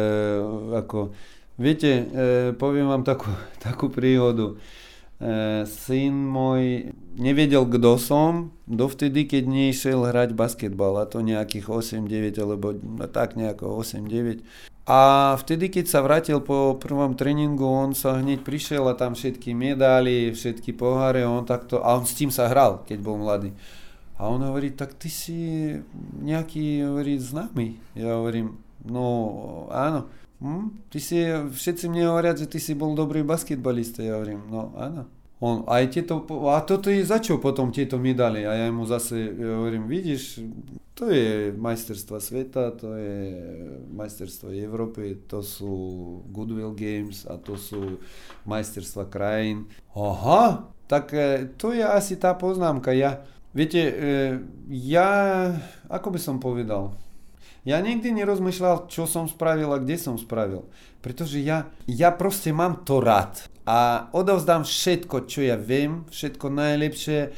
ako... 0.72 1.12
Viete, 1.54 1.92
e, 1.92 2.06
poviem 2.58 2.90
vám 2.90 3.04
takú, 3.04 3.30
takú 3.68 3.92
príhodu. 3.92 4.56
E, 5.20 5.68
syn 5.68 6.16
môj 6.16 6.96
nevedel, 7.20 7.68
kto 7.68 8.00
som, 8.00 8.56
dovtedy, 8.66 9.28
keď 9.28 9.44
nešiel 9.46 10.08
hrať 10.08 10.34
basketbal, 10.34 11.04
a 11.04 11.06
to 11.06 11.20
nejakých 11.20 11.68
8-9, 12.00 12.42
alebo 12.42 12.74
no, 12.74 13.06
tak 13.12 13.36
nejako 13.36 13.84
8-9. 13.84 14.42
A 14.88 15.32
vtedy, 15.40 15.68
keď 15.72 15.86
sa 15.88 16.00
vrátil 16.04 16.44
po 16.44 16.76
prvom 16.80 17.16
tréningu, 17.16 17.64
on 17.64 17.92
sa 17.96 18.20
hneď 18.20 18.42
prišiel 18.44 18.88
a 18.90 18.98
tam 18.98 19.14
všetky 19.16 19.54
medály, 19.54 20.34
všetky 20.34 20.74
poháre, 20.76 21.28
on 21.28 21.46
takto, 21.46 21.80
a 21.84 21.96
on 22.00 22.08
s 22.08 22.18
tým 22.18 22.32
sa 22.34 22.50
hral, 22.50 22.88
keď 22.88 22.98
bol 23.04 23.20
mladý. 23.20 23.54
A 24.18 24.30
on 24.30 24.42
hovorí, 24.46 24.72
tak 24.72 24.94
ty 24.94 25.10
si 25.10 25.38
nejaký, 26.22 26.86
hovorí, 26.86 27.18
známy. 27.18 27.82
Ja 27.98 28.22
hovorím, 28.22 28.62
no 28.86 29.06
áno. 29.74 30.12
Hm? 30.44 30.92
Ty 30.92 31.00
si, 31.00 31.18
všetci 31.34 31.88
mne 31.88 32.14
hovoria, 32.14 32.36
že 32.36 32.46
ty 32.46 32.60
si 32.60 32.76
bol 32.76 32.94
dobrý 32.94 33.24
basketbalista. 33.24 34.04
Ja 34.04 34.20
hovorím, 34.20 34.46
no 34.52 34.76
áno. 34.76 35.10
On, 35.44 35.68
aj 35.68 35.92
tieto, 35.92 36.24
a 36.48 36.64
toto 36.64 36.88
je 36.88 37.04
za 37.04 37.20
čo 37.20 37.36
potom 37.36 37.68
tieto? 37.68 38.00
A 38.00 38.32
ja 38.32 38.72
mu 38.72 38.88
zase 38.88 39.28
ja 39.36 39.60
hovorím, 39.60 39.92
vidíš, 39.92 40.40
to 40.96 41.12
je 41.12 41.52
majsterstva 41.52 42.22
sveta, 42.24 42.72
to 42.80 42.96
je 42.96 43.18
majsterstvo 43.92 44.56
Európy, 44.56 45.28
to 45.28 45.44
sú 45.44 45.74
Goodwill 46.32 46.72
Games 46.72 47.28
a 47.28 47.36
to 47.36 47.60
sú 47.60 48.00
majsterstva 48.48 49.12
krajín. 49.12 49.68
Aha, 49.92 50.72
tak 50.88 51.12
e, 51.12 51.52
to 51.60 51.76
je 51.76 51.84
asi 51.84 52.16
tá 52.16 52.32
poznámka. 52.40 52.96
Ja, 52.96 53.28
Viete, 53.54 53.82
e, 53.86 53.94
ja, 54.74 55.10
ako 55.86 56.18
by 56.18 56.20
som 56.20 56.42
povedal, 56.42 56.98
ja 57.64 57.80
nikdy 57.80 58.12
nerozmýšľal, 58.12 58.92
čo 58.92 59.08
som 59.08 59.30
spravil 59.30 59.72
a 59.72 59.80
kde 59.80 59.96
som 59.96 60.18
spravil. 60.20 60.68
Pretože 61.00 61.40
ja, 61.40 61.70
ja 61.88 62.12
proste 62.12 62.52
mám 62.52 62.84
to 62.84 63.00
rád. 63.00 63.46
A 63.64 64.12
odovzdám 64.12 64.68
všetko, 64.68 65.30
čo 65.30 65.46
ja 65.46 65.56
viem, 65.56 66.04
všetko 66.12 66.52
najlepšie 66.52 67.32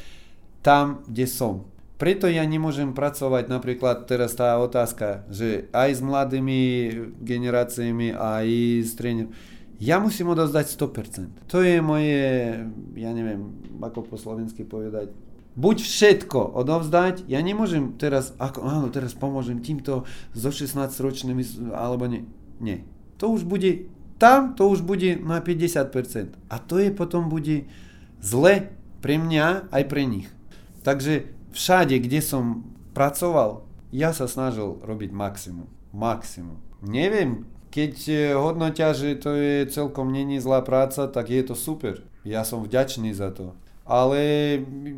tam, 0.66 1.06
kde 1.06 1.26
som. 1.30 1.54
Preto 1.96 2.26
ja 2.26 2.42
nemôžem 2.42 2.90
pracovať 2.92 3.46
napríklad 3.46 4.04
teraz 4.10 4.34
tá 4.34 4.58
otázka, 4.58 5.24
že 5.30 5.70
aj 5.70 5.90
s 5.96 6.00
mladými 6.02 6.60
generáciami, 7.22 8.12
aj 8.12 8.46
s 8.82 8.92
trénermi. 8.98 9.32
Ja 9.76 10.00
musím 10.00 10.32
odovzdať 10.32 10.72
100%. 10.72 11.52
To 11.52 11.60
je 11.60 11.78
moje, 11.84 12.24
ja 12.96 13.10
neviem, 13.12 13.52
ako 13.78 14.08
po 14.08 14.16
slovensky 14.16 14.64
povedať, 14.64 15.12
buď 15.56 15.76
všetko 15.82 16.52
odovzdať, 16.52 17.24
ja 17.26 17.40
nemôžem 17.40 17.96
teraz, 17.96 18.36
ako, 18.36 18.62
áno, 18.62 18.86
teraz 18.92 19.16
pomôžem 19.16 19.64
týmto 19.64 20.04
so 20.36 20.52
16-ročnými, 20.52 21.72
alebo 21.72 22.06
nie. 22.06 22.28
Nie. 22.60 22.84
To 23.16 23.32
už 23.32 23.48
bude, 23.48 23.88
tam 24.20 24.52
to 24.52 24.68
už 24.68 24.84
bude 24.84 25.16
na 25.20 25.40
50%. 25.40 26.36
A 26.52 26.56
to 26.60 26.76
je 26.76 26.92
potom 26.92 27.32
bude 27.32 27.68
zle 28.20 28.72
pre 29.00 29.16
mňa 29.16 29.72
aj 29.72 29.82
pre 29.88 30.04
nich. 30.04 30.28
Takže 30.84 31.32
všade, 31.56 31.96
kde 32.00 32.20
som 32.20 32.68
pracoval, 32.92 33.64
ja 33.92 34.12
sa 34.12 34.28
snažil 34.28 34.76
robiť 34.84 35.10
maximum. 35.12 35.68
Maximum. 35.92 36.60
Neviem, 36.84 37.48
keď 37.72 37.94
eh, 38.08 38.18
hodnotia, 38.36 38.92
že 38.92 39.16
to 39.16 39.32
je 39.36 39.68
celkom 39.68 40.12
není 40.12 40.36
zlá 40.40 40.60
práca, 40.60 41.08
tak 41.08 41.32
je 41.32 41.42
to 41.44 41.56
super. 41.56 42.04
Ja 42.24 42.44
som 42.44 42.64
vďačný 42.64 43.12
za 43.16 43.32
to 43.32 43.56
ale 43.86 44.20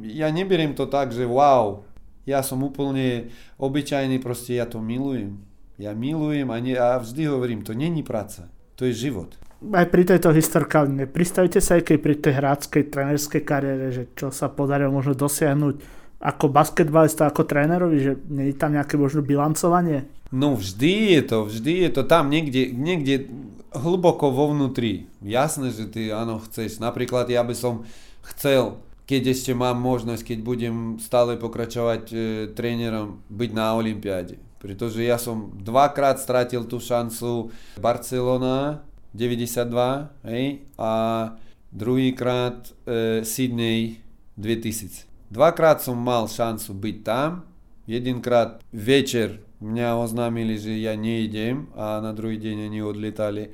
ja 0.08 0.32
neberiem 0.32 0.72
to 0.72 0.88
tak, 0.88 1.12
že 1.12 1.28
wow, 1.28 1.84
ja 2.24 2.40
som 2.40 2.64
úplne 2.64 3.28
obyčajný, 3.60 4.20
proste 4.20 4.56
ja 4.56 4.64
to 4.64 4.80
milujem. 4.80 5.40
Ja 5.78 5.94
milujem 5.94 6.48
a, 6.50 6.58
nie, 6.58 6.74
a 6.74 6.98
vždy 6.98 7.28
hovorím, 7.30 7.62
to 7.62 7.76
není 7.76 8.02
práca, 8.02 8.50
to 8.74 8.88
je 8.88 9.08
život. 9.08 9.38
Aj 9.58 9.86
pri 9.90 10.06
tejto 10.06 10.30
historkálne, 10.34 11.06
pristavite 11.06 11.62
sa 11.62 11.78
aj 11.78 11.82
keď 11.86 11.96
pri 11.98 12.14
tej 12.18 12.34
hráckej 12.34 12.82
trénerskej 12.90 13.42
kariére, 13.42 13.86
že 13.90 14.04
čo 14.14 14.30
sa 14.30 14.50
podarilo 14.50 14.90
možno 14.90 15.14
dosiahnuť 15.14 15.98
ako 16.18 16.50
basketbalista, 16.50 17.30
ako 17.30 17.46
trénerovi, 17.46 17.98
že 18.02 18.12
nie 18.26 18.50
je 18.50 18.58
tam 18.58 18.74
nejaké 18.74 18.98
možno 18.98 19.22
bilancovanie? 19.22 20.10
No 20.34 20.58
vždy 20.58 21.14
je 21.18 21.22
to, 21.24 21.38
vždy 21.46 21.72
je 21.86 21.90
to 21.94 22.02
tam 22.04 22.28
niekde, 22.28 22.74
niekde 22.74 23.30
hlboko 23.72 24.34
vo 24.34 24.50
vnútri. 24.50 25.06
Jasné, 25.22 25.70
že 25.70 25.88
ty 25.88 26.10
áno 26.10 26.42
chceš. 26.42 26.82
Napríklad 26.82 27.30
ja 27.30 27.40
by 27.46 27.54
som 27.54 27.86
chcel, 28.34 28.80
keď 29.08 29.32
ešte 29.32 29.52
mám 29.56 29.80
možnosť, 29.80 30.22
keď 30.22 30.38
budem 30.44 30.76
stále 31.00 31.40
pokračovať 31.40 32.02
e, 32.12 32.16
trénerom, 32.52 33.24
byť 33.32 33.50
na 33.56 33.72
Olympiáde. 33.72 34.36
Pretože 34.60 35.06
ja 35.06 35.16
som 35.16 35.54
dvakrát 35.56 36.20
stratil 36.20 36.68
tú 36.68 36.82
šancu 36.82 37.48
Barcelona 37.80 38.84
92 39.16 40.28
hej, 40.28 40.66
a 40.76 40.92
druhýkrát 41.72 42.68
e, 42.84 43.24
Sydney 43.24 44.04
2000. 44.36 45.08
Dvakrát 45.32 45.80
som 45.80 45.96
mal 45.96 46.28
šancu 46.28 46.72
byť 46.76 46.96
tam, 47.04 47.48
jedenkrát 47.88 48.60
večer 48.72 49.40
mňa 49.58 49.88
oznámili, 49.98 50.54
že 50.60 50.78
ja 50.78 50.94
nejdem 50.94 51.72
a 51.74 51.98
na 51.98 52.14
druhý 52.14 52.38
deň 52.38 52.70
oni 52.70 52.80
odlietali. 52.84 53.44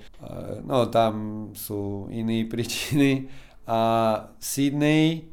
No 0.67 0.87
tam 0.93 1.49
sú 1.57 2.11
iné 2.13 2.45
príčiny 2.51 3.31
a 3.65 3.81
Sydney, 4.41 5.29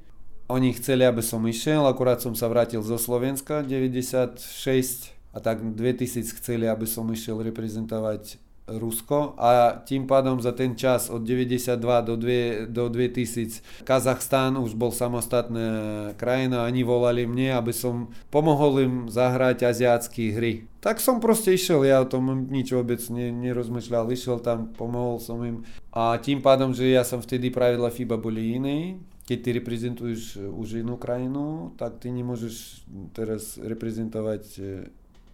oni 0.52 0.76
chceli, 0.76 1.08
aby 1.08 1.24
som 1.24 1.40
išiel, 1.48 1.88
akurát 1.88 2.20
som 2.20 2.36
sa 2.36 2.52
vrátil 2.52 2.84
zo 2.84 3.00
Slovenska 3.00 3.64
96 3.64 5.16
a 5.32 5.40
tak 5.40 5.64
2000 5.64 6.40
chceli, 6.40 6.68
aby 6.68 6.84
som 6.84 7.08
išiel 7.08 7.40
reprezentovať 7.40 8.36
Rusko 8.78 9.36
a 9.36 9.82
tým 9.84 10.08
pádom 10.08 10.40
za 10.40 10.56
ten 10.56 10.78
čas 10.78 11.10
od 11.10 11.24
92 11.26 11.76
do, 12.08 12.16
2, 12.16 12.72
do 12.72 12.88
2000 12.88 13.84
Kazachstán 13.84 14.56
už 14.60 14.78
bol 14.78 14.94
samostatná 14.94 16.12
krajina, 16.16 16.68
oni 16.68 16.82
volali 16.86 17.28
mne, 17.28 17.58
aby 17.58 17.74
som 17.76 18.12
pomohol 18.30 18.74
im 18.84 18.96
zahrať 19.12 19.68
aziátske 19.68 20.32
hry. 20.36 20.70
Tak 20.82 20.98
som 20.98 21.22
proste 21.22 21.54
išiel, 21.54 21.86
ja 21.86 22.02
o 22.02 22.10
tom 22.10 22.50
nič 22.50 22.74
vôbec 22.74 23.02
ne, 23.14 23.30
nerozmýšľal, 23.30 24.10
išiel 24.10 24.42
tam, 24.42 24.74
pomohol 24.74 25.22
som 25.22 25.38
im. 25.46 25.62
A 25.94 26.18
tým 26.18 26.42
pádom, 26.42 26.74
že 26.74 26.90
ja 26.90 27.06
som 27.06 27.22
vtedy 27.22 27.54
pravidla 27.54 27.94
FIBA 27.94 28.18
boli 28.18 28.58
iné, 28.58 28.98
keď 29.30 29.38
ty 29.40 29.50
reprezentuješ 29.62 30.22
už 30.42 30.82
inú 30.82 30.98
krajinu, 30.98 31.78
tak 31.78 32.02
ty 32.02 32.10
nemôžeš 32.10 32.84
teraz 33.14 33.62
reprezentovať 33.62 34.44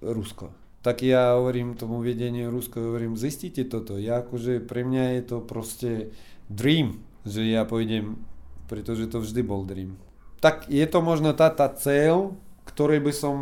Rusko 0.04 0.67
tak 0.86 1.04
ja 1.04 1.36
hovorím 1.36 1.76
tomu 1.76 2.00
vedeniu 2.00 2.54
Rusko, 2.54 2.80
hovorím, 2.80 3.20
zistite 3.20 3.66
toto. 3.68 3.98
Ja 3.98 4.24
akože 4.24 4.64
pre 4.64 4.86
mňa 4.86 5.20
je 5.20 5.22
to 5.26 5.38
proste 5.44 5.92
dream, 6.48 7.04
že 7.28 7.44
ja 7.44 7.68
pôjdem, 7.68 8.22
pretože 8.72 9.10
to 9.12 9.20
vždy 9.20 9.42
bol 9.44 9.68
dream. 9.68 10.00
Tak 10.40 10.70
je 10.70 10.86
to 10.86 11.02
možno 11.02 11.34
tá, 11.34 11.50
tá 11.50 11.68
cel, 11.74 12.38
ktorej 12.70 13.02
by 13.02 13.14
som 13.14 13.36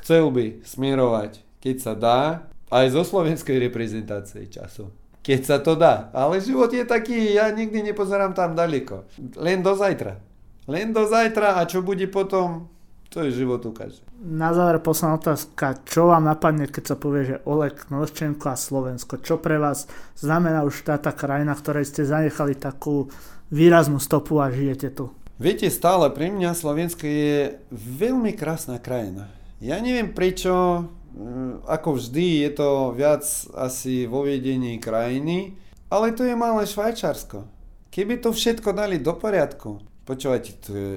chcel 0.00 0.32
by 0.32 0.64
smerovať, 0.64 1.44
keď 1.60 1.76
sa 1.76 1.92
dá, 1.92 2.20
aj 2.68 2.92
zo 2.92 3.02
slovenskej 3.04 3.56
reprezentácie 3.68 4.48
času. 4.48 4.92
Keď 5.24 5.40
sa 5.44 5.56
to 5.60 5.76
dá. 5.76 6.08
Ale 6.16 6.40
život 6.40 6.72
je 6.72 6.84
taký, 6.88 7.36
ja 7.36 7.52
nikdy 7.52 7.92
nepozerám 7.92 8.32
tam 8.32 8.56
daleko. 8.56 9.04
Len 9.36 9.60
do 9.60 9.76
zajtra. 9.76 10.20
Len 10.68 10.92
do 10.92 11.04
zajtra 11.04 11.60
a 11.60 11.68
čo 11.68 11.84
bude 11.84 12.08
potom, 12.08 12.68
to 13.08 13.24
je 13.24 13.32
život 13.32 13.64
ukáže. 13.64 14.04
Na 14.20 14.52
záver 14.52 14.84
posledná 14.84 15.16
otázka. 15.16 15.80
Čo 15.88 16.12
vám 16.12 16.28
napadne, 16.28 16.68
keď 16.68 16.84
sa 16.92 16.96
povie, 17.00 17.24
že 17.24 17.42
Oleg 17.48 17.88
Novočenko 17.88 18.52
a 18.52 18.56
Slovensko? 18.56 19.16
Čo 19.16 19.40
pre 19.40 19.56
vás 19.56 19.88
znamená 20.20 20.60
už 20.68 20.84
táta 20.84 21.16
krajina, 21.16 21.56
ktorej 21.56 21.88
ste 21.88 22.04
zanechali 22.04 22.52
takú 22.52 23.08
výraznú 23.48 23.96
stopu 23.96 24.36
a 24.44 24.52
žijete 24.52 24.92
tu? 24.92 25.08
Viete, 25.40 25.72
stále 25.72 26.12
pre 26.12 26.28
mňa 26.28 26.52
Slovensko 26.52 27.08
je 27.08 27.56
veľmi 27.72 28.36
krásna 28.36 28.76
krajina. 28.76 29.32
Ja 29.62 29.80
neviem 29.80 30.12
prečo, 30.12 30.84
mm, 31.16 31.64
ako 31.64 31.96
vždy 31.96 32.44
je 32.44 32.50
to 32.52 32.68
viac 32.92 33.24
asi 33.56 34.04
vo 34.04 34.26
vedení 34.28 34.76
krajiny, 34.76 35.56
ale 35.88 36.12
to 36.12 36.28
je 36.28 36.36
malé 36.36 36.68
Švajčarsko. 36.68 37.48
Keby 37.88 38.20
to 38.20 38.36
všetko 38.36 38.76
dali 38.76 39.00
do 39.00 39.16
poriadku, 39.16 39.80
počúvajte, 40.04 40.50
to 40.60 40.70
je, 40.76 40.90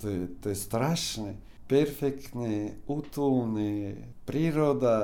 to 0.00 0.06
je, 0.08 0.20
to 0.40 0.46
je 0.48 0.56
strašné 0.56 1.49
perfektné, 1.70 2.82
útulné, 2.90 4.02
príroda. 4.26 4.98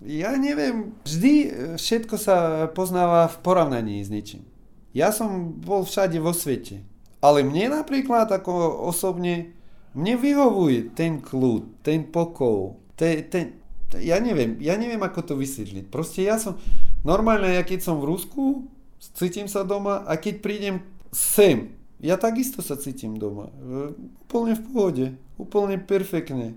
Ja 0.00 0.32
neviem, 0.40 0.96
vždy 1.04 1.32
e, 1.44 1.48
všetko 1.76 2.16
sa 2.16 2.66
poznáva 2.72 3.28
v 3.28 3.36
porovnaní 3.44 4.00
s 4.00 4.08
ničím. 4.08 4.48
Ja 4.96 5.12
som 5.12 5.52
bol 5.60 5.84
všade 5.84 6.16
vo 6.24 6.32
svete, 6.32 6.80
ale 7.20 7.44
mne 7.44 7.84
napríklad 7.84 8.32
ako 8.32 8.80
osobne, 8.88 9.52
mne 9.92 10.14
vyhovuje 10.16 10.96
ten 10.96 11.20
kľud, 11.20 11.84
ten 11.84 12.08
pokoj, 12.08 12.80
ten, 12.96 13.28
ten, 13.28 13.60
ja 14.00 14.16
neviem, 14.24 14.56
ja 14.64 14.80
neviem 14.80 15.02
ako 15.04 15.20
to 15.20 15.34
vysvetliť. 15.36 15.92
Proste 15.92 16.24
ja 16.24 16.40
som, 16.40 16.56
normálne 17.04 17.60
ja 17.60 17.62
keď 17.62 17.84
som 17.84 18.00
v 18.00 18.08
Rusku, 18.08 18.72
cítim 19.12 19.52
sa 19.52 19.68
doma 19.68 20.00
a 20.08 20.16
keď 20.16 20.34
prídem 20.40 20.76
sem, 21.12 21.76
ja 22.00 22.16
takisto 22.16 22.64
sa 22.64 22.80
cítim 22.80 23.20
doma. 23.20 23.52
E, 23.52 23.92
úplne 24.24 24.56
v 24.56 24.64
pohode. 24.72 25.06
Úplne 25.40 25.82
perfektne. 25.82 26.54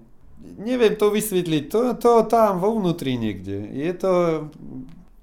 Neviem 0.58 0.94
to 0.96 1.10
vysvetliť. 1.10 1.64
To, 1.74 1.80
to 1.98 2.12
tam 2.30 2.62
vo 2.62 2.78
vnútri 2.78 3.18
niekde. 3.18 3.74
Je 3.74 3.92
to... 3.98 4.12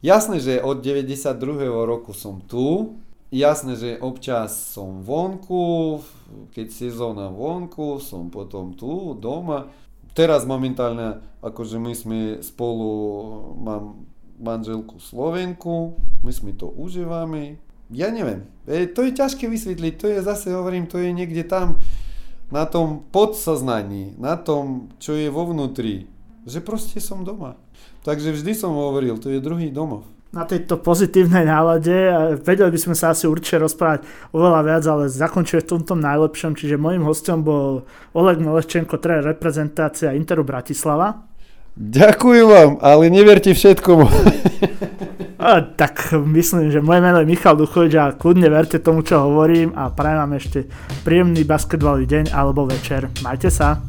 Jasné, 0.05 0.37
že 0.37 0.61
od 0.61 0.85
92. 0.85 1.33
roku 1.65 2.13
som 2.13 2.43
tu. 2.45 2.99
Jasné, 3.33 3.79
že 3.79 3.91
občas 4.03 4.53
som 4.75 5.01
vonku. 5.01 6.03
Keď 6.53 6.67
sezóna 6.69 7.31
vonku, 7.31 8.03
som 8.03 8.29
potom 8.29 8.75
tu, 8.75 9.15
doma. 9.17 9.71
Teraz 10.15 10.47
momentálne, 10.47 11.19
akože 11.43 11.79
my 11.83 11.93
sme 11.95 12.19
spolu, 12.39 12.91
mám 13.59 14.07
manželku 14.39 14.99
Slovenku, 15.03 15.99
my 16.23 16.31
sme 16.31 16.55
to 16.55 16.71
užívame, 16.71 17.59
ja 17.91 18.11
neviem. 18.11 18.47
E, 18.67 18.87
to 18.91 19.07
je 19.07 19.15
ťažké 19.15 19.47
vysvetliť, 19.47 19.95
to 19.99 20.07
je 20.11 20.19
zase, 20.23 20.51
hovorím, 20.55 20.87
to 20.87 20.99
je 20.99 21.11
niekde 21.11 21.45
tam 21.47 21.79
na 22.55 22.71
tom 22.71 23.03
podsaznaní, 23.11 24.15
na 24.15 24.39
tom, 24.39 24.95
čo 25.03 25.19
je 25.19 25.27
vo 25.27 25.51
vnútri, 25.51 26.07
že 26.47 26.63
proste 26.63 27.03
som 27.03 27.27
doma. 27.27 27.59
Takže 28.07 28.31
vždy 28.31 28.55
som 28.55 28.79
hovoril, 28.79 29.19
to 29.19 29.27
je 29.27 29.43
druhý 29.43 29.75
domov. 29.75 30.07
Na 30.31 30.47
tejto 30.47 30.79
pozitívnej 30.79 31.47
nálade 31.47 31.95
vedeli 32.43 32.71
by 32.75 32.79
sme 32.79 32.95
sa 32.95 33.11
asi 33.15 33.27
určite 33.27 33.59
rozprávať 33.59 34.07
oveľa 34.35 34.61
viac, 34.67 34.85
ale 34.87 35.11
zakončuje 35.11 35.63
v 35.63 35.71
tomto 35.79 35.95
najlepšom, 35.99 36.55
čiže 36.59 36.79
môjim 36.79 37.07
hostom 37.07 37.43
bol 37.43 37.87
Oleg 38.15 38.39
Noleščenko, 38.39 38.99
tréner 38.99 39.35
reprezentácia 39.35 40.15
Interu 40.15 40.47
Bratislava. 40.47 41.27
Ďakujem 41.75 42.47
vám, 42.47 42.71
ale 42.83 43.11
neverte 43.11 43.51
všetkomu. 43.51 44.07
Tak 45.77 46.17
myslím, 46.25 46.73
že 46.73 46.81
moje 46.81 47.05
meno 47.05 47.21
je 47.21 47.29
Michal 47.29 47.53
Duchovič 47.61 47.93
a 48.01 48.17
kľudne 48.17 48.49
verte 48.49 48.81
tomu, 48.81 49.05
čo 49.05 49.29
hovorím 49.29 49.77
a 49.77 49.93
prajem 49.93 50.19
vám 50.25 50.33
ešte 50.41 50.59
príjemný 51.05 51.45
basketbalový 51.45 52.09
deň 52.09 52.25
alebo 52.33 52.65
večer. 52.65 53.13
Majte 53.21 53.53
sa. 53.53 53.85